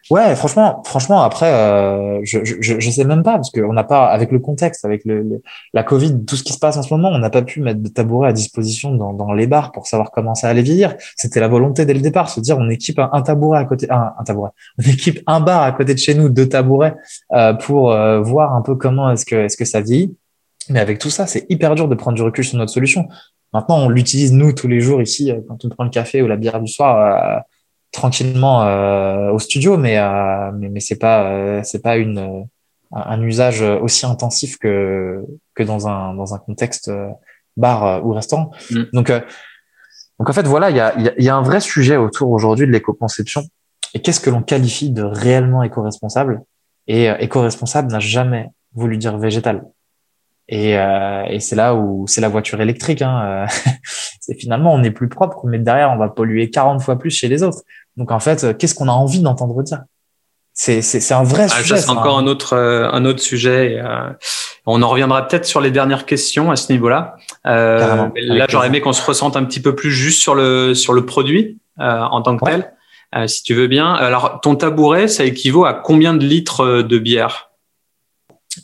Ouais, 0.09 0.35
franchement, 0.35 0.81
franchement, 0.83 1.21
après, 1.21 1.53
euh, 1.53 2.19
je, 2.23 2.39
je, 2.43 2.79
je 2.79 2.89
sais 2.89 3.03
même 3.03 3.23
pas 3.23 3.35
parce 3.35 3.51
qu'on 3.51 3.71
n'a 3.71 3.83
pas, 3.83 4.07
avec 4.07 4.31
le 4.31 4.39
contexte, 4.39 4.83
avec 4.83 5.05
le, 5.05 5.41
la 5.73 5.83
Covid, 5.83 6.25
tout 6.25 6.35
ce 6.35 6.43
qui 6.43 6.53
se 6.53 6.59
passe 6.59 6.75
en 6.77 6.81
ce 6.81 6.93
moment, 6.93 7.09
on 7.09 7.19
n'a 7.19 7.29
pas 7.29 7.43
pu 7.43 7.61
mettre 7.61 7.81
de 7.81 7.87
tabouret 7.87 8.29
à 8.29 8.33
disposition 8.33 8.95
dans, 8.95 9.13
dans 9.13 9.31
les 9.33 9.45
bars 9.47 9.71
pour 9.71 9.85
savoir 9.85 10.11
comment 10.11 10.33
ça 10.33 10.49
allait 10.49 10.63
vieillir. 10.63 10.95
C'était 11.15 11.39
la 11.39 11.47
volonté 11.47 11.85
dès 11.85 11.93
le 11.93 12.01
départ, 12.01 12.29
se 12.29 12.39
dire 12.39 12.57
on 12.57 12.69
équipe 12.69 12.99
un, 12.99 13.21
tabouret 13.21 13.59
à 13.59 13.65
côté, 13.65 13.89
un, 13.91 14.13
un, 14.17 14.23
tabouret, 14.23 14.49
on 14.79 14.89
équipe 14.89 15.21
un 15.27 15.39
bar 15.39 15.61
à 15.61 15.71
côté 15.71 15.93
de 15.93 15.99
chez 15.99 16.15
nous, 16.15 16.29
deux 16.29 16.49
tabourets 16.49 16.95
euh, 17.33 17.53
pour 17.53 17.91
euh, 17.91 18.21
voir 18.21 18.55
un 18.55 18.61
peu 18.61 18.75
comment 18.75 19.11
est-ce 19.11 19.25
que 19.25 19.35
est-ce 19.35 19.55
que 19.57 19.65
ça 19.65 19.81
vieillit. 19.81 20.15
Mais 20.69 20.79
avec 20.79 20.99
tout 20.99 21.09
ça, 21.09 21.27
c'est 21.27 21.45
hyper 21.49 21.75
dur 21.75 21.87
de 21.87 21.95
prendre 21.95 22.15
du 22.15 22.23
recul 22.23 22.43
sur 22.43 22.57
notre 22.57 22.71
solution. 22.71 23.07
Maintenant, 23.53 23.79
on 23.79 23.89
l'utilise 23.89 24.31
nous 24.31 24.53
tous 24.53 24.67
les 24.67 24.79
jours 24.79 25.01
ici 25.01 25.31
quand 25.47 25.63
on 25.65 25.69
prend 25.69 25.83
le 25.83 25.89
café 25.89 26.21
ou 26.21 26.27
la 26.27 26.37
bière 26.37 26.59
du 26.61 26.71
soir 26.71 27.43
tranquillement 27.91 28.63
euh, 28.63 29.31
au 29.31 29.39
studio, 29.39 29.77
mais 29.77 29.97
euh, 29.97 30.51
mais, 30.53 30.69
mais 30.69 30.79
c'est 30.79 30.97
pas 30.97 31.31
euh, 31.31 31.61
c'est 31.63 31.81
pas 31.81 31.97
une 31.97 32.47
un 32.93 33.21
usage 33.21 33.61
aussi 33.61 34.05
intensif 34.05 34.57
que 34.57 35.23
que 35.55 35.63
dans 35.63 35.87
un 35.87 36.13
dans 36.13 36.33
un 36.33 36.39
contexte 36.39 36.91
bar 37.57 38.05
ou 38.05 38.13
restaurant. 38.13 38.51
Mm. 38.69 38.83
Donc 38.93 39.11
Donc 40.19 40.29
en 40.29 40.33
fait, 40.33 40.45
voilà, 40.45 40.69
il 40.69 40.75
y 40.75 40.79
a, 40.79 40.93
y 40.99 41.29
a, 41.29 41.35
un 41.35 41.41
vrai 41.41 41.59
sujet 41.59 41.97
autour 41.97 42.29
aujourd'hui 42.29 42.67
de 42.67 42.71
l'éco-conception. 42.71 43.41
Et 43.93 44.01
qu'est-ce 44.01 44.19
que 44.19 44.29
l'on 44.29 44.43
qualifie 44.43 44.91
de 44.91 45.03
réellement 45.03 45.63
éco-responsable? 45.63 46.43
Et 46.87 47.09
euh, 47.09 47.17
éco-responsable 47.17 47.91
n'a 47.91 47.99
jamais 47.99 48.49
voulu 48.73 48.97
dire 48.97 49.17
végétal. 49.17 49.63
Et, 50.47 50.77
euh, 50.77 51.23
et 51.25 51.39
c'est 51.39 51.55
là 51.55 51.75
où 51.75 52.05
c'est 52.07 52.21
la 52.21 52.29
voiture 52.29 52.61
électrique. 52.61 53.01
Hein. 53.01 53.47
c'est 54.19 54.39
finalement 54.39 54.73
on 54.73 54.83
est 54.83 54.91
plus 54.91 55.09
propre, 55.09 55.45
mais 55.45 55.59
derrière 55.59 55.91
on 55.91 55.97
va 55.97 56.09
polluer 56.09 56.49
40 56.49 56.81
fois 56.81 56.97
plus 56.97 57.11
chez 57.11 57.27
les 57.27 57.43
autres. 57.43 57.63
Donc 57.97 58.11
en 58.11 58.19
fait, 58.19 58.57
qu'est-ce 58.57 58.75
qu'on 58.75 58.87
a 58.87 58.93
envie 58.93 59.19
d'entendre 59.19 59.61
dire? 59.63 59.83
C'est, 60.53 61.11
un 61.11 61.23
vrai 61.23 61.45
ah, 61.45 61.49
sujet. 61.49 61.77
Ça, 61.77 61.81
c'est 61.81 61.89
encore 61.89 62.17
un 62.17 62.27
autre, 62.27 62.53
euh, 62.53 62.89
un 62.91 63.05
autre 63.05 63.21
sujet. 63.21 63.81
Euh, 63.83 64.09
on 64.65 64.81
en 64.81 64.89
reviendra 64.89 65.27
peut-être 65.27 65.45
sur 65.45 65.61
les 65.61 65.71
dernières 65.71 66.05
questions 66.05 66.51
à 66.51 66.55
ce 66.55 66.71
niveau-là. 66.71 67.15
Euh, 67.47 68.09
là, 68.15 68.45
j'aurais 68.49 68.67
aimé 68.67 68.81
qu'on 68.81 68.93
se 68.93 69.03
ressente 69.03 69.35
un 69.35 69.43
petit 69.43 69.61
peu 69.61 69.75
plus 69.75 69.91
juste 69.91 70.21
sur 70.21 70.35
le, 70.35 70.75
sur 70.75 70.93
le 70.93 71.05
produit 71.05 71.59
euh, 71.79 72.01
en 72.01 72.21
tant 72.21 72.37
que 72.37 72.45
tel, 72.45 72.73
euh, 73.15 73.27
si 73.27 73.43
tu 73.43 73.55
veux 73.55 73.67
bien. 73.67 73.93
Alors, 73.93 74.39
ton 74.41 74.55
tabouret, 74.55 75.07
ça 75.07 75.23
équivaut 75.23 75.65
à 75.65 75.73
combien 75.73 76.13
de 76.13 76.25
litres 76.25 76.83
de 76.83 76.97
bière? 76.99 77.49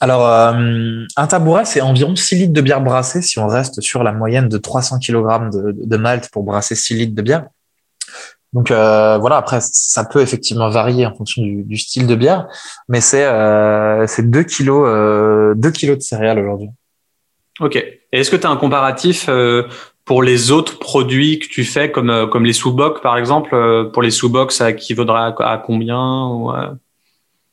Alors, 0.01 0.27
un 0.27 1.27
tabouret, 1.27 1.63
c'est 1.63 1.81
environ 1.81 2.15
6 2.15 2.35
litres 2.35 2.53
de 2.53 2.61
bière 2.61 2.81
brassée 2.81 3.21
si 3.21 3.39
on 3.39 3.47
reste 3.47 3.79
sur 3.81 4.03
la 4.03 4.11
moyenne 4.11 4.49
de 4.49 4.57
300 4.57 4.99
kg 4.99 5.49
de, 5.49 5.73
de 5.77 5.97
malt 5.97 6.29
pour 6.29 6.43
brasser 6.43 6.75
6 6.75 6.95
litres 6.95 7.15
de 7.15 7.21
bière. 7.21 7.45
Donc 8.53 8.71
euh, 8.71 9.17
voilà, 9.17 9.37
après 9.37 9.59
ça 9.61 10.05
peut 10.05 10.21
effectivement 10.21 10.69
varier 10.69 11.05
en 11.05 11.13
fonction 11.13 11.43
du, 11.43 11.77
style 11.77 12.07
de 12.07 12.15
bière, 12.15 12.47
mais 12.87 13.01
c'est 13.01 13.25
euh, 13.25 14.07
c'est 14.07 14.29
2 14.29 14.43
kilos 14.43 14.85
euh, 14.87 15.53
2 15.55 15.71
kilos 15.71 15.97
de 15.97 16.01
céréales 16.01 16.39
aujourd'hui. 16.39 16.69
Ok. 17.59 17.75
Et 17.75 18.01
est-ce 18.11 18.31
que 18.31 18.35
tu 18.37 18.47
as 18.47 18.49
un 18.49 18.55
comparatif 18.55 19.25
euh, 19.27 19.63
pour 20.05 20.23
les 20.23 20.51
autres 20.51 20.79
produits 20.79 21.39
que 21.39 21.47
tu 21.47 21.65
fais 21.65 21.91
comme 21.91 22.09
euh, 22.09 22.27
comme 22.27 22.45
les 22.45 22.53
sous-bocs 22.53 23.01
par 23.01 23.17
exemple 23.17 23.49
Pour 23.91 24.01
les 24.01 24.11
sous-bocs, 24.11 24.53
ça 24.53 24.69
équivaudra 24.69 25.35
à, 25.39 25.57
combien 25.57 26.27
ou, 26.27 26.51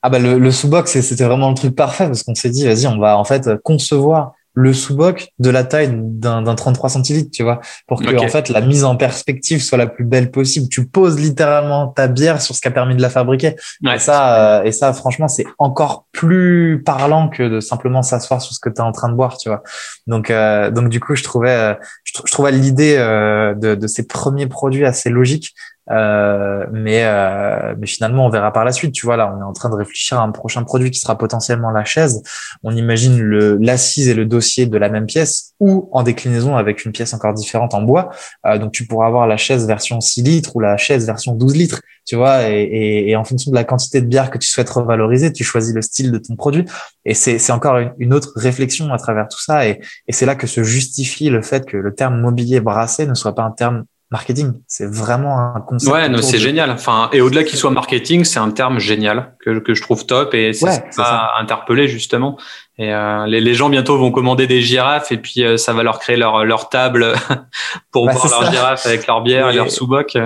Ah 0.02 0.10
bah 0.10 0.20
le, 0.20 0.38
le 0.38 0.50
sous-boc 0.52 0.86
c'était 0.86 1.24
vraiment 1.24 1.48
le 1.48 1.56
truc 1.56 1.74
parfait 1.74 2.06
parce 2.06 2.22
qu'on 2.22 2.36
s'est 2.36 2.50
dit 2.50 2.64
vas-y 2.64 2.86
on 2.86 2.98
va 2.98 3.18
en 3.18 3.24
fait 3.24 3.50
concevoir 3.64 4.32
le 4.54 4.72
sous-boc 4.72 5.28
de 5.40 5.50
la 5.50 5.64
taille 5.64 5.90
d'un 5.92 6.54
33 6.54 6.90
centilitres, 6.90 7.30
tu 7.32 7.42
vois, 7.42 7.60
pour 7.88 8.00
que 8.00 8.16
en 8.16 8.28
fait 8.28 8.48
la 8.48 8.60
mise 8.60 8.84
en 8.84 8.94
perspective 8.96 9.60
soit 9.60 9.76
la 9.76 9.88
plus 9.88 10.04
belle 10.04 10.30
possible. 10.30 10.68
Tu 10.68 10.86
poses 10.86 11.18
littéralement 11.18 11.88
ta 11.88 12.06
bière 12.06 12.40
sur 12.40 12.54
ce 12.54 12.60
qui 12.60 12.68
a 12.68 12.70
permis 12.70 12.94
de 12.94 13.02
la 13.02 13.10
fabriquer. 13.10 13.56
et 13.92 13.98
ça, 13.98 14.60
euh, 14.60 14.62
et 14.62 14.70
ça, 14.70 14.92
franchement, 14.92 15.26
c'est 15.26 15.46
encore 15.58 16.06
plus 16.12 16.82
parlant 16.84 17.28
que 17.28 17.42
de 17.42 17.58
simplement 17.58 18.02
s'asseoir 18.02 18.40
sur 18.40 18.54
ce 18.54 18.60
que 18.60 18.68
tu 18.68 18.76
es 18.76 18.80
en 18.80 18.92
train 18.92 19.08
de 19.08 19.14
boire, 19.14 19.38
tu 19.38 19.48
vois. 19.48 19.62
Donc, 20.06 20.30
euh, 20.30 20.70
donc 20.70 20.88
du 20.88 21.00
coup, 21.00 21.16
je 21.16 21.24
trouvais, 21.24 21.50
euh, 21.50 21.74
je, 22.04 22.30
trouvais 22.30 22.52
l'idée 22.52 22.96
de, 22.96 23.74
de 23.74 23.86
ces 23.88 24.06
premiers 24.06 24.46
produits 24.46 24.86
assez 24.86 25.10
logique. 25.10 25.54
Euh, 25.90 26.66
mais, 26.72 27.04
euh, 27.04 27.74
mais 27.78 27.86
finalement, 27.86 28.26
on 28.26 28.30
verra 28.30 28.52
par 28.52 28.64
la 28.64 28.72
suite. 28.72 28.92
Tu 28.92 29.06
vois, 29.06 29.16
là, 29.16 29.32
on 29.34 29.40
est 29.40 29.44
en 29.44 29.52
train 29.52 29.68
de 29.68 29.74
réfléchir 29.74 30.18
à 30.18 30.22
un 30.22 30.30
prochain 30.30 30.62
produit 30.64 30.90
qui 30.90 31.00
sera 31.00 31.18
potentiellement 31.18 31.70
la 31.70 31.84
chaise. 31.84 32.22
On 32.62 32.74
imagine 32.74 33.20
le 33.20 33.58
l'assise 33.60 34.08
et 34.08 34.14
le 34.14 34.24
dossier 34.24 34.66
de 34.66 34.78
la 34.78 34.88
même 34.88 35.06
pièce 35.06 35.54
ou 35.60 35.88
en 35.92 36.02
déclinaison 36.02 36.56
avec 36.56 36.84
une 36.84 36.92
pièce 36.92 37.12
encore 37.14 37.34
différente 37.34 37.74
en 37.74 37.82
bois. 37.82 38.10
Euh, 38.46 38.58
donc, 38.58 38.72
tu 38.72 38.86
pourras 38.86 39.06
avoir 39.06 39.26
la 39.26 39.36
chaise 39.36 39.66
version 39.66 40.00
6 40.00 40.22
litres 40.22 40.56
ou 40.56 40.60
la 40.60 40.76
chaise 40.76 41.06
version 41.06 41.34
12 41.34 41.56
litres. 41.56 41.80
Tu 42.06 42.16
vois, 42.16 42.50
et, 42.50 42.62
et, 42.62 43.10
et 43.10 43.16
en 43.16 43.24
fonction 43.24 43.50
de 43.50 43.56
la 43.56 43.64
quantité 43.64 44.02
de 44.02 44.06
bière 44.06 44.30
que 44.30 44.36
tu 44.36 44.46
souhaites 44.46 44.68
revaloriser, 44.68 45.32
tu 45.32 45.42
choisis 45.42 45.74
le 45.74 45.80
style 45.80 46.12
de 46.12 46.18
ton 46.18 46.36
produit. 46.36 46.66
Et 47.06 47.14
c'est, 47.14 47.50
encore 47.50 47.78
une, 47.78 47.94
une, 47.98 48.12
autre 48.12 48.32
réflexion 48.36 48.92
à 48.92 48.98
travers 48.98 49.26
tout 49.28 49.40
ça. 49.40 49.66
Et, 49.66 49.80
et 50.06 50.12
c'est 50.12 50.26
là 50.26 50.34
que 50.34 50.46
se 50.46 50.62
justifie 50.62 51.30
le 51.30 51.40
fait 51.40 51.64
que 51.64 51.78
le 51.78 51.94
terme 51.94 52.20
mobilier 52.20 52.60
brassé 52.60 53.06
ne 53.06 53.14
soit 53.14 53.34
pas 53.34 53.42
un 53.42 53.50
terme 53.50 53.84
marketing. 54.14 54.52
C'est 54.68 54.86
vraiment 54.86 55.40
un 55.40 55.60
concept. 55.60 55.92
Ouais, 55.92 56.08
non, 56.08 56.22
c'est 56.22 56.38
génial. 56.38 56.70
Enfin, 56.70 57.10
et 57.12 57.20
au-delà 57.20 57.42
qu'il 57.42 57.58
soit 57.58 57.72
marketing, 57.72 58.22
c'est 58.22 58.38
un 58.38 58.52
terme 58.52 58.78
génial 58.78 59.34
que, 59.44 59.58
que 59.58 59.74
je 59.74 59.82
trouve 59.82 60.06
top 60.06 60.34
et 60.34 60.52
c'est 60.52 60.66
ouais, 60.66 60.84
ça 60.92 61.32
interpellé 61.36 61.88
justement. 61.88 62.38
Et 62.78 62.94
euh, 62.94 63.26
les, 63.26 63.40
les, 63.40 63.54
gens 63.54 63.68
bientôt 63.68 63.98
vont 63.98 64.12
commander 64.12 64.46
des 64.46 64.62
girafes 64.62 65.10
et 65.10 65.16
puis 65.16 65.42
euh, 65.44 65.56
ça 65.56 65.72
va 65.72 65.82
leur 65.82 65.98
créer 65.98 66.16
leur, 66.16 66.44
leur 66.44 66.68
table 66.68 67.12
pour 67.90 68.06
bah, 68.06 68.12
voir 68.12 68.40
leurs 68.40 68.52
girafes 68.52 68.86
avec 68.86 69.04
leur 69.08 69.20
bière 69.22 69.50
et, 69.50 69.54
leur 69.54 69.70
sous-boc. 69.70 70.16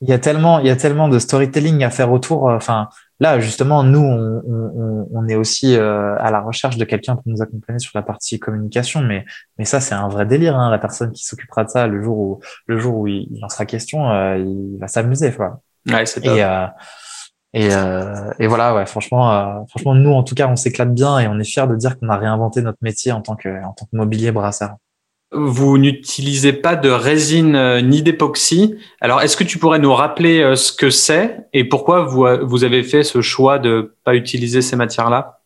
Il 0.00 0.08
y 0.08 0.12
a 0.12 0.18
tellement, 0.18 0.58
il 0.58 0.66
y 0.66 0.70
a 0.70 0.76
tellement 0.76 1.08
de 1.08 1.20
storytelling 1.20 1.84
à 1.84 1.90
faire 1.90 2.10
autour. 2.10 2.50
Euh, 2.50 2.56
enfin, 2.56 2.88
là, 3.20 3.40
justement, 3.40 3.82
nous, 3.82 4.00
on, 4.00 4.42
on, 4.46 5.08
on 5.12 5.28
est 5.28 5.34
aussi 5.34 5.76
euh, 5.76 6.16
à 6.18 6.30
la 6.30 6.40
recherche 6.40 6.76
de 6.76 6.84
quelqu'un 6.84 7.16
pour 7.16 7.24
nous 7.26 7.42
accompagner 7.42 7.78
sur 7.78 7.92
la 7.94 8.02
partie 8.02 8.38
communication, 8.38 9.02
mais, 9.02 9.24
mais 9.58 9.64
ça, 9.64 9.80
c'est 9.80 9.94
un 9.94 10.08
vrai 10.08 10.26
délire. 10.26 10.56
Hein, 10.56 10.70
la 10.70 10.78
personne 10.78 11.12
qui 11.12 11.24
s'occupera 11.24 11.64
de 11.64 11.70
ça, 11.70 11.86
le 11.86 12.02
jour 12.02 12.18
où, 12.18 12.40
le 12.66 12.78
jour 12.78 12.96
où 12.96 13.06
il, 13.06 13.28
en 13.42 13.48
sera 13.48 13.66
question, 13.66 14.10
euh, 14.10 14.38
il 14.38 14.78
va 14.78 14.88
s'amuser. 14.88 15.34
Ouais, 15.90 16.06
c'est 16.06 16.24
et, 16.24 16.42
euh, 16.42 16.66
et, 17.54 17.68
euh, 17.72 18.30
et, 18.38 18.46
voilà, 18.46 18.74
ouais, 18.74 18.86
franchement, 18.86 19.66
franchement, 19.68 19.94
nous, 19.94 20.12
en 20.12 20.22
tout 20.22 20.34
cas, 20.34 20.48
on 20.48 20.56
s'éclate 20.56 20.92
bien 20.92 21.18
et 21.18 21.28
on 21.28 21.38
est 21.38 21.44
fiers 21.44 21.66
de 21.66 21.76
dire 21.76 21.98
qu'on 21.98 22.08
a 22.08 22.16
réinventé 22.16 22.62
notre 22.62 22.78
métier 22.82 23.12
en 23.12 23.22
tant 23.22 23.36
que, 23.36 23.48
en 23.64 23.72
tant 23.72 23.86
que 23.86 23.96
mobilier 23.96 24.32
brasseur. 24.32 24.76
Vous 25.30 25.76
n'utilisez 25.76 26.54
pas 26.54 26.74
de 26.74 26.88
résine 26.88 27.54
euh, 27.54 27.82
ni 27.82 28.02
d'époxy. 28.02 28.76
Alors, 29.02 29.20
est-ce 29.20 29.36
que 29.36 29.44
tu 29.44 29.58
pourrais 29.58 29.78
nous 29.78 29.92
rappeler 29.92 30.40
euh, 30.40 30.56
ce 30.56 30.72
que 30.72 30.88
c'est 30.88 31.46
et 31.52 31.64
pourquoi 31.64 32.04
vous, 32.04 32.24
euh, 32.24 32.42
vous 32.42 32.64
avez 32.64 32.82
fait 32.82 33.02
ce 33.02 33.20
choix 33.20 33.58
de 33.58 33.94
pas 34.04 34.14
utiliser 34.14 34.62
ces 34.62 34.74
matières-là? 34.74 35.40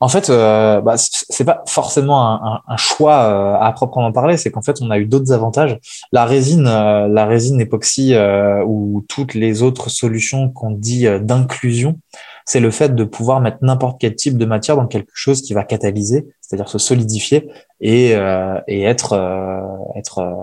En 0.00 0.08
fait, 0.08 0.30
euh, 0.30 0.80
bah, 0.80 0.94
c'est 0.96 1.44
pas 1.44 1.62
forcément 1.66 2.62
un, 2.66 2.76
choix 2.76 3.58
à 3.58 3.72
proprement 3.72 4.10
parler. 4.10 4.36
C'est 4.36 4.50
qu'en 4.50 4.60
fait, 4.60 4.80
on 4.82 4.90
a 4.90 4.98
eu 4.98 5.06
d'autres 5.06 5.32
avantages. 5.32 5.78
La 6.10 6.24
résine, 6.24 6.64
la 6.64 7.26
résine 7.26 7.60
époxy 7.60 8.14
ou 8.66 9.06
toutes 9.08 9.32
les 9.32 9.62
autres 9.62 9.88
solutions 9.88 10.50
qu'on 10.50 10.72
dit 10.72 11.06
d'inclusion, 11.20 12.00
c'est 12.44 12.60
le 12.60 12.70
fait 12.70 12.94
de 12.94 13.04
pouvoir 13.04 13.40
mettre 13.40 13.58
n'importe 13.62 14.00
quel 14.00 14.14
type 14.14 14.36
de 14.36 14.44
matière 14.44 14.76
dans 14.76 14.86
quelque 14.86 15.12
chose 15.14 15.42
qui 15.42 15.54
va 15.54 15.64
catalyser, 15.64 16.26
c'est-à-dire 16.40 16.68
se 16.68 16.78
solidifier 16.78 17.48
et, 17.80 18.14
euh, 18.14 18.60
et 18.68 18.82
être 18.82 19.12
euh, 19.14 19.60
être 19.96 20.18
euh, 20.18 20.34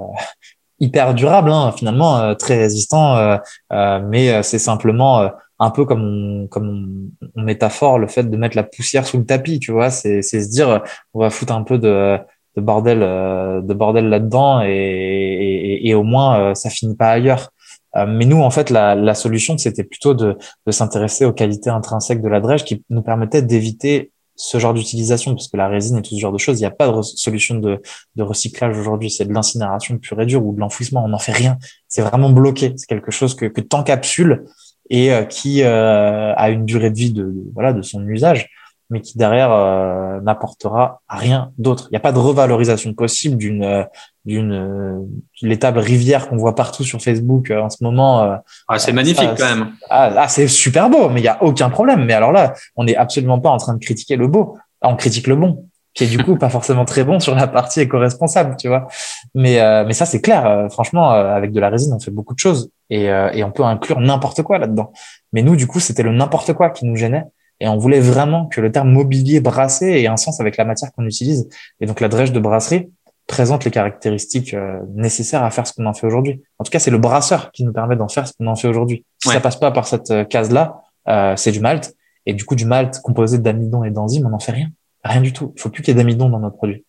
hyper 0.80 1.14
durable 1.14 1.52
hein, 1.52 1.72
finalement 1.78 2.34
très 2.36 2.58
résistant 2.58 3.38
mais 3.70 4.42
c'est 4.42 4.58
simplement 4.58 5.30
un 5.60 5.70
peu 5.70 5.86
comme 5.86 6.02
on, 6.04 6.48
comme 6.48 7.12
on, 7.36 7.42
métaphore 7.44 8.00
le 8.00 8.08
fait 8.08 8.24
de 8.24 8.36
mettre 8.36 8.58
la 8.58 8.64
poussière 8.64 9.06
sous 9.06 9.20
le 9.20 9.26
tapis 9.26 9.60
tu 9.60 9.72
vois 9.72 9.92
c'est 9.92 10.24
c'est 10.24 10.42
se 10.42 10.50
dire 10.50 10.82
on 11.14 11.20
va 11.20 11.30
foutre 11.30 11.54
un 11.54 11.62
peu 11.62 11.78
de 11.78 12.18
de 12.56 12.62
bordel 12.62 13.00
de 13.00 13.74
bordel 13.76 14.10
là-dedans 14.10 14.64
et, 14.64 14.72
et, 14.72 15.88
et, 15.88 15.94
au 15.94 16.02
moins 16.02 16.56
ça 16.56 16.72
finit 16.72 16.96
pas 16.96 17.12
ailleurs 17.12 17.52
mais 17.96 18.26
nous, 18.26 18.42
en 18.42 18.50
fait, 18.50 18.70
la, 18.70 18.96
la 18.96 19.14
solution, 19.14 19.58
c'était 19.58 19.84
plutôt 19.84 20.14
de, 20.14 20.38
de 20.66 20.72
s'intéresser 20.72 21.26
aux 21.26 21.34
qualités 21.34 21.70
intrinsèques 21.70 22.22
de 22.22 22.30
la 22.30 22.40
drèche 22.40 22.64
qui 22.64 22.84
nous 22.90 23.02
permettait 23.02 23.42
d'éviter 23.42 24.12
ce 24.36 24.58
genre 24.58 24.74
d'utilisation, 24.74 25.36
parce 25.36 25.48
que 25.48 25.58
la 25.58 25.68
résine 25.68 25.98
et 25.98 26.02
tout 26.02 26.16
ce 26.16 26.20
genre 26.20 26.32
de 26.32 26.38
choses, 26.38 26.58
il 26.60 26.64
n'y 26.64 26.68
a 26.68 26.72
pas 26.72 26.88
de 26.88 27.02
solution 27.02 27.56
de, 27.56 27.82
de 28.16 28.24
recyclage 28.24 28.78
aujourd'hui. 28.78 29.12
C'est 29.12 29.26
de 29.26 29.34
l'incinération 29.34 29.98
pure 29.98 30.20
et 30.22 30.26
dure 30.26 30.44
ou 30.46 30.54
de 30.54 30.60
l'enfouissement. 30.60 31.04
On 31.04 31.10
n'en 31.10 31.20
fait 31.20 31.32
rien. 31.32 31.58
C'est 31.88 32.02
vraiment 32.02 32.30
bloqué. 32.30 32.74
C'est 32.76 32.88
quelque 32.88 33.12
chose 33.12 33.36
que, 33.36 33.46
que 33.46 33.62
t'encapsules 33.62 34.46
et 34.90 35.14
euh, 35.14 35.26
qui 35.26 35.64
euh, 35.64 36.34
a 36.36 36.50
une 36.50 36.66
durée 36.66 36.90
de 36.90 36.98
vie 36.98 37.14
de, 37.14 37.32
voilà 37.54 37.72
de 37.72 37.82
son 37.82 38.06
usage 38.08 38.50
mais 38.92 39.00
qui 39.02 39.18
derrière 39.18 39.52
euh, 39.52 40.20
n'apportera 40.20 41.02
rien 41.08 41.52
d'autre. 41.58 41.88
Il 41.90 41.94
n'y 41.94 41.98
a 41.98 42.02
pas 42.02 42.12
de 42.12 42.20
revalorisation 42.20 42.94
possible 42.94 43.38
d'une 43.38 43.64
euh, 43.64 43.84
d'une 44.26 44.52
euh, 44.52 45.00
l'étable 45.42 45.80
rivière 45.80 46.30
qu'on 46.30 46.38
voit 46.38 46.56
partout 46.56 46.84
sur 46.84 47.02
Facebook 47.02 47.52
en 47.52 47.70
ce 47.70 47.84
moment. 47.84 48.38
ah, 48.68 48.80
c'est 48.80 48.94
magnifique 48.94 49.30
quand 49.38 49.56
même. 49.56 49.72
Ah, 49.90 50.14
ah, 50.16 50.28
c'est 50.28 50.48
super 50.48 50.90
beau, 50.90 51.10
mais 51.10 51.22
il 51.22 51.24
y 51.24 51.30
a 51.30 51.42
aucun 51.44 51.70
problème. 51.70 52.06
Mais 52.06 52.14
alors 52.14 52.32
là, 52.32 52.54
on 52.76 52.84
n'est 52.84 52.96
absolument 52.96 53.40
pas 53.40 53.50
en 53.50 53.58
train 53.58 53.74
de 53.74 53.80
critiquer 53.80 54.16
le 54.16 54.28
beau. 54.28 54.58
On 54.82 54.96
critique 54.96 55.28
le 55.28 55.36
bon, 55.36 55.68
qui 55.94 56.04
est 56.04 56.08
du 56.08 56.24
coup 56.24 56.36
pas 56.40 56.50
forcément 56.50 56.86
très 56.86 57.04
bon 57.04 57.20
sur 57.20 57.36
la 57.36 57.48
partie 57.48 57.82
éco-responsable, 57.82 58.56
tu 58.58 58.68
vois. 58.68 58.88
Mais 59.34 59.60
mais 59.86 59.94
ça 59.94 60.06
c'est 60.06 60.22
clair. 60.22 60.68
franchement, 60.72 61.10
avec 61.10 61.52
de 61.52 61.60
la 61.60 61.70
résine, 61.70 61.94
on 61.94 62.00
fait 62.00 62.12
beaucoup 62.12 62.34
de 62.34 62.40
choses 62.40 62.70
et 62.90 63.06
et 63.06 63.44
on 63.44 63.52
peut 63.52 63.64
inclure 63.64 64.00
n'importe 64.00 64.44
quoi 64.44 64.60
là-dedans. 64.60 64.92
Mais 65.34 65.42
nous, 65.42 65.56
du 65.56 65.68
coup, 65.68 65.80
c'était 65.80 66.04
le 66.04 66.12
n'importe 66.12 66.54
quoi 66.54 66.70
qui 66.70 66.86
nous 66.86 66.96
gênait 66.96 67.26
et 67.62 67.68
on 67.68 67.78
voulait 67.78 68.00
vraiment 68.00 68.48
que 68.48 68.60
le 68.60 68.72
terme 68.72 68.92
mobilier 68.92 69.40
brassé 69.40 69.86
ait 69.86 70.08
un 70.08 70.18
sens 70.18 70.42
avec 70.42 70.58
la 70.58 70.66
matière 70.66 70.92
qu'on 70.92 71.06
utilise. 71.06 71.48
Et 71.80 71.86
donc 71.86 72.02
la 72.02 72.10
drèche 72.10 72.32
de 72.32 72.40
brasserie 72.40 72.90
présente 73.32 73.64
les 73.64 73.72
caractéristiques 73.72 74.54
euh, 74.54 74.80
nécessaires 74.94 75.44
à 75.44 75.52
faire 75.52 75.66
ce 75.66 75.74
qu'on 75.74 75.86
en 75.86 75.94
fait 75.94 76.06
aujourd'hui. 76.06 76.44
En 76.60 76.66
tout 76.66 76.72
cas, 76.72 76.80
c'est 76.80 76.92
le 76.92 76.98
brasseur 76.98 77.52
qui 77.52 77.64
nous 77.64 77.72
permet 77.72 77.96
d'en 77.96 78.10
faire 78.10 78.28
ce 78.28 78.34
qu'on 78.34 78.48
en 78.48 78.58
fait 78.58 78.68
aujourd'hui. 78.68 79.06
Si 79.24 79.30
ça 79.30 79.40
passe 79.40 79.56
pas 79.56 79.72
par 79.72 79.88
cette 79.88 80.12
euh, 80.12 80.26
case-là, 80.26 80.82
euh, 81.08 81.36
c'est 81.38 81.54
du 81.54 81.62
malt. 81.62 81.96
Et 82.26 82.34
du 82.34 82.44
coup, 82.44 82.56
du 82.56 82.66
malt 82.66 83.00
composé 83.02 83.40
d'amidon 83.40 83.86
et 83.86 83.90
d'enzymes, 83.90 84.26
on 84.28 84.30
n'en 84.30 84.40
fait 84.40 84.52
rien. 84.52 84.68
Rien 85.06 85.22
du 85.22 85.32
tout. 85.32 85.54
Il 85.56 85.62
faut 85.62 85.70
plus 85.70 85.82
qu'il 85.82 85.94
y 85.94 85.96
ait 85.96 86.04
d'amidon 86.04 86.30
dans 86.30 86.40
notre 86.40 86.58
produit. 86.58 86.84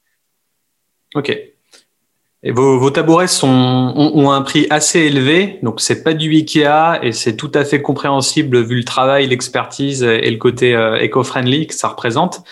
Ok. 1.14 1.30
Et 2.44 2.50
vos, 2.50 2.76
vos 2.76 2.90
tabourets 2.90 3.28
sont, 3.28 3.94
ont, 3.96 4.32
un 4.32 4.42
prix 4.42 4.66
assez 4.68 4.98
élevé, 4.98 5.60
donc 5.62 5.80
c'est 5.80 6.02
pas 6.02 6.12
du 6.12 6.28
Ikea 6.28 6.98
et 7.00 7.12
c'est 7.12 7.36
tout 7.36 7.52
à 7.54 7.64
fait 7.64 7.80
compréhensible 7.80 8.60
vu 8.60 8.74
le 8.74 8.82
travail, 8.82 9.28
l'expertise 9.28 10.02
et 10.02 10.28
le 10.28 10.38
côté 10.38 10.74
euh, 10.74 10.96
éco-friendly 10.96 11.68
que 11.68 11.74
ça 11.74 11.86
représente, 11.86 12.42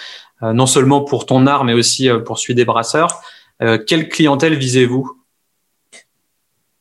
euh, 0.44 0.52
non 0.52 0.66
seulement 0.66 1.00
pour 1.00 1.26
ton 1.26 1.44
art 1.48 1.64
mais 1.64 1.72
aussi 1.72 2.08
euh, 2.08 2.20
pour 2.20 2.38
celui 2.38 2.54
des 2.54 2.64
brasseurs. 2.64 3.20
Quelle 3.60 4.08
clientèle 4.08 4.54
visez-vous? 4.54 5.20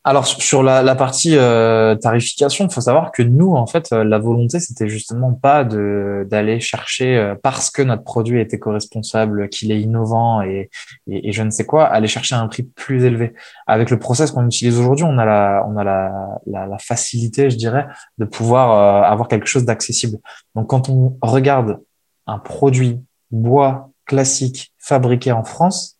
Alors 0.05 0.25
sur 0.25 0.63
la, 0.63 0.81
la 0.81 0.95
partie 0.95 1.35
euh, 1.35 1.93
tarification, 1.95 2.65
il 2.65 2.73
faut 2.73 2.79
savoir 2.81 3.11
que 3.11 3.21
nous, 3.21 3.53
en 3.53 3.67
fait, 3.67 3.91
euh, 3.91 4.05
la 4.05 4.17
volonté, 4.17 4.61
c'était 4.61 4.87
justement 4.87 5.33
pas 5.33 5.65
de 5.65 6.25
d'aller 6.29 6.61
chercher 6.61 7.17
euh, 7.17 7.35
parce 7.35 7.69
que 7.69 7.81
notre 7.81 8.03
produit 8.03 8.39
est 8.39 8.53
éco-responsable, 8.53 9.49
qu'il 9.49 9.73
est 9.73 9.79
innovant 9.81 10.41
et, 10.41 10.69
et, 11.05 11.33
je 11.33 11.43
ne 11.43 11.51
sais 11.51 11.65
quoi, 11.65 11.85
aller 11.85 12.07
chercher 12.07 12.35
un 12.35 12.47
prix 12.47 12.63
plus 12.63 13.03
élevé. 13.03 13.33
Avec 13.67 13.89
le 13.89 13.99
process 13.99 14.31
qu'on 14.31 14.45
utilise 14.47 14.79
aujourd'hui, 14.79 15.03
on 15.03 15.17
a 15.17 15.25
la 15.25 15.65
on 15.67 15.75
a 15.75 15.83
la, 15.83 16.39
la, 16.47 16.65
la, 16.65 16.77
facilité, 16.77 17.49
je 17.49 17.57
dirais, 17.57 17.85
de 18.17 18.25
pouvoir 18.25 19.03
avoir 19.03 19.27
quelque 19.27 19.47
chose 19.47 19.65
d'accessible. 19.65 20.17
Donc 20.55 20.69
quand 20.69 20.89
on 20.89 21.17
regarde 21.21 21.81
un 22.25 22.39
produit 22.39 22.99
bois 23.31 23.91
classique 24.05 24.73
fabriqué 24.77 25.33
en 25.33 25.43
France, 25.43 25.98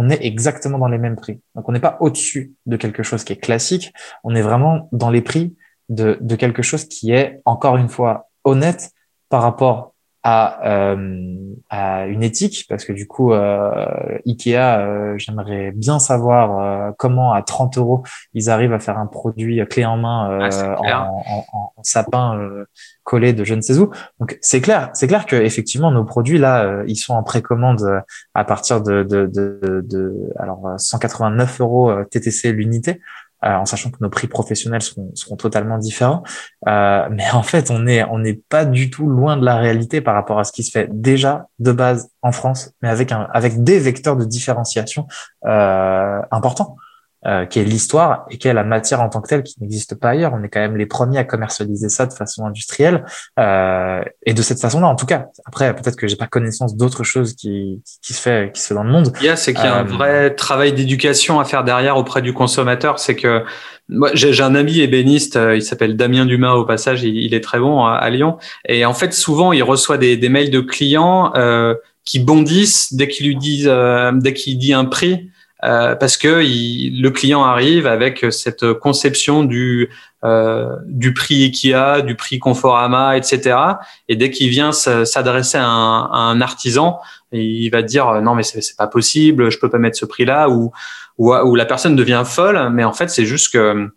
on 0.00 0.10
est 0.10 0.24
exactement 0.24 0.78
dans 0.78 0.86
les 0.86 0.96
mêmes 0.96 1.16
prix. 1.16 1.40
Donc 1.56 1.68
on 1.68 1.72
n'est 1.72 1.80
pas 1.80 1.96
au-dessus 1.98 2.54
de 2.66 2.76
quelque 2.76 3.02
chose 3.02 3.24
qui 3.24 3.32
est 3.32 3.42
classique, 3.48 3.92
on 4.22 4.36
est 4.36 4.42
vraiment 4.42 4.88
dans 4.92 5.10
les 5.10 5.22
prix 5.22 5.56
de, 5.88 6.16
de 6.20 6.36
quelque 6.36 6.62
chose 6.62 6.84
qui 6.84 7.10
est, 7.10 7.42
encore 7.44 7.76
une 7.76 7.88
fois, 7.88 8.28
honnête 8.44 8.92
par 9.28 9.42
rapport 9.42 9.94
à, 10.30 10.66
euh, 10.66 11.36
à 11.70 12.06
une 12.06 12.22
éthique 12.22 12.66
parce 12.68 12.84
que 12.84 12.92
du 12.92 13.06
coup 13.06 13.32
euh, 13.32 14.18
Ikea 14.26 14.56
euh, 14.56 15.14
j'aimerais 15.16 15.72
bien 15.74 15.98
savoir 15.98 16.60
euh, 16.60 16.92
comment 16.98 17.32
à 17.32 17.42
30 17.42 17.78
euros 17.78 18.02
ils 18.34 18.50
arrivent 18.50 18.74
à 18.74 18.78
faire 18.78 18.98
un 18.98 19.06
produit 19.06 19.66
clé 19.66 19.86
en 19.86 19.96
main 19.96 20.30
euh, 20.30 20.74
en, 20.76 21.22
en, 21.26 21.72
en, 21.76 21.82
sapin 21.82 22.38
collé 23.04 23.32
de 23.32 23.44
je 23.44 23.54
ne 23.54 23.62
sais 23.62 23.78
où. 23.78 23.90
Donc 24.20 24.38
c'est 24.42 24.60
clair 24.60 24.90
c'est 24.92 25.08
clair 25.08 25.24
que 25.24 25.36
effectivement 25.36 25.90
nos 25.90 26.04
produits 26.04 26.38
là 26.38 26.82
ils 26.86 26.96
sont 26.96 27.14
en 27.14 27.22
précommande 27.22 28.02
à 28.34 28.44
partir 28.44 28.82
de, 28.82 29.02
de, 29.02 29.26
de, 29.26 29.80
de 29.82 30.30
alors 30.38 30.74
189 30.76 31.60
euros 31.60 31.92
TTC 32.10 32.52
l'unité 32.52 33.00
euh, 33.44 33.54
en 33.54 33.66
sachant 33.66 33.90
que 33.90 33.98
nos 34.00 34.10
prix 34.10 34.26
professionnels 34.26 34.82
seront, 34.82 35.12
seront 35.14 35.36
totalement 35.36 35.78
différents. 35.78 36.24
Euh, 36.66 37.08
mais 37.10 37.30
en 37.32 37.42
fait, 37.42 37.70
on 37.70 37.86
est 37.86 38.02
on 38.04 38.18
n'est 38.18 38.34
pas 38.34 38.64
du 38.64 38.90
tout 38.90 39.06
loin 39.06 39.36
de 39.36 39.44
la 39.44 39.56
réalité 39.56 40.00
par 40.00 40.14
rapport 40.14 40.40
à 40.40 40.44
ce 40.44 40.52
qui 40.52 40.64
se 40.64 40.72
fait 40.72 40.88
déjà 40.90 41.46
de 41.60 41.70
base 41.70 42.10
en 42.22 42.32
France, 42.32 42.72
mais 42.82 42.88
avec 42.88 43.12
un 43.12 43.28
avec 43.32 43.62
des 43.62 43.78
vecteurs 43.78 44.16
de 44.16 44.24
différenciation 44.24 45.06
euh, 45.46 46.20
importants. 46.30 46.76
Euh, 47.26 47.46
qui 47.46 47.58
est 47.58 47.64
l'histoire 47.64 48.26
et 48.30 48.38
qui 48.38 48.46
est 48.46 48.52
la 48.52 48.62
matière 48.62 49.00
en 49.00 49.08
tant 49.08 49.20
que 49.20 49.26
telle 49.26 49.42
qui 49.42 49.56
n'existe 49.60 49.96
pas 49.96 50.10
ailleurs. 50.10 50.34
On 50.34 50.44
est 50.44 50.48
quand 50.48 50.60
même 50.60 50.76
les 50.76 50.86
premiers 50.86 51.18
à 51.18 51.24
commercialiser 51.24 51.88
ça 51.88 52.06
de 52.06 52.12
façon 52.12 52.46
industrielle 52.46 53.04
euh, 53.40 54.04
et 54.24 54.34
de 54.34 54.40
cette 54.40 54.60
façon-là, 54.60 54.86
en 54.86 54.94
tout 54.94 55.04
cas. 55.04 55.26
Après, 55.44 55.74
peut-être 55.74 55.96
que 55.96 56.06
j'ai 56.06 56.14
pas 56.14 56.28
connaissance 56.28 56.76
d'autres 56.76 57.02
choses 57.02 57.34
qui, 57.34 57.82
qui 58.02 58.14
se 58.14 58.22
fait 58.22 58.52
qui 58.54 58.60
se 58.60 58.68
fait 58.68 58.74
dans 58.74 58.84
le 58.84 58.92
monde. 58.92 59.12
Il 59.20 59.26
y 59.26 59.28
a, 59.28 59.34
c'est 59.34 59.52
qu'il 59.52 59.64
y 59.64 59.66
a 59.66 59.78
un 59.78 59.84
euh, 59.84 59.88
vrai 59.88 60.34
travail 60.36 60.72
d'éducation 60.72 61.40
à 61.40 61.44
faire 61.44 61.64
derrière 61.64 61.96
auprès 61.96 62.22
du 62.22 62.32
consommateur. 62.32 63.00
C'est 63.00 63.16
que 63.16 63.42
moi, 63.88 64.10
j'ai 64.14 64.40
un 64.40 64.54
ami 64.54 64.78
ébéniste, 64.78 65.34
euh, 65.34 65.56
il 65.56 65.62
s'appelle 65.62 65.96
Damien 65.96 66.24
Dumas 66.24 66.52
au 66.52 66.64
passage, 66.64 67.02
il, 67.02 67.34
est 67.34 67.42
très 67.42 67.58
bon 67.58 67.84
à, 67.84 68.08
Lyon. 68.10 68.38
Et 68.68 68.84
en 68.84 68.94
fait, 68.94 69.12
souvent, 69.12 69.52
il 69.52 69.64
reçoit 69.64 69.98
des, 69.98 70.16
des 70.16 70.28
mails 70.28 70.50
de 70.50 70.60
clients 70.60 71.32
euh, 71.34 71.74
qui 72.04 72.20
bondissent 72.20 72.94
dès 72.94 73.08
qu'il 73.08 73.26
lui 73.26 73.34
disent, 73.34 73.72
dès 74.12 74.34
qu'il 74.34 74.56
dit 74.56 74.72
un 74.72 74.84
prix. 74.84 75.30
Euh, 75.64 75.96
parce 75.96 76.16
que 76.16 76.42
il, 76.44 77.02
le 77.02 77.10
client 77.10 77.42
arrive 77.42 77.86
avec 77.86 78.26
cette 78.30 78.72
conception 78.74 79.42
du 79.42 79.90
euh, 80.24 80.76
du 80.86 81.12
prix 81.14 81.44
Ikea, 81.44 82.02
du 82.02 82.14
prix 82.14 82.38
Conforama, 82.38 83.16
etc. 83.16 83.56
Et 84.08 84.16
dès 84.16 84.30
qu'il 84.30 84.50
vient 84.50 84.72
s'adresser 84.72 85.58
à, 85.58 85.64
à, 85.64 85.66
un 85.66 86.40
artisan, 86.40 87.00
il 87.32 87.68
va 87.70 87.82
dire 87.82 88.20
non 88.22 88.34
mais 88.34 88.44
c'est 88.44 88.76
pas 88.76 88.86
possible, 88.86 89.50
je 89.50 89.58
peux 89.58 89.68
pas 89.68 89.78
mettre 89.78 89.98
ce 89.98 90.06
prix-là, 90.06 90.48
ou, 90.48 90.72
ou, 91.18 91.34
ou 91.34 91.54
la 91.56 91.64
personne 91.64 91.96
devient 91.96 92.22
folle. 92.24 92.70
Mais 92.72 92.84
en 92.84 92.92
fait 92.92 93.10
c'est 93.10 93.26
juste 93.26 93.52
que 93.52 93.90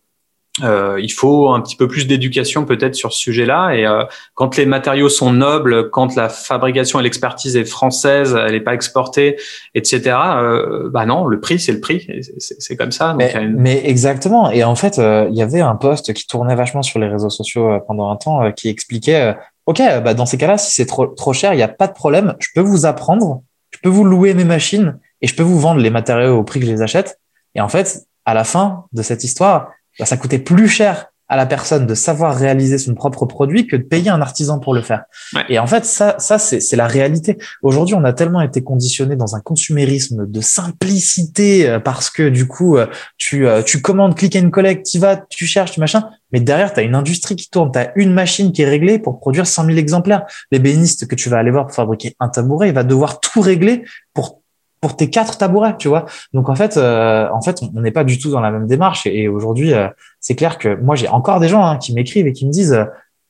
euh, 0.63 0.99
il 1.01 1.11
faut 1.11 1.49
un 1.49 1.61
petit 1.61 1.77
peu 1.77 1.87
plus 1.87 2.07
d'éducation 2.07 2.65
peut-être 2.65 2.95
sur 2.95 3.13
ce 3.13 3.19
sujet-là. 3.19 3.71
Et 3.73 3.85
euh, 3.85 4.03
quand 4.33 4.57
les 4.57 4.65
matériaux 4.65 5.07
sont 5.07 5.31
nobles, 5.31 5.89
quand 5.91 6.15
la 6.15 6.27
fabrication 6.27 6.99
et 6.99 7.03
l'expertise 7.03 7.55
est 7.55 7.65
française, 7.65 8.37
elle 8.37 8.51
n'est 8.51 8.59
pas 8.59 8.73
exportée, 8.73 9.37
etc. 9.75 10.17
Euh, 10.35 10.89
bah 10.89 11.05
non, 11.05 11.25
le 11.25 11.39
prix 11.39 11.59
c'est 11.59 11.71
le 11.71 11.79
prix, 11.79 12.05
c'est 12.37 12.75
comme 12.75 12.91
ça. 12.91 13.15
mais, 13.15 13.81
exactement. 13.85 14.51
Et 14.51 14.63
en 14.63 14.75
fait, 14.75 14.99
euh, 14.99 15.27
il 15.31 15.37
y 15.37 15.41
avait 15.41 15.61
un 15.61 15.75
post 15.75 16.13
qui 16.13 16.27
tournait 16.27 16.55
vachement 16.55 16.81
sur 16.81 16.99
les 16.99 17.07
réseaux 17.07 17.29
sociaux 17.29 17.79
pendant 17.87 18.09
un 18.09 18.17
temps 18.17 18.51
qui 18.51 18.67
expliquait 18.67 19.35
OK, 19.67 19.81
bah 20.03 20.13
dans 20.13 20.25
ces 20.25 20.37
cas-là, 20.37 20.57
si 20.57 20.73
c'est 20.73 20.85
trop, 20.85 21.07
trop 21.07 21.33
cher, 21.33 21.53
il 21.53 21.57
n'y 21.57 21.63
a 21.63 21.69
pas 21.69 21.87
de 21.87 21.93
problème. 21.93 22.35
Je 22.39 22.49
peux 22.53 22.61
vous 22.61 22.85
apprendre, 22.85 23.41
je 23.69 23.77
peux 23.81 23.89
vous 23.89 24.03
louer 24.03 24.33
mes 24.33 24.43
machines 24.43 24.99
et 25.21 25.27
je 25.27 25.35
peux 25.35 25.43
vous 25.43 25.59
vendre 25.59 25.79
les 25.79 25.91
matériaux 25.91 26.37
au 26.37 26.43
prix 26.43 26.59
que 26.59 26.65
je 26.65 26.71
les 26.71 26.81
achète. 26.81 27.19
Et 27.55 27.61
en 27.61 27.69
fait, 27.69 28.05
à 28.25 28.33
la 28.33 28.43
fin 28.43 28.85
de 28.91 29.01
cette 29.01 29.23
histoire, 29.23 29.69
bah, 30.01 30.07
ça 30.07 30.17
coûtait 30.17 30.39
plus 30.39 30.67
cher 30.67 31.11
à 31.29 31.37
la 31.37 31.45
personne 31.45 31.85
de 31.85 31.93
savoir 31.93 32.35
réaliser 32.35 32.79
son 32.79 32.95
propre 32.95 33.27
produit 33.27 33.67
que 33.67 33.75
de 33.75 33.83
payer 33.83 34.09
un 34.09 34.19
artisan 34.19 34.59
pour 34.59 34.73
le 34.73 34.81
faire. 34.81 35.03
Et 35.47 35.59
en 35.59 35.67
fait, 35.67 35.85
ça, 35.85 36.15
ça 36.17 36.39
c'est 36.39 36.75
la 36.75 36.87
réalité. 36.87 37.37
Aujourd'hui, 37.61 37.93
on 37.93 38.03
a 38.03 38.11
tellement 38.11 38.41
été 38.41 38.63
conditionné 38.63 39.15
dans 39.15 39.35
un 39.35 39.39
consumérisme 39.41 40.25
de 40.27 40.41
simplicité 40.41 41.69
euh, 41.69 41.79
parce 41.79 42.09
que 42.09 42.27
du 42.27 42.47
coup, 42.47 42.77
euh, 42.77 42.87
tu, 43.17 43.47
euh, 43.47 43.61
tu 43.61 43.79
commandes, 43.79 44.15
click 44.15 44.35
and 44.35 44.49
collect, 44.49 44.85
tu 44.85 44.97
vas, 44.97 45.17
tu 45.29 45.45
cherches, 45.45 45.71
tu 45.71 45.79
machin. 45.79 46.09
Mais 46.33 46.39
derrière, 46.39 46.73
tu 46.73 46.79
as 46.79 46.83
une 46.83 46.95
industrie 46.95 47.35
qui 47.35 47.49
tourne, 47.49 47.71
tu 47.71 47.79
as 47.79 47.93
une 47.95 48.11
machine 48.11 48.51
qui 48.51 48.63
est 48.63 48.69
réglée 48.69 48.97
pour 48.97 49.19
produire 49.19 49.45
100 49.45 49.67
000 49.67 49.77
exemplaires. 49.77 50.23
L'ébéniste 50.51 51.07
que 51.07 51.15
tu 51.15 51.29
vas 51.29 51.37
aller 51.37 51.51
voir 51.51 51.67
pour 51.67 51.75
fabriquer 51.75 52.15
un 52.19 52.27
tabouret, 52.27 52.69
il 52.69 52.73
va 52.73 52.83
devoir 52.83 53.19
tout 53.19 53.39
régler 53.39 53.83
pour 54.13 54.40
pour 54.81 54.95
tes 54.95 55.09
quatre 55.09 55.37
tabourets, 55.37 55.77
tu 55.77 55.87
vois. 55.87 56.05
Donc 56.33 56.49
en 56.49 56.55
fait, 56.55 56.75
euh, 56.75 57.29
en 57.31 57.41
fait, 57.41 57.61
on 57.75 57.81
n'est 57.81 57.91
pas 57.91 58.03
du 58.03 58.17
tout 58.17 58.31
dans 58.31 58.41
la 58.41 58.49
même 58.51 58.65
démarche. 58.65 59.05
Et, 59.05 59.27
aujourd'hui, 59.27 59.73
euh, 59.73 59.87
c'est 60.19 60.35
clair 60.35 60.57
que 60.57 60.75
moi, 60.75 60.95
j'ai 60.95 61.07
encore 61.07 61.39
des 61.39 61.47
gens 61.47 61.63
hein, 61.63 61.77
qui 61.77 61.93
m'écrivent 61.93 62.27
et 62.27 62.33
qui 62.33 62.47
me 62.47 62.51
disent, 62.51 62.73
euh, 62.73 62.85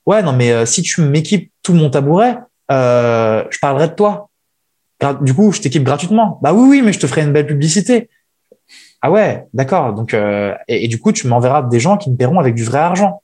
ouais, 0.05 0.23
non, 0.23 0.31
mais 0.31 0.65
si 0.65 0.81
tu 0.81 1.01
m'équipes 1.01 1.51
tout 1.61 1.73
mon 1.73 1.89
tabouret, 1.89 2.37
je 2.69 3.59
parlerai 3.59 3.89
de 3.89 3.93
toi. 3.93 4.29
Du 5.21 5.33
coup, 5.33 5.51
je 5.51 5.61
t'équipe 5.61 5.83
gratuitement. 5.83 6.39
Bah 6.41 6.53
oui, 6.53 6.69
oui, 6.69 6.81
mais 6.81 6.93
je 6.93 6.99
te 6.99 7.07
ferai 7.07 7.23
une 7.23 7.33
belle 7.33 7.47
publicité. 7.47 8.09
Ah 9.01 9.11
ouais, 9.11 9.45
d'accord. 9.53 9.93
Donc 9.93 10.15
et, 10.67 10.87
du 10.87 10.99
coup, 10.99 11.11
tu 11.11 11.27
m'enverras 11.27 11.63
des 11.63 11.79
gens 11.79 11.97
qui 11.97 12.09
me 12.11 12.15
paieront 12.15 12.39
avec 12.39 12.55
du 12.55 12.63
vrai 12.63 12.79
argent. 12.79 13.21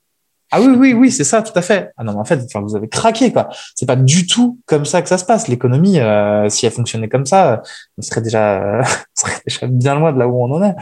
Ah 0.51 0.61
oui, 0.61 0.67
oui, 0.77 0.93
oui, 0.93 1.11
c'est 1.11 1.25
ça, 1.25 1.41
tout 1.41 1.51
à 1.55 1.61
fait. 1.61 1.91
Ah 1.97 2.03
non, 2.05 2.13
mais 2.13 2.19
en 2.19 2.25
fait, 2.25 2.41
enfin, 2.41 2.61
vous 2.61 2.75
avez 2.75 2.87
craqué, 2.87 3.33
quoi. 3.33 3.49
C'est 3.75 3.85
pas 3.85 3.97
du 3.97 4.27
tout 4.27 4.59
comme 4.65 4.85
ça 4.85 5.01
que 5.01 5.09
ça 5.09 5.17
se 5.17 5.25
passe. 5.25 5.49
L'économie, 5.49 5.99
euh, 5.99 6.47
si 6.47 6.65
elle 6.65 6.71
fonctionnait 6.71 7.09
comme 7.09 7.25
ça, 7.25 7.61
on 7.97 8.01
serait 8.01 8.21
déjà, 8.21 8.81
serait 9.13 9.41
déjà 9.45 9.67
bien 9.67 9.95
loin 9.95 10.13
de 10.13 10.19
là 10.19 10.27
où 10.27 10.41
on 10.41 10.53
en 10.53 10.63
est. 10.63 10.75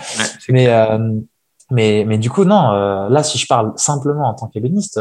mais, 0.50 0.68
euh, 0.68 1.20
mais, 1.72 2.04
mais 2.06 2.20
du 2.20 2.30
coup, 2.30 2.46
non. 2.46 2.74
Euh, 2.74 3.10
là, 3.10 3.24
si 3.24 3.40
je 3.40 3.48
parle 3.48 3.74
simplement 3.76 4.30
en 4.30 4.36
tant 4.36 4.48
qu'ébéniste, 4.48 5.00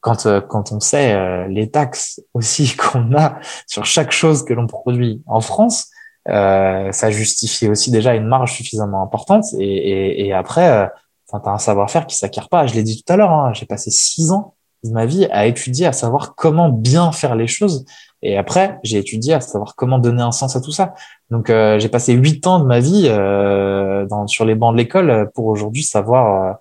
quand 0.00 0.26
quand 0.48 0.72
on 0.72 0.80
sait 0.80 1.48
les 1.48 1.70
taxes 1.70 2.20
aussi 2.34 2.76
qu'on 2.76 3.14
a 3.16 3.38
sur 3.66 3.84
chaque 3.84 4.12
chose 4.12 4.44
que 4.44 4.54
l'on 4.54 4.68
produit 4.68 5.22
en 5.26 5.40
France, 5.40 5.88
ça 6.26 7.10
justifie 7.10 7.68
aussi 7.68 7.90
déjà 7.90 8.14
une 8.14 8.26
marge 8.26 8.52
suffisamment 8.52 9.02
importante. 9.02 9.46
Et, 9.58 9.64
et, 9.64 10.26
et 10.26 10.32
après 10.32 10.88
Enfin, 11.32 11.54
un 11.54 11.58
savoir-faire 11.58 12.06
qui 12.06 12.16
s'acquiert 12.16 12.48
pas. 12.48 12.66
Je 12.66 12.74
l'ai 12.74 12.82
dit 12.82 13.02
tout 13.02 13.12
à 13.12 13.16
l'heure, 13.16 13.30
hein, 13.30 13.52
j'ai 13.54 13.66
passé 13.66 13.90
six 13.90 14.30
ans 14.30 14.54
de 14.84 14.90
ma 14.90 15.06
vie 15.06 15.26
à 15.30 15.46
étudier, 15.46 15.86
à 15.86 15.92
savoir 15.92 16.34
comment 16.34 16.68
bien 16.68 17.12
faire 17.12 17.34
les 17.34 17.46
choses. 17.46 17.84
Et 18.22 18.36
après, 18.36 18.78
j'ai 18.82 18.98
étudié 18.98 19.34
à 19.34 19.40
savoir 19.40 19.74
comment 19.74 19.98
donner 19.98 20.22
un 20.22 20.32
sens 20.32 20.56
à 20.56 20.60
tout 20.60 20.72
ça. 20.72 20.94
Donc, 21.30 21.50
euh, 21.50 21.78
j'ai 21.78 21.88
passé 21.88 22.12
huit 22.12 22.46
ans 22.46 22.60
de 22.60 22.66
ma 22.66 22.80
vie 22.80 23.06
euh, 23.08 24.06
dans, 24.06 24.26
sur 24.26 24.44
les 24.44 24.54
bancs 24.54 24.72
de 24.72 24.78
l'école 24.78 25.30
pour 25.34 25.46
aujourd'hui 25.46 25.82
savoir 25.82 26.44
euh, 26.44 26.52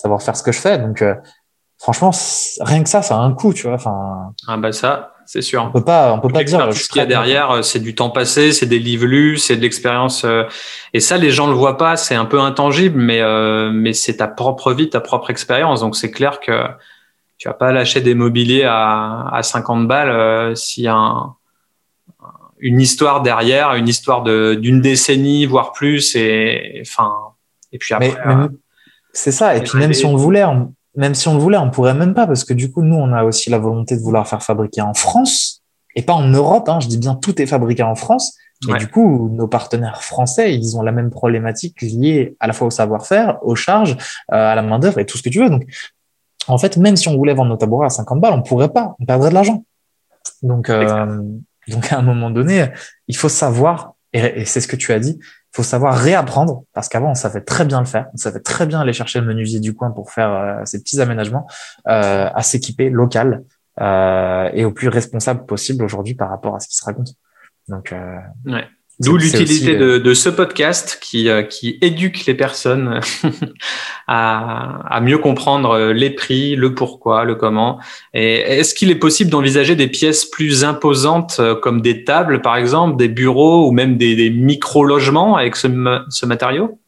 savoir 0.00 0.22
faire 0.22 0.36
ce 0.36 0.42
que 0.42 0.52
je 0.52 0.58
fais. 0.58 0.78
Donc, 0.78 1.02
euh, 1.02 1.14
franchement, 1.80 2.10
rien 2.60 2.82
que 2.82 2.88
ça, 2.88 3.02
ça 3.02 3.16
a 3.16 3.20
un 3.20 3.32
coût, 3.32 3.52
tu 3.52 3.66
vois. 3.66 3.74
Enfin, 3.74 4.32
ah 4.46 4.56
bah 4.58 4.70
ça, 4.70 5.14
c'est 5.24 5.40
sûr. 5.40 5.64
On 5.64 5.72
peut 5.72 5.82
pas, 5.82 6.12
on 6.12 6.20
peut 6.20 6.28
pas 6.28 6.44
dire. 6.44 6.72
Ce 6.74 6.88
qu'il 6.88 6.98
y 6.98 7.00
a 7.00 7.06
derrière, 7.06 7.50
euh, 7.50 7.62
c'est 7.62 7.80
du 7.80 7.94
temps 7.94 8.10
passé, 8.10 8.52
c'est 8.52 8.66
des 8.66 8.78
livres 8.78 9.06
lus, 9.06 9.38
c'est 9.38 9.56
de 9.56 9.62
l'expérience. 9.62 10.24
Euh, 10.24 10.44
et 10.92 11.00
ça, 11.00 11.16
les 11.16 11.30
gens 11.30 11.46
le 11.46 11.54
voient 11.54 11.78
pas. 11.78 11.96
C'est 11.96 12.14
un 12.14 12.26
peu 12.26 12.38
intangible, 12.38 13.00
mais 13.00 13.20
euh, 13.20 13.70
mais 13.72 13.94
c'est 13.94 14.18
ta 14.18 14.28
propre 14.28 14.72
vie, 14.72 14.90
ta 14.90 15.00
propre 15.00 15.30
expérience. 15.30 15.80
Donc 15.80 15.96
c'est 15.96 16.10
clair 16.10 16.40
que 16.40 16.66
tu 17.38 17.48
vas 17.48 17.54
pas 17.54 17.72
lâcher 17.72 18.02
des 18.02 18.14
mobiliers 18.14 18.64
à 18.64 19.26
à 19.32 19.42
50 19.42 19.88
balles 19.88 20.54
s'il 20.58 20.84
y 20.84 20.88
a 20.88 20.94
un, 20.94 21.34
une 22.58 22.78
histoire 22.78 23.22
derrière, 23.22 23.72
une 23.72 23.88
histoire 23.88 24.22
de 24.22 24.54
d'une 24.54 24.82
décennie 24.82 25.46
voire 25.46 25.72
plus. 25.72 26.14
Et 26.14 26.82
enfin, 26.82 27.14
et 27.72 27.78
puis 27.78 27.94
après. 27.94 28.14
c'est 29.14 29.32
ça. 29.32 29.56
Et 29.56 29.62
puis 29.62 29.78
même 29.78 29.94
si 29.94 30.04
on 30.04 30.12
le 30.12 30.18
voulait, 30.18 30.44
on, 30.44 30.74
même 30.96 31.14
si 31.14 31.28
on 31.28 31.34
le 31.34 31.40
voulait, 31.40 31.58
on 31.58 31.70
pourrait 31.70 31.94
même 31.94 32.14
pas 32.14 32.26
parce 32.26 32.44
que 32.44 32.54
du 32.54 32.70
coup, 32.70 32.82
nous, 32.82 32.96
on 32.96 33.12
a 33.12 33.24
aussi 33.24 33.50
la 33.50 33.58
volonté 33.58 33.96
de 33.96 34.02
vouloir 34.02 34.26
faire 34.26 34.42
fabriquer 34.42 34.82
en 34.82 34.94
France 34.94 35.62
et 35.94 36.02
pas 36.02 36.14
en 36.14 36.26
Europe. 36.26 36.68
Hein, 36.68 36.80
je 36.80 36.88
dis 36.88 36.98
bien 36.98 37.14
tout 37.14 37.40
est 37.40 37.46
fabriqué 37.46 37.82
en 37.82 37.94
France. 37.94 38.36
Et 38.68 38.78
du 38.78 38.88
coup, 38.88 39.30
nos 39.32 39.48
partenaires 39.48 40.02
français, 40.02 40.54
ils 40.54 40.76
ont 40.76 40.82
la 40.82 40.92
même 40.92 41.08
problématique 41.08 41.80
liée 41.80 42.36
à 42.40 42.46
la 42.46 42.52
fois 42.52 42.66
au 42.66 42.70
savoir-faire, 42.70 43.38
aux 43.40 43.54
charges, 43.54 43.96
euh, 44.32 44.52
à 44.52 44.54
la 44.54 44.60
main 44.60 44.78
d'œuvre 44.78 44.98
et 44.98 45.06
tout 45.06 45.16
ce 45.16 45.22
que 45.22 45.30
tu 45.30 45.38
veux. 45.38 45.48
Donc, 45.48 45.64
en 46.46 46.58
fait, 46.58 46.76
même 46.76 46.96
si 46.96 47.08
on 47.08 47.16
voulait 47.16 47.32
vendre 47.32 47.48
nos 47.48 47.56
tabourets 47.56 47.86
à 47.86 47.90
50 47.90 48.20
balles, 48.20 48.34
on 48.34 48.42
pourrait 48.42 48.68
pas, 48.68 48.96
on 48.98 49.06
perdrait 49.06 49.30
de 49.30 49.34
l'argent. 49.34 49.64
Donc, 50.42 50.68
euh, 50.68 51.22
donc 51.68 51.90
à 51.90 51.98
un 51.98 52.02
moment 52.02 52.30
donné, 52.30 52.66
il 53.08 53.16
faut 53.16 53.30
savoir, 53.30 53.94
et, 54.12 54.42
et 54.42 54.44
c'est 54.44 54.60
ce 54.60 54.68
que 54.68 54.76
tu 54.76 54.92
as 54.92 54.98
dit, 54.98 55.18
faut 55.52 55.62
savoir 55.62 55.96
réapprendre 55.96 56.64
parce 56.72 56.88
qu'avant 56.88 57.10
on 57.10 57.14
savait 57.14 57.40
très 57.40 57.64
bien 57.64 57.80
le 57.80 57.86
faire, 57.86 58.06
on 58.14 58.16
savait 58.16 58.40
très 58.40 58.66
bien 58.66 58.80
aller 58.80 58.92
chercher 58.92 59.20
le 59.20 59.26
menuisier 59.26 59.60
du 59.60 59.74
coin 59.74 59.90
pour 59.90 60.12
faire 60.12 60.30
euh, 60.30 60.64
ces 60.64 60.80
petits 60.80 61.00
aménagements, 61.00 61.46
euh, 61.88 62.28
à 62.32 62.42
s'équiper 62.42 62.90
local 62.90 63.44
euh, 63.80 64.50
et 64.52 64.64
au 64.64 64.72
plus 64.72 64.88
responsable 64.88 65.46
possible 65.46 65.84
aujourd'hui 65.84 66.14
par 66.14 66.28
rapport 66.28 66.54
à 66.54 66.60
ce 66.60 66.68
qui 66.68 66.76
se 66.76 66.84
raconte. 66.84 67.14
Donc, 67.68 67.94
ouais. 68.46 68.66
D'où 69.00 69.16
l'utilité 69.16 69.76
de, 69.76 69.96
de, 69.96 70.14
ce 70.14 70.28
podcast 70.28 70.98
qui, 71.00 71.30
euh, 71.30 71.42
qui 71.42 71.78
éduque 71.80 72.26
les 72.26 72.34
personnes 72.34 73.00
à, 74.06 74.82
à, 74.94 75.00
mieux 75.00 75.16
comprendre 75.16 75.92
les 75.92 76.10
prix, 76.10 76.54
le 76.54 76.74
pourquoi, 76.74 77.24
le 77.24 77.34
comment. 77.34 77.80
Et 78.12 78.36
est-ce 78.36 78.74
qu'il 78.74 78.90
est 78.90 78.96
possible 78.96 79.30
d'envisager 79.30 79.74
des 79.74 79.88
pièces 79.88 80.26
plus 80.26 80.64
imposantes 80.64 81.38
euh, 81.40 81.54
comme 81.54 81.80
des 81.80 82.04
tables, 82.04 82.42
par 82.42 82.56
exemple, 82.56 82.98
des 82.98 83.08
bureaux 83.08 83.66
ou 83.66 83.72
même 83.72 83.96
des, 83.96 84.14
des 84.16 84.28
micro-logements 84.28 85.36
avec 85.36 85.56
ce, 85.56 85.68
ce 86.10 86.26
matériau? 86.26 86.78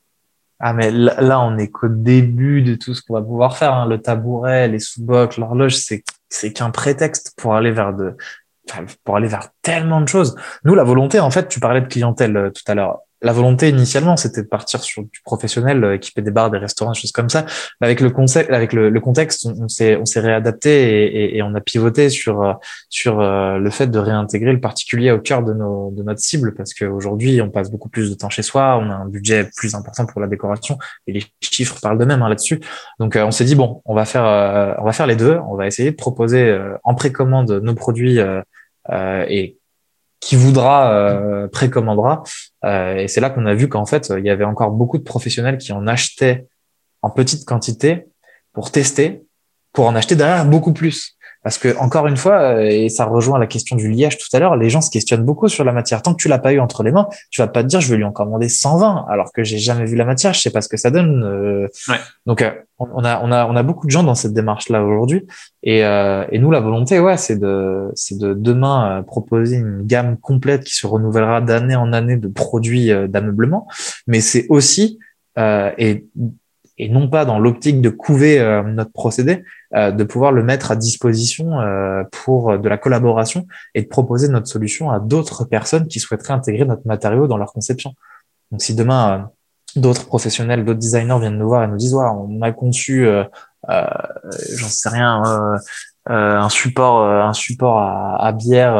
Ah 0.60 0.74
mais 0.74 0.90
là, 0.92 1.40
on 1.40 1.56
est 1.56 1.68
qu'au 1.68 1.88
début 1.88 2.60
de 2.60 2.74
tout 2.74 2.94
ce 2.94 3.02
qu'on 3.02 3.14
va 3.14 3.22
pouvoir 3.22 3.56
faire. 3.56 3.74
Hein. 3.74 3.86
Le 3.86 3.98
tabouret, 3.98 4.68
les 4.68 4.78
sous-bocs, 4.78 5.38
l'horloge, 5.38 5.76
c'est 5.76 6.04
c'est 6.32 6.52
qu'un 6.52 6.70
prétexte 6.70 7.34
pour 7.36 7.54
aller 7.54 7.70
vers 7.70 7.92
de 7.92 8.16
pour 9.04 9.16
aller 9.16 9.28
vers 9.28 9.48
tellement 9.62 10.00
de 10.00 10.08
choses. 10.08 10.34
Nous, 10.64 10.74
la 10.74 10.84
volonté, 10.84 11.20
en 11.20 11.30
fait, 11.30 11.48
tu 11.48 11.60
parlais 11.60 11.80
de 11.80 11.86
clientèle 11.86 12.36
euh, 12.36 12.50
tout 12.50 12.62
à 12.66 12.74
l'heure. 12.74 13.00
La 13.24 13.32
volonté 13.32 13.68
initialement, 13.68 14.16
c'était 14.16 14.42
de 14.42 14.48
partir 14.48 14.82
sur 14.82 15.04
du 15.04 15.20
professionnel, 15.24 15.84
euh, 15.84 15.94
équiper 15.94 16.22
des 16.22 16.32
bars, 16.32 16.50
des 16.50 16.58
restaurants, 16.58 16.90
des 16.90 16.98
choses 16.98 17.12
comme 17.12 17.28
ça. 17.28 17.46
Mais 17.80 17.86
avec 17.86 18.00
le 18.00 18.10
concept, 18.10 18.50
avec 18.50 18.72
le, 18.72 18.98
contexte, 18.98 19.46
on, 19.46 19.68
s'est 19.68 19.96
on 19.96 20.04
s'est 20.04 20.18
réadapté 20.18 21.36
et, 21.36 21.42
on 21.42 21.54
a 21.54 21.60
pivoté 21.60 22.08
sur 22.08 22.42
euh, 22.42 22.52
sur 22.88 23.20
le 23.20 23.70
fait 23.70 23.86
de 23.86 23.98
réintégrer 23.98 24.52
le 24.52 24.60
particulier 24.60 25.12
au 25.12 25.20
cœur 25.20 25.44
de 25.44 25.52
nos 25.52 25.92
de 25.92 26.02
notre 26.02 26.20
cible 26.20 26.54
parce 26.54 26.74
qu'aujourd'hui, 26.74 27.40
on 27.40 27.50
passe 27.50 27.70
beaucoup 27.70 27.88
plus 27.88 28.10
de 28.10 28.14
temps 28.16 28.30
chez 28.30 28.42
soi, 28.42 28.78
on 28.80 28.90
a 28.90 28.94
un 28.94 29.06
budget 29.06 29.48
plus 29.56 29.76
important 29.76 30.04
pour 30.04 30.20
la 30.20 30.26
décoration 30.26 30.78
et 31.06 31.12
les 31.12 31.22
chiffres 31.40 31.78
parlent 31.80 31.98
d'eux-mêmes 31.98 32.22
hein, 32.22 32.28
là-dessus. 32.28 32.60
Donc, 32.98 33.16
on 33.16 33.30
s'est 33.30 33.44
dit 33.44 33.54
bon, 33.54 33.82
on 33.84 33.94
va 33.94 34.04
faire 34.04 34.24
on 34.80 34.84
va 34.84 34.92
faire 34.92 35.06
les 35.06 35.16
deux. 35.16 35.38
On 35.48 35.54
va 35.54 35.68
essayer 35.68 35.92
de 35.92 35.96
proposer 35.96 36.58
en 36.82 36.94
précommande 36.94 37.52
nos 37.62 37.74
produits 37.74 38.18
et 38.90 39.58
qui 40.22 40.36
voudra 40.36 40.94
euh, 40.94 41.48
précommandera. 41.48 42.22
Euh, 42.64 42.96
et 42.96 43.08
c'est 43.08 43.20
là 43.20 43.28
qu'on 43.28 43.44
a 43.44 43.54
vu 43.54 43.68
qu'en 43.68 43.84
fait, 43.84 44.12
il 44.16 44.24
y 44.24 44.30
avait 44.30 44.44
encore 44.44 44.70
beaucoup 44.70 44.96
de 44.96 45.02
professionnels 45.02 45.58
qui 45.58 45.72
en 45.72 45.86
achetaient 45.86 46.46
en 47.02 47.10
petite 47.10 47.44
quantité 47.44 48.06
pour 48.52 48.70
tester, 48.70 49.24
pour 49.72 49.86
en 49.86 49.96
acheter 49.96 50.14
derrière 50.14 50.46
beaucoup 50.46 50.72
plus. 50.72 51.18
Parce 51.42 51.58
que 51.58 51.76
encore 51.78 52.06
une 52.06 52.16
fois, 52.16 52.40
euh, 52.40 52.60
et 52.60 52.88
ça 52.88 53.04
rejoint 53.04 53.38
la 53.38 53.48
question 53.48 53.74
du 53.74 53.90
liège 53.90 54.16
tout 54.16 54.28
à 54.32 54.38
l'heure, 54.38 54.54
les 54.54 54.70
gens 54.70 54.80
se 54.80 54.90
questionnent 54.90 55.24
beaucoup 55.24 55.48
sur 55.48 55.64
la 55.64 55.72
matière. 55.72 56.00
Tant 56.00 56.14
que 56.14 56.22
tu 56.22 56.28
l'as 56.28 56.38
pas 56.38 56.52
eu 56.52 56.60
entre 56.60 56.84
les 56.84 56.92
mains, 56.92 57.08
tu 57.30 57.40
vas 57.40 57.48
pas 57.48 57.64
te 57.64 57.68
dire 57.68 57.80
je 57.80 57.90
vais 57.90 57.96
lui 57.96 58.04
en 58.04 58.12
commander 58.12 58.48
120 58.48 59.06
alors 59.08 59.32
que 59.32 59.42
j'ai 59.42 59.58
jamais 59.58 59.84
vu 59.84 59.96
la 59.96 60.04
matière, 60.04 60.34
je 60.34 60.40
sais 60.40 60.50
pas 60.50 60.60
ce 60.60 60.68
que 60.68 60.76
ça 60.76 60.92
donne. 60.92 61.24
Euh. 61.24 61.68
Ouais. 61.88 61.98
Donc 62.26 62.42
euh, 62.42 62.52
on 62.94 63.04
a 63.04 63.20
on 63.22 63.32
a 63.32 63.46
on 63.46 63.56
a 63.56 63.62
beaucoup 63.62 63.86
de 63.86 63.90
gens 63.90 64.02
dans 64.02 64.14
cette 64.14 64.32
démarche 64.32 64.68
là 64.68 64.84
aujourd'hui 64.84 65.26
et 65.62 65.80
et 65.80 66.38
nous 66.38 66.50
la 66.50 66.60
volonté 66.60 67.00
ouais 67.00 67.16
c'est 67.16 67.38
de 67.38 67.90
c'est 67.94 68.18
de 68.18 68.34
demain 68.34 69.02
proposer 69.06 69.56
une 69.56 69.82
gamme 69.82 70.16
complète 70.16 70.64
qui 70.64 70.74
se 70.74 70.86
renouvellera 70.86 71.40
d'année 71.40 71.76
en 71.76 71.92
année 71.92 72.16
de 72.16 72.28
produits 72.28 72.90
d'ameublement, 73.08 73.66
mais 74.06 74.20
c'est 74.20 74.46
aussi 74.48 74.98
et 75.36 76.06
et 76.78 76.88
non 76.88 77.08
pas 77.08 77.24
dans 77.24 77.38
l'optique 77.38 77.80
de 77.80 77.90
couver 77.90 78.38
notre 78.66 78.92
procédé, 78.92 79.44
euh, 79.74 79.90
de 79.90 80.04
pouvoir 80.04 80.32
le 80.32 80.42
mettre 80.42 80.70
à 80.70 80.76
disposition 80.76 81.60
euh, 81.60 82.02
pour 82.10 82.58
de 82.58 82.68
la 82.68 82.76
collaboration 82.76 83.46
et 83.74 83.80
de 83.82 83.88
proposer 83.88 84.28
notre 84.28 84.46
solution 84.46 84.90
à 84.90 85.00
d'autres 85.00 85.44
personnes 85.44 85.88
qui 85.88 85.98
souhaiteraient 85.98 86.34
intégrer 86.34 86.66
notre 86.66 86.86
matériau 86.86 87.26
dans 87.26 87.38
leur 87.38 87.52
conception. 87.54 87.94
Donc 88.50 88.60
si 88.60 88.74
demain 88.74 89.14
euh, 89.14 89.22
d'autres 89.76 90.06
professionnels, 90.06 90.64
d'autres 90.64 90.78
designers 90.78 91.18
viennent 91.20 91.38
nous 91.38 91.48
voir 91.48 91.64
et 91.64 91.66
nous 91.66 91.76
disent 91.76 91.94
on 91.94 92.40
a 92.42 92.52
conçu, 92.52 93.06
euh, 93.06 93.24
j'en 93.68 94.68
sais 94.68 94.88
rien, 94.88 95.22
euh, 96.10 96.36
un 96.36 96.48
support 96.48 97.06
un 97.06 97.32
support 97.32 97.78
à, 97.78 98.26
à 98.26 98.32
bière 98.32 98.74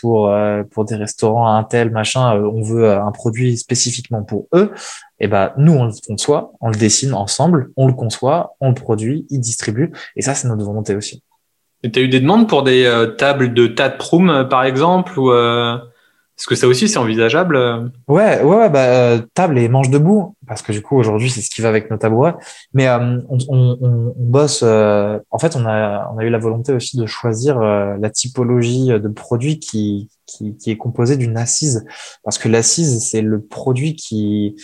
pour 0.00 0.34
pour 0.72 0.84
des 0.84 0.96
restaurants 0.96 1.54
un 1.54 1.62
tel 1.62 1.92
machin 1.92 2.32
on 2.32 2.60
veut 2.60 2.90
un 2.90 3.12
produit 3.12 3.56
spécifiquement 3.56 4.24
pour 4.24 4.48
eux 4.52 4.72
et 5.20 5.26
eh 5.26 5.28
ben 5.28 5.52
nous 5.58 5.74
on 5.74 5.84
le 5.84 5.92
conçoit, 6.06 6.52
on 6.62 6.70
le 6.70 6.76
dessine 6.76 7.12
ensemble, 7.12 7.72
on 7.76 7.86
le 7.86 7.92
conçoit, 7.92 8.56
on 8.60 8.70
le 8.70 8.74
produit, 8.74 9.26
il 9.28 9.40
distribue, 9.40 9.92
et 10.16 10.22
ça 10.22 10.34
c'est 10.34 10.48
notre 10.48 10.64
volonté 10.64 10.94
aussi. 10.96 11.22
Et 11.82 11.90
as 11.94 12.00
eu 12.00 12.08
des 12.08 12.20
demandes 12.20 12.48
pour 12.48 12.62
des 12.62 12.86
euh, 12.86 13.08
tables 13.08 13.52
de 13.52 13.66
euh, 13.66 14.44
par 14.44 14.64
exemple 14.64 15.18
ou 15.18 15.30
euh... 15.30 15.76
Est-ce 16.40 16.46
que 16.46 16.54
ça 16.54 16.66
aussi 16.66 16.88
c'est 16.88 16.96
envisageable 16.96 17.92
Ouais, 18.08 18.40
ouais, 18.40 18.56
ouais 18.56 18.70
bah, 18.70 18.86
euh, 18.86 19.20
table 19.34 19.58
et 19.58 19.68
manche 19.68 19.90
debout, 19.90 20.36
parce 20.46 20.62
que 20.62 20.72
du 20.72 20.80
coup 20.80 20.96
aujourd'hui 20.96 21.28
c'est 21.28 21.42
ce 21.42 21.50
qui 21.50 21.60
va 21.60 21.68
avec 21.68 21.90
nos 21.90 21.98
tabourets. 21.98 22.34
Mais 22.72 22.88
on, 22.88 23.22
on, 23.28 23.78
on, 23.78 24.14
bosse. 24.16 24.62
en 24.62 25.38
fait, 25.38 25.54
on 25.54 25.66
a, 25.66 26.10
on 26.14 26.18
a 26.18 26.24
eu 26.24 26.30
la 26.30 26.38
volonté 26.38 26.72
aussi 26.72 26.96
de 26.96 27.04
choisir 27.04 27.60
la 27.60 28.08
typologie 28.08 28.86
de 28.86 29.08
produit 29.08 29.58
qui, 29.58 30.08
qui, 30.24 30.56
qui 30.56 30.70
est 30.70 30.78
composée 30.78 31.18
d'une 31.18 31.36
assise, 31.36 31.84
parce 32.24 32.38
que 32.38 32.48
l'assise 32.48 33.06
c'est 33.06 33.20
le 33.20 33.42
produit 33.42 33.94
qui 33.94 34.56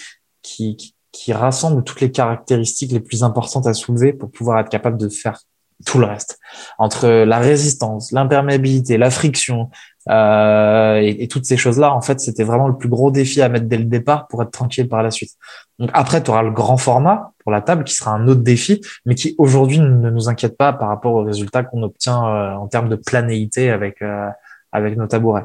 qui, 0.42 0.94
qui, 1.12 1.32
rassemble 1.34 1.84
toutes 1.84 2.00
les 2.00 2.10
caractéristiques 2.10 2.92
les 2.92 3.00
plus 3.00 3.22
importantes 3.22 3.66
à 3.66 3.74
soulever 3.74 4.14
pour 4.14 4.30
pouvoir 4.30 4.60
être 4.60 4.70
capable 4.70 4.96
de 4.96 5.08
faire 5.08 5.40
tout 5.84 5.98
le 5.98 6.06
reste. 6.06 6.38
Entre 6.78 7.06
la 7.08 7.38
résistance, 7.38 8.12
l'imperméabilité, 8.12 8.96
la 8.96 9.10
friction 9.10 9.68
euh, 10.09 11.00
et, 11.02 11.26
toutes 11.28 11.44
ces 11.44 11.57
choses-là, 11.57 11.92
en 11.92 12.00
fait, 12.00 12.20
c'était 12.20 12.44
vraiment 12.44 12.68
le 12.68 12.76
plus 12.76 12.88
gros 12.88 13.11
défi 13.11 13.42
à 13.42 13.48
mettre 13.48 13.66
dès 13.66 13.78
le 13.78 13.84
départ 13.84 14.28
pour 14.28 14.42
être 14.42 14.50
tranquille 14.50 14.88
par 14.88 15.02
la 15.02 15.11
suite. 15.11 15.32
Donc 15.78 15.90
après, 15.92 16.22
tu 16.22 16.30
auras 16.30 16.42
le 16.42 16.50
grand 16.50 16.76
format 16.76 17.32
pour 17.42 17.52
la 17.52 17.61
table 17.61 17.84
qui 17.84 17.94
sera 17.94 18.12
un 18.12 18.28
autre 18.28 18.42
défi, 18.42 18.80
mais 19.04 19.14
qui 19.14 19.34
aujourd'hui 19.38 19.80
ne 19.80 20.11
nous 20.11 20.28
inquiète 20.28 20.57
pas 20.57 20.72
par 20.72 20.88
rapport 20.88 21.14
aux 21.14 21.24
résultats 21.24 21.64
qu'on 21.64 21.82
obtient 21.82 22.26
euh, 22.26 22.54
en 22.54 22.68
termes 22.68 22.88
de 22.88 22.96
planéité 22.96 23.70
avec 23.70 24.02
euh, 24.02 24.28
avec 24.72 24.96
nos 24.96 25.07
tabourets. 25.07 25.44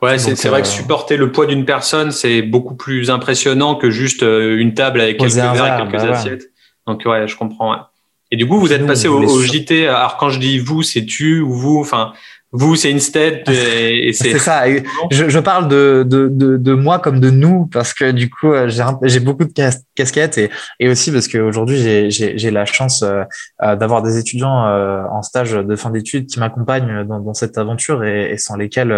Ouais, 0.00 0.18
c'est 0.18 0.48
vrai 0.48 0.62
que 0.62 0.66
euh, 0.66 0.70
supporter 0.70 1.16
le 1.16 1.32
poids 1.32 1.46
d'une 1.46 1.64
personne, 1.64 2.12
c'est 2.12 2.42
beaucoup 2.42 2.76
plus 2.76 3.10
impressionnant 3.10 3.74
que 3.74 3.90
juste 3.90 4.22
euh, 4.22 4.56
une 4.58 4.74
table 4.74 5.00
avec 5.00 5.18
quelques 5.18 5.32
verres 5.32 5.74
et 5.74 5.82
quelques 5.82 6.04
bah 6.04 6.12
assiettes. 6.12 6.52
Donc 6.86 7.02
ouais, 7.04 7.26
je 7.26 7.36
comprends. 7.36 7.76
Et 8.30 8.36
du 8.36 8.46
coup, 8.46 8.60
vous 8.60 8.72
êtes 8.72 8.86
passé 8.86 9.08
au, 9.08 9.42
JT. 9.42 9.88
Alors 9.88 10.16
quand 10.16 10.30
je 10.30 10.38
dis 10.38 10.58
vous, 10.58 10.82
c'est 10.82 11.04
tu 11.04 11.40
ou 11.40 11.52
vous? 11.52 11.80
Enfin, 11.80 12.12
vous, 12.52 12.76
c'est 12.76 12.92
Instead. 12.92 13.42
Et, 13.48 14.12
c'est 14.12 14.38
ça. 14.38 14.64
Je, 15.10 15.28
je, 15.28 15.38
parle 15.38 15.68
de, 15.68 16.04
de, 16.06 16.28
de, 16.28 16.56
de, 16.56 16.72
moi 16.72 16.98
comme 16.98 17.20
de 17.20 17.30
nous 17.30 17.66
parce 17.66 17.92
que 17.92 18.10
du 18.10 18.30
coup, 18.30 18.52
euh, 18.52 18.68
j'ai 19.02 19.20
beaucoup 19.20 19.44
de 19.44 19.52
casquettes 19.94 20.38
et, 20.38 20.50
et 20.80 20.88
aussi 20.88 21.12
parce 21.12 21.28
qu'aujourd'hui, 21.28 22.10
j'ai 22.10 22.50
la 22.50 22.64
chance 22.64 23.04
d'avoir 23.60 24.02
des 24.02 24.18
étudiants 24.18 24.66
en 25.10 25.22
stage 25.22 25.52
de 25.52 25.76
fin 25.76 25.90
d'études 25.90 26.26
qui 26.26 26.38
m'accompagnent 26.38 27.04
dans, 27.04 27.20
dans, 27.20 27.34
cette 27.34 27.58
aventure 27.58 28.04
et, 28.04 28.32
et 28.32 28.38
sans 28.38 28.56
lesquels 28.56 28.92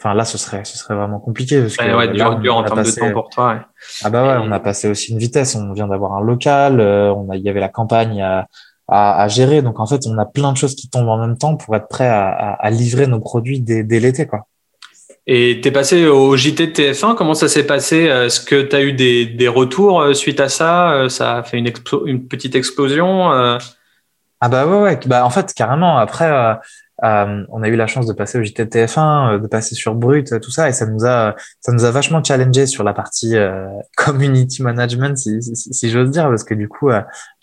Enfin 0.00 0.14
là, 0.14 0.24
ce 0.24 0.38
serait, 0.38 0.64
ce 0.64 0.78
serait 0.78 0.94
vraiment 0.94 1.18
compliqué 1.18 1.60
parce 1.60 1.76
que 1.76 1.96
ouais, 1.96 2.08
dur, 2.12 2.36
dur 2.38 2.56
en 2.56 2.62
termes 2.62 2.84
de 2.84 2.90
temps 2.90 3.10
pour 3.10 3.30
toi. 3.30 3.54
Ouais. 3.54 3.60
Ah 4.04 4.10
bah 4.10 4.22
ouais, 4.28 4.46
on 4.46 4.52
a 4.52 4.60
passé 4.60 4.88
aussi 4.88 5.10
une 5.10 5.18
vitesse. 5.18 5.56
On 5.56 5.72
vient 5.72 5.88
d'avoir 5.88 6.12
un 6.12 6.20
local, 6.20 6.80
euh, 6.80 7.12
on 7.12 7.28
a, 7.30 7.36
il 7.36 7.42
y 7.42 7.48
avait 7.48 7.58
la 7.58 7.68
campagne 7.68 8.22
à, 8.22 8.46
à, 8.88 9.22
à, 9.22 9.28
gérer. 9.28 9.62
Donc 9.62 9.80
en 9.80 9.86
fait, 9.86 10.06
on 10.06 10.18
a 10.18 10.24
plein 10.24 10.52
de 10.52 10.56
choses 10.56 10.74
qui 10.74 10.88
tombent 10.88 11.08
en 11.08 11.18
même 11.18 11.38
temps 11.38 11.56
pour 11.56 11.76
être 11.76 11.88
prêt 11.88 12.08
à, 12.08 12.28
à, 12.28 12.70
livrer 12.70 13.06
nos 13.06 13.20
produits 13.20 13.60
dès, 13.60 13.84
dès 13.84 14.00
l'été, 14.00 14.26
quoi. 14.26 14.46
Et 15.30 15.60
t'es 15.62 15.70
passé 15.70 16.06
au 16.06 16.36
JT 16.36 16.68
de 16.68 16.72
TF1. 16.72 17.14
Comment 17.14 17.34
ça 17.34 17.48
s'est 17.48 17.66
passé? 17.66 18.04
Est-ce 18.04 18.40
que 18.40 18.62
tu 18.62 18.74
as 18.74 18.82
eu 18.82 18.94
des, 18.94 19.26
des 19.26 19.48
retours 19.48 20.00
euh, 20.00 20.14
suite 20.14 20.40
à 20.40 20.48
ça? 20.48 20.90
Euh, 20.92 21.08
Ça 21.10 21.36
a 21.36 21.42
fait 21.42 21.58
une, 21.58 21.70
une 22.06 22.26
petite 22.26 22.54
explosion 22.54 23.30
Ah 23.30 24.48
bah 24.48 24.66
ouais, 24.66 24.80
ouais. 24.80 25.00
Bah 25.06 25.26
en 25.26 25.30
fait, 25.30 25.52
carrément. 25.54 25.98
Après. 25.98 26.30
Euh, 26.30 26.54
on 27.02 27.62
a 27.62 27.68
eu 27.68 27.76
la 27.76 27.86
chance 27.86 28.06
de 28.06 28.12
passer 28.12 28.38
au 28.38 28.42
JT 28.42 28.68
tf 28.68 28.98
1 28.98 29.34
euh, 29.34 29.38
de 29.38 29.46
passer 29.46 29.74
sur 29.74 29.94
Brut, 29.94 30.40
tout 30.40 30.50
ça, 30.50 30.68
et 30.68 30.72
ça 30.72 30.86
nous 30.86 31.04
a, 31.04 31.34
ça 31.60 31.72
nous 31.72 31.84
a 31.84 31.90
vachement 31.90 32.22
challengé 32.22 32.66
sur 32.66 32.84
la 32.84 32.92
partie 32.92 33.36
euh, 33.36 33.66
community 33.96 34.62
management, 34.62 35.16
si, 35.16 35.40
si, 35.42 35.90
j'ose 35.90 36.10
dire, 36.10 36.28
parce 36.28 36.44
que 36.44 36.54
du 36.54 36.68
coup, 36.68 36.90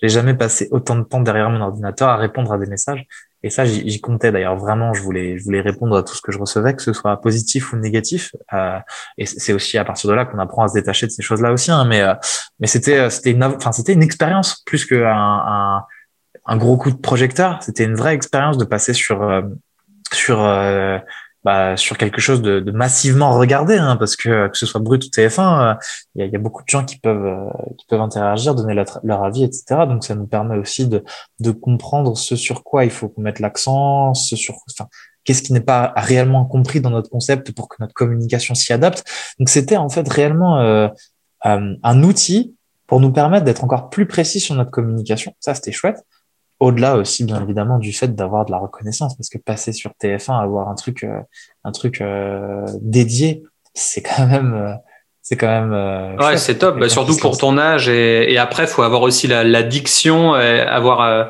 j'ai 0.02 0.10
jamais 0.10 0.34
passé 0.34 0.68
autant 0.72 0.96
de 0.96 1.04
temps 1.04 1.22
derrière 1.22 1.50
mon 1.50 1.62
ordinateur 1.62 2.10
à 2.10 2.18
répondre 2.18 2.52
à 2.52 2.58
des 2.58 2.68
messages. 2.68 3.06
Et 3.44 3.52
ça, 3.52 3.64
j'y 3.64 4.02
comptais 4.02 4.32
d'ailleurs 4.32 4.58
vraiment. 4.58 4.94
Je 4.94 5.04
voulais, 5.04 5.38
je 5.38 5.44
voulais 5.44 5.62
répondre 5.62 5.96
à 5.96 6.02
tout 6.02 6.16
ce 6.16 6.22
que 6.22 6.32
je 6.32 6.40
recevais, 6.40 6.74
que 6.74 6.82
ce 6.82 6.94
soit 6.94 7.22
positif 7.22 7.74
ou 7.74 7.78
négatif. 7.78 8.36
et 9.20 9.26
c'est 9.28 9.54
aussi 9.54 9.78
à 9.78 9.86
partir 9.86 10.10
de 10.10 10.16
là 10.16 10.26
qu'on 10.26 10.40
apprend 10.40 10.64
à 10.64 10.68
se 10.68 10.74
détacher 10.74 11.06
de 11.06 11.12
ces 11.12 11.22
choses-là 11.22 11.52
aussi. 11.52 11.70
Hein, 11.70 11.86
mais, 11.86 12.04
mais 12.60 12.66
c'était, 12.66 13.08
c'était 13.12 13.32
une, 13.32 13.44
enfin, 13.44 13.72
c'était 13.72 13.94
une 13.94 14.02
expérience 14.02 14.64
plus 14.66 14.86
qu'un 14.86 15.06
un, 15.06 15.78
un 15.78 15.86
gros 16.58 16.78
coup 16.78 16.92
de 16.92 16.98
projecteur. 16.98 17.62
C'était 17.62 17.84
une 17.84 17.96
vraie 17.96 18.14
expérience 18.14 18.58
de 18.58 18.66
passer 18.66 18.94
sur 18.94 19.24
euh, 19.24 19.42
sur 20.14 20.42
euh, 20.42 21.00
bah, 21.44 21.78
sur 21.78 21.98
quelque 21.98 22.22
chose 22.22 22.42
de, 22.42 22.60
de 22.60 22.72
massivement 22.72 23.38
regardé, 23.38 23.78
hein, 23.78 23.98
parce 23.98 24.16
que 24.16 24.48
que 24.48 24.58
ce 24.58 24.66
soit 24.66 24.82
Brut 24.82 25.04
ou 25.06 25.08
TF1, 25.10 25.78
il 26.16 26.22
y, 26.22 26.24
a, 26.24 26.28
y, 26.28 26.36
a, 26.36 26.40
beaucoup 26.40 26.64
de 26.64 26.68
gens 26.68 26.84
qui 26.84 26.98
peuvent 26.98 27.52
qui 27.78 27.86
peuvent 27.88 28.02
interagir, 28.02 28.56
donner 28.56 28.74
leur, 28.74 29.00
leur, 29.04 29.24
avis, 29.24 29.44
etc. 29.44 29.82
Donc 29.88 30.04
ça 30.04 30.16
nous 30.16 30.28
permet 30.28 30.58
aussi 30.58 30.88
de 30.88 31.04
de 31.40 31.52
comprendre 31.52 32.18
ce 32.18 32.36
sur 32.36 32.64
quoi 32.64 32.84
il 32.86 32.92
faut 32.92 33.10
qu'on 33.10 33.22
mette 33.22 33.40
l'accent, 33.40 34.14
ce 34.14 34.36
sur 34.36 34.56
enfin 34.70 34.88
qu'est-ce 35.24 35.44
qui 35.44 35.54
n'est 35.54 35.62
pas 35.62 35.94
réellement 35.96 36.46
compris 36.46 36.82
dans 36.82 36.92
notre 36.92 37.10
concept 37.10 37.52
pour 37.52 37.70
que 37.70 37.78
notre 37.80 37.94
communication 37.94 38.56
s'y 38.56 38.74
adapte. 38.74 39.04
Donc 39.40 39.50
c'était 39.50 39.78
en 39.78 39.90
fait 39.90 40.08
réellement 40.08 40.90
un 41.44 42.04
outil 42.04 42.56
pour 42.88 43.00
nous 43.00 43.12
permettre 43.12 43.46
d'être 43.46 43.64
encore 43.64 43.90
plus 43.90 44.06
précis 44.06 44.40
sur 44.40 44.56
notre 44.56 44.72
communication. 44.72 45.34
Ça, 45.40 45.56
c'était 45.56 45.72
chouette. 45.72 45.98
Au-delà 46.60 46.96
aussi, 46.96 47.26
bien 47.26 47.42
évidemment, 47.42 47.80
du 47.80 47.92
fait 47.92 48.16
d'avoir 48.16 48.46
de 48.46 48.52
la 48.52 48.58
reconnaissance, 48.58 49.16
parce 49.18 49.30
que 49.30 49.38
passer 49.38 49.74
sur 49.74 49.92
TF1, 50.02 50.42
avoir 50.42 50.70
un 50.70 50.76
truc, 50.76 51.06
un 51.64 51.72
truc 51.72 52.02
dédié, 52.82 53.44
c'est 53.74 54.02
quand 54.02 54.26
même 54.28 54.78
c'est 55.26 55.38
quand 55.38 55.48
même. 55.48 55.74
Euh, 55.74 56.16
ouais, 56.18 56.38
c'est 56.38 56.60
top. 56.60 56.78
Bah, 56.78 56.88
surtout 56.88 57.18
pour 57.18 57.36
ton 57.40 57.58
âge 57.58 57.90
et, 57.90 58.32
et 58.32 58.38
après, 58.38 58.68
faut 58.68 58.84
avoir 58.84 59.02
aussi 59.02 59.26
la, 59.26 59.44
la 59.44 59.64
diction, 59.64 60.40
et 60.40 60.60
avoir 60.60 61.02
euh, 61.02 61.24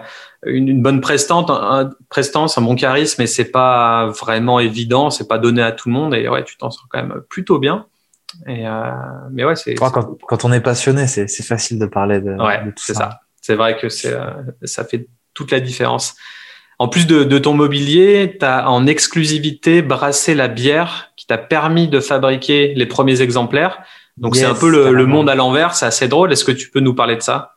une, 0.45 0.67
une, 0.67 0.81
bonne 0.81 0.99
prestance, 0.99 1.49
un, 1.49 1.91
prestance, 2.09 2.57
un 2.57 2.61
bon 2.61 2.75
charisme, 2.75 3.21
et 3.21 3.27
c'est 3.27 3.51
pas 3.51 4.07
vraiment 4.07 4.59
évident, 4.59 5.11
c'est 5.11 5.29
pas 5.29 5.37
donné 5.37 5.61
à 5.61 5.71
tout 5.71 5.87
le 5.87 5.93
monde. 5.93 6.13
Et 6.13 6.27
ouais, 6.27 6.43
tu 6.43 6.57
t'en 6.57 6.71
sors 6.71 6.87
quand 6.89 7.01
même 7.01 7.21
plutôt 7.29 7.57
bien. 7.57 7.85
Et 8.47 8.67
euh, 8.67 8.91
mais 9.31 9.45
ouais, 9.45 9.55
c'est. 9.55 9.75
Quand, 9.75 9.91
quand, 10.27 10.43
on 10.43 10.51
est 10.51 10.59
passionné, 10.59 11.07
c'est 11.07 11.27
facile 11.43 11.79
de 11.79 11.85
parler 11.85 12.19
de, 12.19 12.33
ouais, 12.33 12.65
de 12.65 12.71
tout 12.71 12.83
ça. 12.83 12.93
ça. 12.93 13.19
C'est 13.45 13.53
vrai 13.53 13.77
que 13.77 13.89
c'est 13.89 14.11
euh, 14.11 14.31
ça 14.63 14.83
fait 14.83 15.07
toute 15.35 15.51
la 15.51 15.59
différence. 15.59 16.15
En 16.79 16.87
plus 16.87 17.05
de, 17.05 17.23
de 17.23 17.37
ton 17.37 17.53
mobilier, 17.53 18.37
tu 18.39 18.43
as 18.43 18.67
en 18.71 18.87
exclusivité 18.87 19.83
brassé 19.83 20.33
la 20.33 20.47
bière 20.47 21.11
qui 21.15 21.27
t'a 21.27 21.37
permis 21.37 21.87
de 21.87 21.99
fabriquer 21.99 22.73
les 22.73 22.87
premiers 22.87 23.21
exemplaires. 23.21 23.83
Donc 24.17 24.35
c'est 24.35 24.45
un 24.45 24.55
peu 24.55 24.71
le, 24.71 25.05
monde 25.05 25.29
à 25.29 25.35
l'envers, 25.35 25.75
c'est 25.75 25.85
assez 25.85 26.07
drôle. 26.07 26.33
Est-ce 26.33 26.43
que 26.43 26.51
tu 26.51 26.71
peux 26.71 26.79
nous 26.79 26.95
parler 26.95 27.15
de 27.15 27.21
ça? 27.21 27.51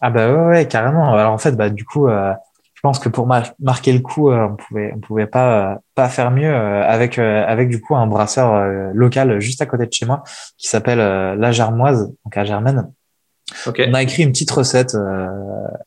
Ah 0.00 0.08
bah 0.08 0.32
ouais, 0.32 0.66
carrément. 0.66 1.12
Alors 1.12 1.34
en 1.34 1.38
fait, 1.38 1.52
bah 1.52 1.68
du 1.68 1.84
coup, 1.84 2.08
euh, 2.08 2.32
je 2.72 2.80
pense 2.80 2.98
que 2.98 3.10
pour 3.10 3.26
marquer 3.26 3.92
le 3.92 4.00
coup, 4.00 4.30
euh, 4.30 4.48
on 4.50 4.56
pouvait 4.56 4.92
on 4.96 5.00
pouvait 5.00 5.26
pas 5.26 5.80
pas 5.94 6.08
faire 6.08 6.30
mieux 6.30 6.50
euh, 6.50 6.82
avec 6.82 7.18
avec 7.18 7.68
du 7.68 7.78
coup 7.82 7.94
un 7.94 8.06
brasseur 8.06 8.94
local 8.94 9.38
juste 9.38 9.60
à 9.60 9.66
côté 9.66 9.84
de 9.84 9.92
chez 9.92 10.06
moi 10.06 10.22
qui 10.56 10.68
s'appelle 10.68 10.98
La 10.98 11.52
Germoise, 11.52 12.10
donc 12.24 12.36
à 12.38 12.44
Germaine. 12.44 12.90
On 13.66 13.94
a 13.94 14.02
écrit 14.02 14.22
une 14.22 14.32
petite 14.32 14.50
recette 14.50 14.96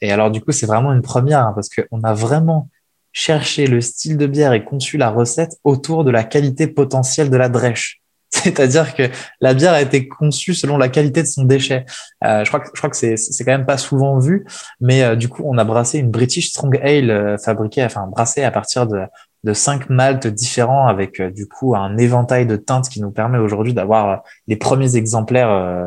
et 0.02 0.12
alors 0.12 0.32
du 0.32 0.42
coup 0.42 0.52
c'est 0.52 0.66
vraiment 0.66 0.94
une 0.94 1.02
première 1.02 1.40
hein, 1.40 1.52
parce 1.56 1.70
qu'on 1.70 2.02
a 2.04 2.14
vraiment 2.14 2.70
chercher 3.14 3.68
le 3.68 3.80
style 3.80 4.18
de 4.18 4.26
bière 4.26 4.54
et 4.54 4.66
conçu 4.66 4.98
la 4.98 5.10
recette 5.10 5.58
autour 5.64 6.04
de 6.04 6.12
la 6.12 6.24
qualité 6.24 6.68
potentielle 6.68 7.30
de 7.30 7.38
la 7.38 7.48
drèche. 7.48 8.02
C'est-à-dire 8.30 8.96
que 8.96 9.04
la 9.40 9.54
bière 9.54 9.74
a 9.74 9.82
été 9.82 10.08
conçue 10.08 10.56
selon 10.56 10.78
la 10.78 10.90
qualité 10.90 11.22
de 11.22 11.28
son 11.28 11.44
déchet. 11.44 11.86
Euh, 12.26 12.44
je 12.44 12.50
crois 12.50 12.60
que 12.60 12.70
je 12.74 12.80
crois 12.80 12.90
que 12.90 12.98
c'est 12.98 13.16
c'est 13.16 13.46
quand 13.46 13.52
même 13.52 13.68
pas 13.68 13.78
souvent 13.78 14.18
vu, 14.18 14.46
mais 14.82 15.04
euh, 15.04 15.16
du 15.16 15.30
coup 15.30 15.44
on 15.46 15.58
a 15.60 15.64
brassé 15.64 16.00
une 16.00 16.10
British 16.10 16.50
Strong 16.50 16.80
Ale 16.84 17.12
euh, 17.12 17.38
fabriquée, 17.38 17.84
enfin 17.84 18.08
brassée 18.08 18.44
à 18.44 18.50
partir 18.50 18.88
de 18.88 19.02
de 19.44 19.54
cinq 19.54 19.90
maltes 19.90 20.26
différents 20.26 20.88
avec 20.88 21.20
euh, 21.20 21.30
du 21.30 21.48
coup 21.48 21.76
un 21.76 21.96
éventail 21.98 22.48
de 22.48 22.56
teintes 22.56 22.90
qui 22.90 23.02
nous 23.02 23.12
permet 23.12 23.38
aujourd'hui 23.38 23.76
d'avoir 23.76 24.24
les 24.48 24.56
premiers 24.56 24.96
exemplaires 24.96 25.86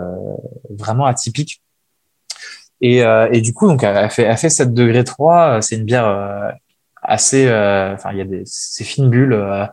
vraiment 0.70 1.06
atypiques. 1.06 1.62
Et, 2.80 2.98
et 2.98 3.40
du 3.40 3.54
coup 3.54 3.66
donc 3.68 3.82
elle 3.82 4.10
fait 4.10 4.24
elle 4.24 4.36
fait 4.36 4.50
7 4.50 4.74
degrés 4.74 5.04
3, 5.04 5.62
c'est 5.62 5.76
une 5.76 5.84
bière 5.84 6.54
assez, 7.06 7.46
euh, 7.46 7.94
enfin 7.94 8.10
il 8.12 8.18
y 8.18 8.20
a 8.20 8.24
des 8.24 8.42
ces 8.44 8.84
fines 8.84 9.08
bulles 9.08 9.32
euh, 9.32 9.64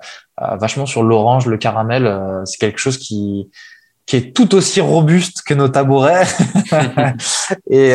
euh, 0.42 0.56
vachement 0.58 0.86
sur 0.86 1.04
l'orange, 1.04 1.48
le 1.48 1.58
caramel, 1.58 2.42
c'est 2.46 2.58
quelque 2.58 2.80
chose 2.80 2.98
qui 2.98 3.50
qui 4.06 4.18
est 4.18 4.36
tout 4.36 4.54
aussi 4.54 4.82
robuste 4.82 5.44
que 5.44 5.54
nos 5.54 5.70
tabourets. 5.70 6.28
et, 7.70 7.94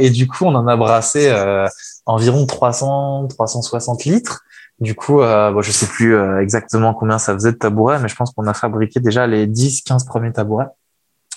et 0.00 0.10
du 0.10 0.26
coup, 0.26 0.46
on 0.46 0.54
en 0.56 0.66
a 0.66 0.76
brassé 0.76 1.32
environ 2.06 2.44
300, 2.44 3.28
360 3.28 4.04
litres. 4.04 4.42
Du 4.80 4.96
coup, 4.96 5.22
euh, 5.22 5.52
bon, 5.52 5.62
je 5.62 5.70
sais 5.70 5.86
plus 5.86 6.18
exactement 6.40 6.92
combien 6.92 7.18
ça 7.18 7.34
faisait 7.34 7.52
de 7.52 7.56
tabourets, 7.56 8.00
mais 8.00 8.08
je 8.08 8.16
pense 8.16 8.32
qu'on 8.32 8.48
a 8.48 8.54
fabriqué 8.54 8.98
déjà 8.98 9.28
les 9.28 9.46
10, 9.46 9.82
15 9.82 10.04
premiers 10.06 10.32
tabourets. 10.32 10.66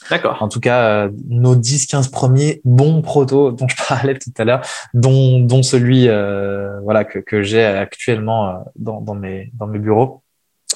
D'accord. 0.10 0.42
En 0.42 0.48
tout 0.48 0.60
cas, 0.60 1.06
euh, 1.06 1.12
nos 1.28 1.56
10-15 1.56 2.10
premiers 2.12 2.62
bons 2.64 3.02
protos 3.02 3.52
dont 3.52 3.68
je 3.68 3.76
parlais 3.88 4.18
tout 4.18 4.32
à 4.38 4.46
l'heure, 4.46 4.62
dont, 4.94 5.40
dont 5.40 5.64
celui 5.64 6.08
euh, 6.08 6.80
voilà 6.82 7.04
que, 7.04 7.20
que 7.20 7.44
j'ai 7.44 7.64
actuellement 7.64 8.50
euh, 8.50 8.54
dans, 8.76 9.02
dans, 9.02 9.16
mes, 9.16 9.52
dans 9.54 9.68
mes 9.68 9.80
bureaux, 9.80 10.24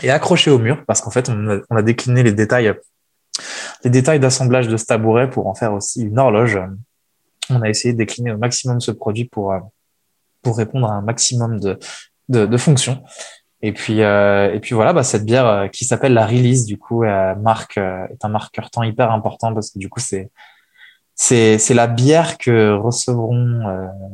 et 0.03 0.09
accroché 0.09 0.51
au 0.51 0.59
mur 0.59 0.84
parce 0.86 1.01
qu'en 1.01 1.11
fait, 1.11 1.29
on 1.29 1.49
a, 1.49 1.59
on 1.69 1.75
a, 1.75 1.82
décliné 1.82 2.23
les 2.23 2.34
détails, 2.34 2.73
les 3.84 3.89
détails 3.89 4.19
d'assemblage 4.19 4.67
de 4.67 4.77
ce 4.77 4.86
tabouret 4.86 5.29
pour 5.29 5.47
en 5.47 5.55
faire 5.55 5.73
aussi 5.73 6.03
une 6.03 6.19
horloge. 6.19 6.59
On 7.49 7.61
a 7.61 7.69
essayé 7.69 7.93
de 7.93 7.97
décliner 7.97 8.32
au 8.32 8.38
maximum 8.38 8.79
ce 8.79 8.91
produit 8.91 9.25
pour, 9.25 9.53
pour 10.41 10.57
répondre 10.57 10.88
à 10.88 10.93
un 10.93 11.01
maximum 11.01 11.59
de, 11.59 11.77
de, 12.29 12.45
de 12.45 12.57
fonctions. 12.57 13.03
Et 13.64 13.74
puis, 13.74 14.01
euh, 14.01 14.53
et 14.53 14.59
puis 14.59 14.74
voilà, 14.74 14.91
bah, 14.91 15.03
cette 15.03 15.26
bière 15.26 15.45
euh, 15.45 15.68
qui 15.68 15.86
s'appelle 15.86 16.14
la 16.14 16.26
Release, 16.26 16.66
du 16.66 16.78
coup, 16.78 17.03
euh, 17.03 17.36
marque, 17.36 17.78
euh, 17.78 18.07
est 18.09 18.26
un 18.26 18.30
marqueur 18.30 18.72
temps 18.72 18.84
hyper 18.84 19.12
important 19.12 19.53
parce 19.53 19.70
que 19.70 19.78
du 19.78 19.88
coup, 19.88 19.99
c'est 19.99 20.32
c'est 21.14 21.59
c'est 21.59 21.76
la 21.76 21.86
bière 21.86 22.39
que 22.39 22.74
recevront 22.74 23.59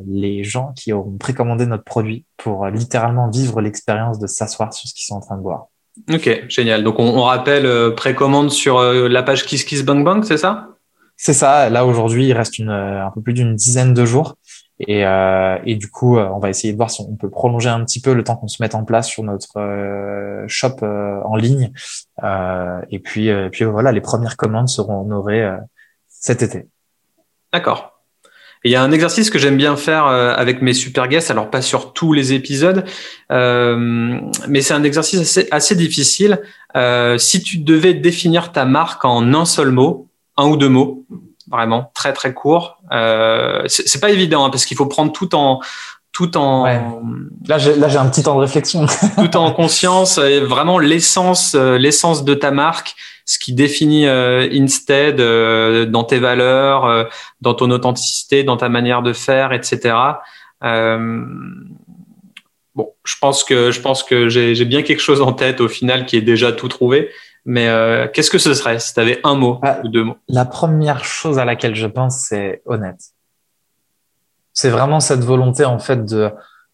les 0.06 0.44
gens 0.44 0.74
qui 0.76 0.92
auront 0.92 1.18
précommandé 1.18 1.66
notre 1.66 1.86
produit 1.86 2.26
pour 2.36 2.68
littéralement 2.68 3.30
vivre 3.30 3.62
l'expérience 3.62 4.20
de 4.20 4.28
s'asseoir 4.28 4.74
sur 4.74 4.90
ce 4.90 4.94
qu'ils 4.94 5.06
sont 5.06 5.16
en 5.16 5.22
train 5.22 5.38
de 5.38 5.42
boire. 5.42 5.68
Ok, 6.12 6.46
génial. 6.50 6.84
Donc 6.84 7.00
on, 7.00 7.06
on 7.06 7.22
rappelle 7.22 7.94
précommande 7.96 8.52
sur 8.52 8.82
la 8.82 9.24
page 9.24 9.46
Kiss 9.46 9.64
Kiss 9.64 9.84
Bang 9.86 10.04
Bang, 10.04 10.26
c'est 10.26 10.38
ça? 10.38 10.70
C'est 11.16 11.34
ça. 11.34 11.70
Là 11.70 11.86
aujourd'hui, 11.86 12.28
il 12.28 12.34
reste 12.34 12.60
une, 12.60 12.72
un 12.72 13.12
peu 13.14 13.22
plus 13.22 13.34
d'une 13.34 13.56
dizaine 13.56 13.94
de 13.94 14.04
jours. 14.04 14.36
Et, 14.80 15.06
euh, 15.06 15.58
et 15.66 15.76
du 15.76 15.90
coup, 15.90 16.18
euh, 16.18 16.30
on 16.34 16.40
va 16.40 16.50
essayer 16.50 16.72
de 16.72 16.78
voir 16.78 16.92
si 16.92 17.02
on 17.02 17.16
peut 17.16 17.30
prolonger 17.30 17.70
un 17.70 17.84
petit 17.84 18.00
peu 18.00 18.14
le 18.14 18.24
temps 18.24 18.36
qu'on 18.36 18.48
se 18.48 18.62
mette 18.62 18.76
en 18.76 18.84
place 18.84 19.08
sur 19.08 19.24
notre 19.24 19.60
euh, 19.60 20.44
shop 20.48 20.78
euh, 20.84 21.20
en 21.24 21.36
ligne. 21.36 21.72
et 22.90 23.00
puis, 23.00 23.30
puis 23.52 23.66
voilà, 23.66 23.92
les 23.92 24.02
premières 24.02 24.38
commandes 24.38 24.70
seront 24.70 25.02
honorées 25.02 25.50
cet 26.08 26.42
été. 26.42 26.68
D'accord. 27.54 28.04
Il 28.64 28.72
y 28.72 28.76
a 28.76 28.82
un 28.82 28.92
exercice 28.92 29.30
que 29.30 29.38
j'aime 29.38 29.56
bien 29.56 29.78
faire 29.78 30.06
avec 30.06 30.62
mes 30.62 30.74
super 30.74 31.08
guests, 31.08 31.30
alors 31.30 31.50
pas 31.50 31.62
sur 31.62 31.94
tous 31.94 32.12
les 32.12 32.34
épisodes, 32.34 32.84
mais 33.30 34.62
c'est 34.62 34.74
un 34.74 34.84
exercice 34.84 35.22
assez, 35.22 35.48
assez 35.52 35.76
difficile. 35.76 36.42
si 37.18 37.44
tu 37.44 37.60
devais 37.60 37.94
définir 37.94 38.52
ta 38.52 38.66
marque 38.66 39.06
en 39.06 39.34
un 39.34 39.46
seul 39.46 39.72
mot, 39.72 40.10
un 40.38 40.48
ou 40.48 40.58
deux 40.58 40.70
mots, 40.70 41.06
vraiment 41.50 41.92
très 41.94 42.14
très 42.14 42.34
court. 42.34 42.78
Euh, 42.92 43.64
c'est 43.68 44.00
pas 44.00 44.10
évident 44.10 44.46
hein, 44.46 44.50
parce 44.50 44.66
qu'il 44.66 44.78
faut 44.78 44.86
prendre 44.86 45.12
tout 45.12 45.36
en 45.36 45.62
tout 46.14 46.36
en 46.36 46.66
là 47.46 47.58
j'ai 47.60 47.76
là 47.76 47.90
j'ai 47.90 47.98
un 47.98 48.10
petit 48.10 48.24
temps 48.24 48.36
de 48.36 48.42
réflexion. 48.42 48.88
Tout 49.18 49.38
en 49.38 49.52
conscience 49.52 50.18
et 50.18 50.40
vraiment 50.40 50.80
l'essence 50.80 51.54
euh, 51.54 51.78
l'essence 51.78 52.24
de 52.24 52.34
ta 52.34 52.50
marque 52.50 52.96
ce 53.28 53.38
qui 53.38 53.54
définit 53.54 54.08
euh, 54.08 54.48
Instead 54.52 55.20
euh, 55.20 55.86
dans 55.86 56.06
tes 56.06 56.18
valeurs 56.18 56.86
euh, 56.86 57.04
dans 57.42 57.54
ton 57.54 57.70
authenticité 57.70 58.44
dans 58.44 58.58
ta 58.58 58.70
manière 58.70 59.04
de 59.04 59.14
faire 59.14 59.52
etc 59.52 59.96
bon 62.74 62.94
je 63.04 63.16
pense 63.22 63.44
que 63.44 63.70
je 63.70 63.82
pense 63.82 64.02
que 64.02 64.30
j'ai 64.30 64.66
bien 64.66 64.82
quelque 64.82 65.02
chose 65.02 65.22
en 65.22 65.34
tête 65.34 65.62
au 65.62 65.68
final 65.68 66.06
qui 66.06 66.16
est 66.16 66.22
déjà 66.22 66.52
tout 66.52 66.70
trouvé 66.70 67.12
mais 67.48 67.70
euh, 67.70 68.10
qu'est-ce 68.10 68.30
que 68.30 68.38
ce 68.38 68.54
serait 68.54 68.78
si 68.78 68.94
tu 68.94 69.00
avais 69.00 69.22
un 69.24 69.36
mot 69.36 69.60
ah, 69.64 69.80
ou 69.82 69.88
deux 69.88 70.04
mots? 70.04 70.18
La 70.28 70.44
première 70.44 71.06
chose 71.06 71.40
à 71.40 71.46
laquelle 71.46 71.76
je 71.76 71.88
pense, 71.88 72.18
c'est 72.28 72.62
honnête. 72.66 73.00
C'est 74.52 74.70
vraiment 74.70 75.00
cette 75.00 75.22
volonté 75.24 75.64
en 75.64 75.80
fait 75.80 76.04
de 76.06 76.30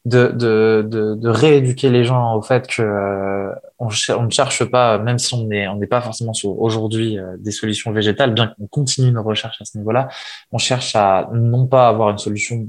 de, 0.06 0.34
de, 0.34 0.86
de, 0.86 1.16
de 1.16 1.30
rééduquer 1.30 1.90
les 1.90 2.04
gens 2.04 2.36
au 2.36 2.42
fait 2.42 2.68
que 2.68 2.82
euh, 2.82 3.54
on, 3.80 3.88
on, 4.18 4.24
ne 4.24 4.30
cherche 4.32 4.66
pas, 4.66 4.98
même 4.98 5.20
si 5.20 5.34
on 5.36 5.46
n'est 5.46 5.68
on 5.68 5.76
n'est 5.76 5.88
pas 5.88 6.02
forcément 6.02 6.34
sur 6.34 6.60
aujourd'hui 6.60 7.20
euh, 7.20 7.38
des 7.38 7.52
solutions 7.52 7.92
végétales, 7.92 8.34
bien 8.34 8.48
qu'on 8.48 8.68
continue 8.68 9.12
nos 9.12 9.24
recherches 9.24 9.62
à 9.62 9.66
ce 9.66 9.78
niveau-là, 9.78 10.10
on 10.52 10.58
cherche 10.58 10.96
à 10.96 11.30
non 11.34 11.68
pas 11.68 11.88
avoir 11.88 12.10
une 12.10 12.18
solution 12.18 12.68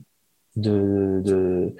de, 0.56 1.22
de 1.24 1.74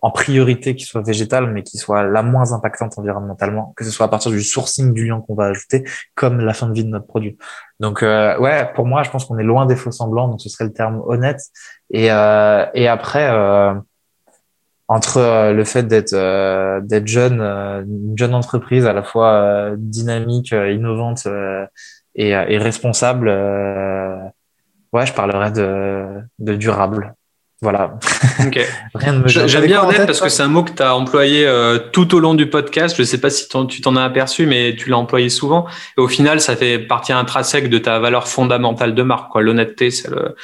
en 0.00 0.10
priorité 0.10 0.74
qui 0.74 0.84
soit 0.84 1.02
végétale, 1.02 1.52
mais 1.52 1.62
qui 1.62 1.76
soit 1.76 2.04
la 2.04 2.22
moins 2.22 2.52
impactante 2.52 2.98
environnementalement, 2.98 3.74
que 3.76 3.84
ce 3.84 3.90
soit 3.90 4.06
à 4.06 4.08
partir 4.08 4.30
du 4.30 4.42
sourcing 4.42 4.94
du 4.94 5.06
liant 5.06 5.20
qu'on 5.20 5.34
va 5.34 5.46
ajouter, 5.46 5.84
comme 6.14 6.40
la 6.40 6.54
fin 6.54 6.68
de 6.68 6.72
vie 6.72 6.84
de 6.84 6.88
notre 6.90 7.06
produit. 7.06 7.36
Donc 7.80 8.02
euh, 8.02 8.38
ouais, 8.38 8.70
pour 8.74 8.86
moi, 8.86 9.02
je 9.02 9.10
pense 9.10 9.26
qu'on 9.26 9.38
est 9.38 9.44
loin 9.44 9.66
des 9.66 9.76
faux 9.76 9.92
semblants, 9.92 10.28
donc 10.28 10.40
ce 10.40 10.48
serait 10.48 10.64
le 10.64 10.72
terme 10.72 11.02
honnête. 11.04 11.40
Et, 11.90 12.10
euh, 12.10 12.64
et 12.72 12.88
après, 12.88 13.28
euh, 13.30 13.74
entre 14.88 15.18
euh, 15.18 15.52
le 15.52 15.64
fait 15.64 15.82
d'être 15.82 16.14
euh, 16.14 16.80
d'être 16.80 17.06
jeune, 17.06 17.40
une 17.40 18.16
jeune 18.16 18.34
entreprise 18.34 18.86
à 18.86 18.92
la 18.92 19.02
fois 19.02 19.72
dynamique, 19.76 20.52
innovante 20.52 21.26
et, 22.14 22.30
et 22.30 22.58
responsable, 22.58 23.28
ouais, 24.92 25.06
je 25.06 25.12
parlerais 25.12 25.52
de, 25.52 26.20
de 26.38 26.54
durable. 26.54 27.14
Voilà. 27.64 27.98
J'aime 29.24 29.64
bien 29.64 29.82
honnête 29.82 30.04
parce 30.04 30.20
que 30.20 30.28
c'est 30.28 30.42
un 30.42 30.48
mot 30.48 30.64
que 30.64 30.72
tu 30.72 30.82
as 30.82 30.94
employé 30.94 31.46
euh, 31.46 31.78
tout 31.78 32.14
au 32.14 32.20
long 32.20 32.34
du 32.34 32.50
podcast. 32.50 32.94
Je 32.94 33.00
ne 33.00 33.06
sais 33.06 33.18
pas 33.18 33.30
si 33.30 33.48
tu 33.48 33.80
t'en 33.80 33.96
as 33.96 34.02
aperçu, 34.02 34.44
mais 34.44 34.76
tu 34.76 34.90
l'as 34.90 34.98
employé 34.98 35.30
souvent. 35.30 35.64
Et 35.96 36.02
au 36.02 36.06
final, 36.06 36.42
ça 36.42 36.56
fait 36.56 36.78
partie 36.78 37.14
intrinsèque 37.14 37.70
de 37.70 37.78
ta 37.78 37.98
valeur 38.00 38.28
fondamentale 38.28 38.94
de 38.94 39.02
marque. 39.02 39.34
L'honnêteté, 39.36 39.90
c'est 39.90 40.10
le 40.10 40.36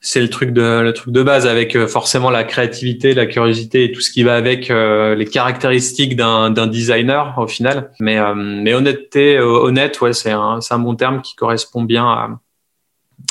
c'est 0.00 0.20
le 0.20 0.30
truc 0.30 0.52
de 0.52 0.80
le 0.80 0.92
truc 0.92 1.12
de 1.12 1.24
base 1.24 1.44
avec 1.44 1.74
euh, 1.74 1.88
forcément 1.88 2.30
la 2.30 2.44
créativité, 2.44 3.14
la 3.14 3.26
curiosité 3.26 3.82
et 3.82 3.90
tout 3.90 4.00
ce 4.00 4.12
qui 4.12 4.22
va 4.22 4.36
avec 4.36 4.70
euh, 4.70 5.16
les 5.16 5.26
caractéristiques 5.26 6.14
d'un 6.14 6.50
d'un 6.50 6.68
designer 6.68 7.36
au 7.36 7.48
final. 7.48 7.90
Mais 7.98 8.16
mais 8.36 8.74
honnêteté, 8.74 9.40
honnête, 9.40 10.00
ouais, 10.00 10.12
c'est 10.12 10.30
un 10.30 10.60
c'est 10.60 10.72
un 10.72 10.78
bon 10.78 10.94
terme 10.94 11.20
qui 11.20 11.34
correspond 11.34 11.82
bien 11.82 12.06
à 12.06 12.28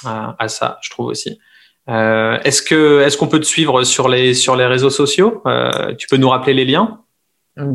à, 0.05 0.47
ça, 0.47 0.77
je 0.81 0.89
trouve 0.89 1.07
aussi. 1.07 1.39
Euh, 1.89 2.37
est-ce 2.43 2.61
que 2.61 3.01
est-ce 3.01 3.17
qu'on 3.17 3.27
peut 3.27 3.39
te 3.39 3.45
suivre 3.45 3.83
sur 3.83 4.09
les 4.09 4.33
sur 4.33 4.55
les 4.55 4.65
réseaux 4.65 4.89
sociaux? 4.89 5.41
Euh, 5.45 5.93
Tu 5.97 6.07
peux 6.07 6.17
nous 6.17 6.29
rappeler 6.29 6.53
les 6.53 6.65
liens? 6.65 6.99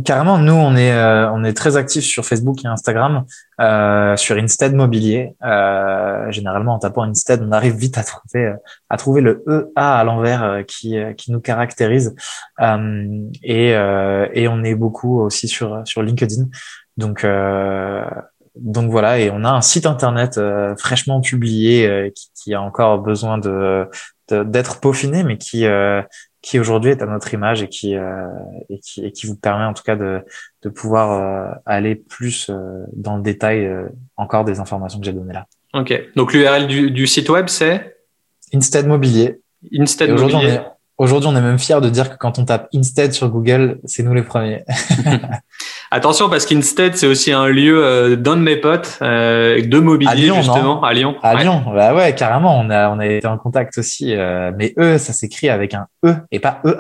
Carrément, 0.05 0.39
nous 0.39 0.53
on 0.53 0.77
est 0.77 0.93
euh, 0.93 1.29
on 1.33 1.43
est 1.43 1.55
très 1.55 1.77
actifs 1.77 2.05
sur 2.05 2.25
Facebook 2.25 2.65
et 2.65 2.69
Instagram, 2.69 3.25
euh, 3.61 4.17
sur 4.17 4.37
Instead 4.37 4.75
Mobilier. 4.77 5.35
Euh, 5.45 6.31
généralement, 6.31 6.75
en 6.75 6.79
tapant 6.79 7.03
Instead, 7.03 7.43
on 7.43 7.51
arrive 7.51 7.75
vite 7.75 7.99
à 7.99 8.05
trouver 8.05 8.45
euh, 8.47 8.55
à 8.91 8.97
trouver 8.97 9.23
le 9.23 9.43
EA 9.77 9.99
à 9.99 10.05
l'envers 10.05 10.45
euh, 10.45 10.63
qui 10.63 10.97
qui 11.17 11.33
nous 11.33 11.41
caractérise. 11.41 12.15
et 13.43 13.71
et 13.71 14.49
on 14.49 14.63
est 14.63 14.75
beaucoup 14.77 15.21
aussi 15.21 15.49
sur 15.49 15.83
sur 15.85 16.03
LinkedIn. 16.03 16.45
Donc 16.97 17.27
donc 18.57 18.91
voilà, 18.91 19.19
et 19.19 19.31
on 19.31 19.45
a 19.45 19.51
un 19.51 19.63
site 19.63 19.87
internet 19.87 20.39
fraîchement 20.79 21.21
publié 21.21 22.13
qui, 22.15 22.29
qui, 22.35 22.55
a 22.55 22.61
encore 22.61 22.99
besoin 22.99 23.39
de 23.39 23.89
d'être 24.31 24.81
peaufiné, 24.81 25.25
mais 25.25 25.39
qui 25.39 25.67
qui 26.43 26.59
aujourd'hui 26.59 26.91
est 26.91 27.03
à 27.03 27.07
notre 27.07 27.33
image 27.33 27.63
et 27.63 27.69
qui, 27.69 27.97
euh, 27.97 28.27
et 28.69 28.81
qui, 28.81 29.05
et 29.05 29.13
qui 29.13 29.27
vous 29.27 29.37
permet 29.37 29.65
en 29.65 29.73
tout 29.73 29.85
cas 29.85 29.97
de, 29.97 30.21
de 30.63 30.69
pouvoir 30.69 31.13
euh, 31.13 31.55
aller 31.65 31.95
plus 31.95 32.51
euh, 32.51 32.85
dans 32.93 33.17
le 33.17 33.23
détail 33.23 33.71
encore 34.17 34.45
des 34.45 34.59
informations 34.59 34.99
que 34.99 35.07
j'ai 35.07 35.13
données 35.13 35.33
là. 35.33 35.47
Ok, 35.73 35.95
donc 36.17 36.35
l'URL 36.35 36.67
du, 36.67 36.91
du, 36.91 37.07
site 37.07 37.31
web 37.31 37.47
c'est 37.49 37.97
Instead 38.53 38.87
Mobilier. 38.87 39.41
Instead 39.73 40.11
Mobilier. 40.11 40.59
Aujourd'hui, 41.03 41.29
on 41.29 41.35
est 41.35 41.41
même 41.41 41.59
fier 41.59 41.81
de 41.81 41.89
dire 41.89 42.11
que 42.11 42.17
quand 42.17 42.39
on 42.39 42.45
tape 42.45 42.69
Instead 42.73 43.13
sur 43.13 43.29
Google, 43.29 43.81
c'est 43.87 44.05
nous 44.05 44.15
les 44.15 44.23
premiers. 44.23 44.63
Attention 45.91 46.31
parce 46.31 46.47
qu'Instead, 46.47 46.97
c'est 46.97 47.09
aussi 47.09 47.33
un 47.33 47.49
lieu 47.49 47.85
euh, 47.85 48.15
d'un 48.15 48.37
de 48.37 48.43
mes 48.43 48.55
potes 48.55 49.01
euh, 49.03 49.61
de 49.67 49.79
mobilier 49.81 50.33
justement 50.33 50.81
à 50.85 50.93
Lyon. 50.93 51.17
À 51.25 51.43
Lyon, 51.43 51.65
bah 51.75 51.93
ouais, 51.93 52.15
carrément. 52.15 52.57
On 52.57 52.71
a 52.71 52.89
on 52.89 53.01
a 53.01 53.07
été 53.07 53.27
en 53.27 53.37
contact 53.37 53.79
aussi, 53.79 54.15
euh, 54.15 54.53
mais 54.57 54.75
eux, 54.79 54.97
ça 54.97 55.13
s'écrit 55.13 55.49
avec 55.49 55.75
un 55.75 55.89
E 56.07 56.15
et 56.31 56.39
pas 56.39 56.61
E 56.65 56.77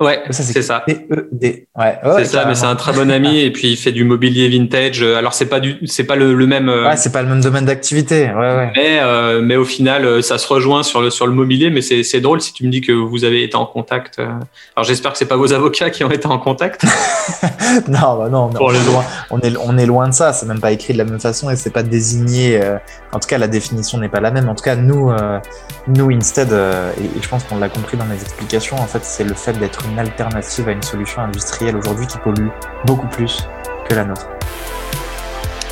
D. 0.00 0.04
Ouais, 0.04 0.22
c'est 0.30 0.62
ça. 0.62 0.80
P-E-D. 0.80 1.68
Ouais, 1.78 1.98
c'est 2.16 2.24
ça, 2.24 2.44
mais 2.46 2.56
c'est 2.56 2.66
un 2.66 2.74
très 2.74 2.92
bon 2.92 3.12
ami 3.12 3.38
et 3.40 3.52
puis 3.52 3.70
il 3.70 3.76
fait 3.76 3.92
du 3.92 4.02
mobilier 4.02 4.48
vintage. 4.48 5.02
Alors 5.02 5.34
c'est 5.34 5.46
pas 5.46 5.60
du, 5.60 5.78
c'est 5.86 6.02
pas 6.02 6.16
le, 6.16 6.34
le 6.34 6.46
même. 6.48 6.68
Euh, 6.68 6.88
ouais, 6.88 6.96
c'est 6.96 7.12
pas 7.12 7.22
le 7.22 7.28
même 7.28 7.40
domaine 7.40 7.64
d'activité. 7.64 8.24
Ouais, 8.24 8.56
ouais. 8.56 8.72
Mais 8.74 8.98
euh, 9.00 9.40
mais 9.40 9.54
au 9.54 9.64
final, 9.64 10.04
euh, 10.04 10.20
ça 10.20 10.38
se 10.38 10.48
rejoint 10.48 10.82
sur 10.82 11.00
le 11.00 11.10
sur 11.10 11.28
le 11.28 11.32
mobilier. 11.32 11.70
Mais 11.70 11.80
c'est 11.80 12.02
c'est 12.02 12.20
drôle 12.20 12.40
si 12.40 12.52
tu 12.52 12.64
me 12.66 12.72
dis 12.72 12.80
que 12.80 12.90
vous 12.90 13.22
avez 13.24 13.44
été 13.44 13.56
en 13.56 13.66
contact. 13.66 14.18
Alors 14.18 14.84
j'espère 14.84 15.12
que 15.12 15.18
c'est 15.18 15.28
pas 15.28 15.36
vos 15.36 15.52
avocats 15.52 15.90
qui 15.90 16.02
ont 16.02 16.10
été 16.10 16.26
en 16.26 16.38
contact. 16.38 16.82
non, 17.88 18.16
bah 18.18 18.28
non, 18.28 18.50
on 18.60 18.72
est 18.72 18.84
loin. 18.86 19.04
On 19.30 19.40
est 19.40 19.56
on 19.62 19.78
est 19.78 19.86
loin 19.86 20.08
de 20.08 20.14
ça. 20.14 20.32
C'est 20.32 20.46
même 20.46 20.60
pas 20.60 20.72
écrit 20.72 20.92
de 20.92 20.98
la 20.98 21.04
même 21.04 21.20
façon 21.20 21.50
et 21.50 21.56
c'est 21.56 21.70
pas 21.70 21.84
désigné. 21.84 22.60
en 23.12 23.20
tout 23.20 23.28
cas, 23.28 23.38
la 23.38 23.48
définition 23.48 23.98
n'est 23.98 24.08
pas 24.08 24.20
la 24.20 24.32
même. 24.32 24.48
En 24.48 24.56
tout 24.56 24.64
cas, 24.64 24.74
nous 24.74 25.12
nous 25.86 26.10
instead 26.10 26.52
et, 26.52 27.04
et 27.04 27.22
je 27.22 27.28
pense 27.28 27.44
qu'on 27.44 27.58
l'a 27.58 27.68
compris 27.68 27.96
dans 27.96 28.06
mes 28.06 28.20
explications. 28.20 28.76
En 28.76 28.86
fait, 28.86 29.04
c'est 29.04 29.24
le 29.24 29.34
fait 29.34 29.52
d'être 29.52 29.83
une 29.90 29.98
alternative 29.98 30.68
à 30.68 30.72
une 30.72 30.82
solution 30.82 31.22
industrielle 31.22 31.76
aujourd'hui 31.76 32.06
qui 32.06 32.18
pollue 32.18 32.48
beaucoup 32.86 33.06
plus 33.08 33.48
que 33.88 33.94
la 33.94 34.04
nôtre. 34.04 34.28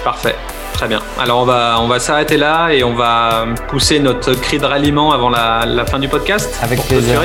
Parfait. 0.05 0.37
Très 0.73 0.89
bien. 0.89 1.01
Alors 1.19 1.43
on 1.43 1.45
va, 1.45 1.77
on 1.81 1.87
va 1.87 2.01
s'arrêter 2.01 2.37
là 2.37 2.71
et 2.71 2.83
on 2.83 2.95
va 2.95 3.45
pousser 3.69 4.01
notre 4.01 4.35
cri 4.35 4.59
de 4.59 4.65
ralliement 4.65 5.13
avant 5.13 5.31
la, 5.31 5.65
la 5.65 5.87
fin 5.87 5.99
du 5.99 6.09
podcast. 6.09 6.59
Avec 6.63 6.83
plaisir. 6.83 7.23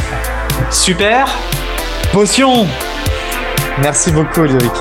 Super. 0.70 1.26
Potion. 2.12 2.66
Merci 3.82 4.10
beaucoup, 4.10 4.42
Ludovic. 4.42 4.72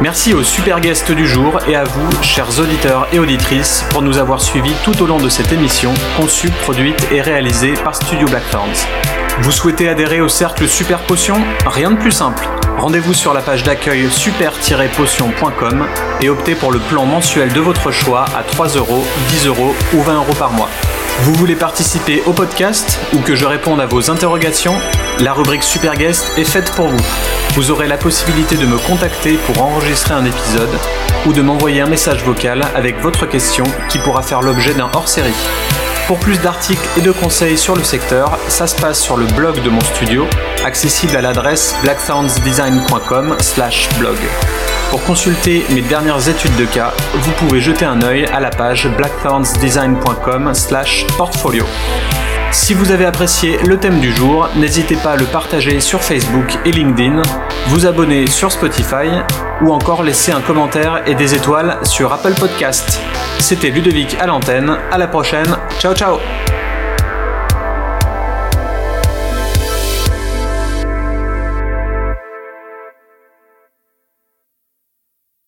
Merci 0.00 0.32
aux 0.32 0.44
super 0.44 0.80
guests 0.80 1.10
du 1.10 1.26
jour 1.26 1.58
et 1.66 1.74
à 1.74 1.82
vous, 1.82 2.22
chers 2.22 2.60
auditeurs 2.60 3.08
et 3.12 3.18
auditrices, 3.18 3.84
pour 3.90 4.00
nous 4.00 4.18
avoir 4.18 4.40
suivis 4.40 4.74
tout 4.84 5.02
au 5.02 5.06
long 5.06 5.18
de 5.18 5.28
cette 5.28 5.52
émission, 5.52 5.92
conçue, 6.16 6.50
produite 6.50 7.08
et 7.10 7.20
réalisée 7.20 7.74
par 7.74 7.96
Studio 7.96 8.28
Blackthorns. 8.28 8.86
Vous 9.40 9.50
souhaitez 9.50 9.88
adhérer 9.88 10.20
au 10.20 10.28
cercle 10.28 10.68
Super 10.68 11.00
Potion 11.00 11.42
Rien 11.66 11.90
de 11.90 11.96
plus 11.96 12.12
simple. 12.12 12.48
Rendez-vous 12.78 13.12
sur 13.12 13.34
la 13.34 13.40
page 13.40 13.64
d'accueil 13.64 14.08
super-potion.com 14.08 15.86
et 16.20 16.28
optez 16.28 16.54
pour 16.54 16.70
le 16.70 16.78
plan 16.78 17.04
mensuel 17.04 17.52
de 17.52 17.60
votre 17.60 17.90
choix 17.90 18.24
à 18.36 18.44
3 18.44 18.68
euros, 18.76 19.04
10 19.30 19.46
euros 19.48 19.74
ou 19.94 20.02
20 20.02 20.14
euros 20.14 20.34
par 20.38 20.52
mois. 20.52 20.70
Vous 21.22 21.34
voulez 21.34 21.56
participer 21.56 22.22
au 22.26 22.32
podcast 22.32 23.00
ou 23.12 23.18
que 23.18 23.34
je 23.34 23.44
réponde 23.44 23.80
à 23.80 23.86
vos 23.86 24.08
interrogations? 24.08 24.76
La 25.18 25.32
rubrique 25.32 25.64
Super 25.64 25.96
Guest 25.96 26.38
est 26.38 26.44
faite 26.44 26.70
pour 26.72 26.86
vous. 26.88 27.04
Vous 27.54 27.72
aurez 27.72 27.88
la 27.88 27.96
possibilité 27.96 28.56
de 28.56 28.66
me 28.66 28.78
contacter 28.78 29.36
pour 29.46 29.60
enregistrer 29.62 30.14
un 30.14 30.24
épisode 30.24 30.78
ou 31.26 31.32
de 31.32 31.42
m'envoyer 31.42 31.80
un 31.80 31.88
message 31.88 32.22
vocal 32.22 32.62
avec 32.74 33.00
votre 33.00 33.26
question 33.26 33.64
qui 33.88 33.98
pourra 33.98 34.22
faire 34.22 34.42
l'objet 34.42 34.74
d'un 34.74 34.88
hors-série. 34.94 35.34
Pour 36.06 36.20
plus 36.20 36.40
d'articles 36.40 36.88
et 36.96 37.00
de 37.00 37.10
conseils 37.10 37.58
sur 37.58 37.74
le 37.74 37.82
secteur, 37.82 38.38
ça 38.46 38.68
se 38.68 38.76
passe 38.76 39.00
sur 39.00 39.16
le 39.16 39.26
blog 39.26 39.60
de 39.62 39.70
mon 39.70 39.80
studio, 39.80 40.28
accessible 40.64 41.16
à 41.16 41.20
l'adresse 41.20 41.74
blacksoundsdesign.com/blog. 41.82 44.18
Pour 44.90 45.02
consulter 45.04 45.64
mes 45.70 45.82
dernières 45.82 46.28
études 46.28 46.56
de 46.56 46.64
cas, 46.64 46.92
vous 47.14 47.30
pouvez 47.32 47.60
jeter 47.60 47.84
un 47.84 48.00
œil 48.02 48.24
à 48.26 48.40
la 48.40 48.50
page 48.50 48.88
blackthornsdesign.com/portfolio. 48.96 51.64
Si 52.50 52.72
vous 52.72 52.90
avez 52.90 53.04
apprécié 53.04 53.58
le 53.66 53.78
thème 53.78 54.00
du 54.00 54.10
jour, 54.14 54.48
n'hésitez 54.56 54.96
pas 54.96 55.12
à 55.12 55.16
le 55.16 55.26
partager 55.26 55.80
sur 55.80 56.02
Facebook 56.02 56.56
et 56.64 56.72
LinkedIn, 56.72 57.20
vous 57.66 57.84
abonner 57.86 58.26
sur 58.26 58.50
Spotify 58.50 59.10
ou 59.62 59.70
encore 59.72 60.02
laisser 60.02 60.32
un 60.32 60.40
commentaire 60.40 61.02
et 61.06 61.14
des 61.14 61.34
étoiles 61.34 61.76
sur 61.82 62.10
Apple 62.12 62.34
Podcast. 62.34 63.02
C'était 63.38 63.68
Ludovic 63.68 64.16
à 64.18 64.26
l'antenne, 64.26 64.78
à 64.90 64.96
la 64.96 65.08
prochaine, 65.08 65.58
ciao 65.78 65.94
ciao 65.94 66.18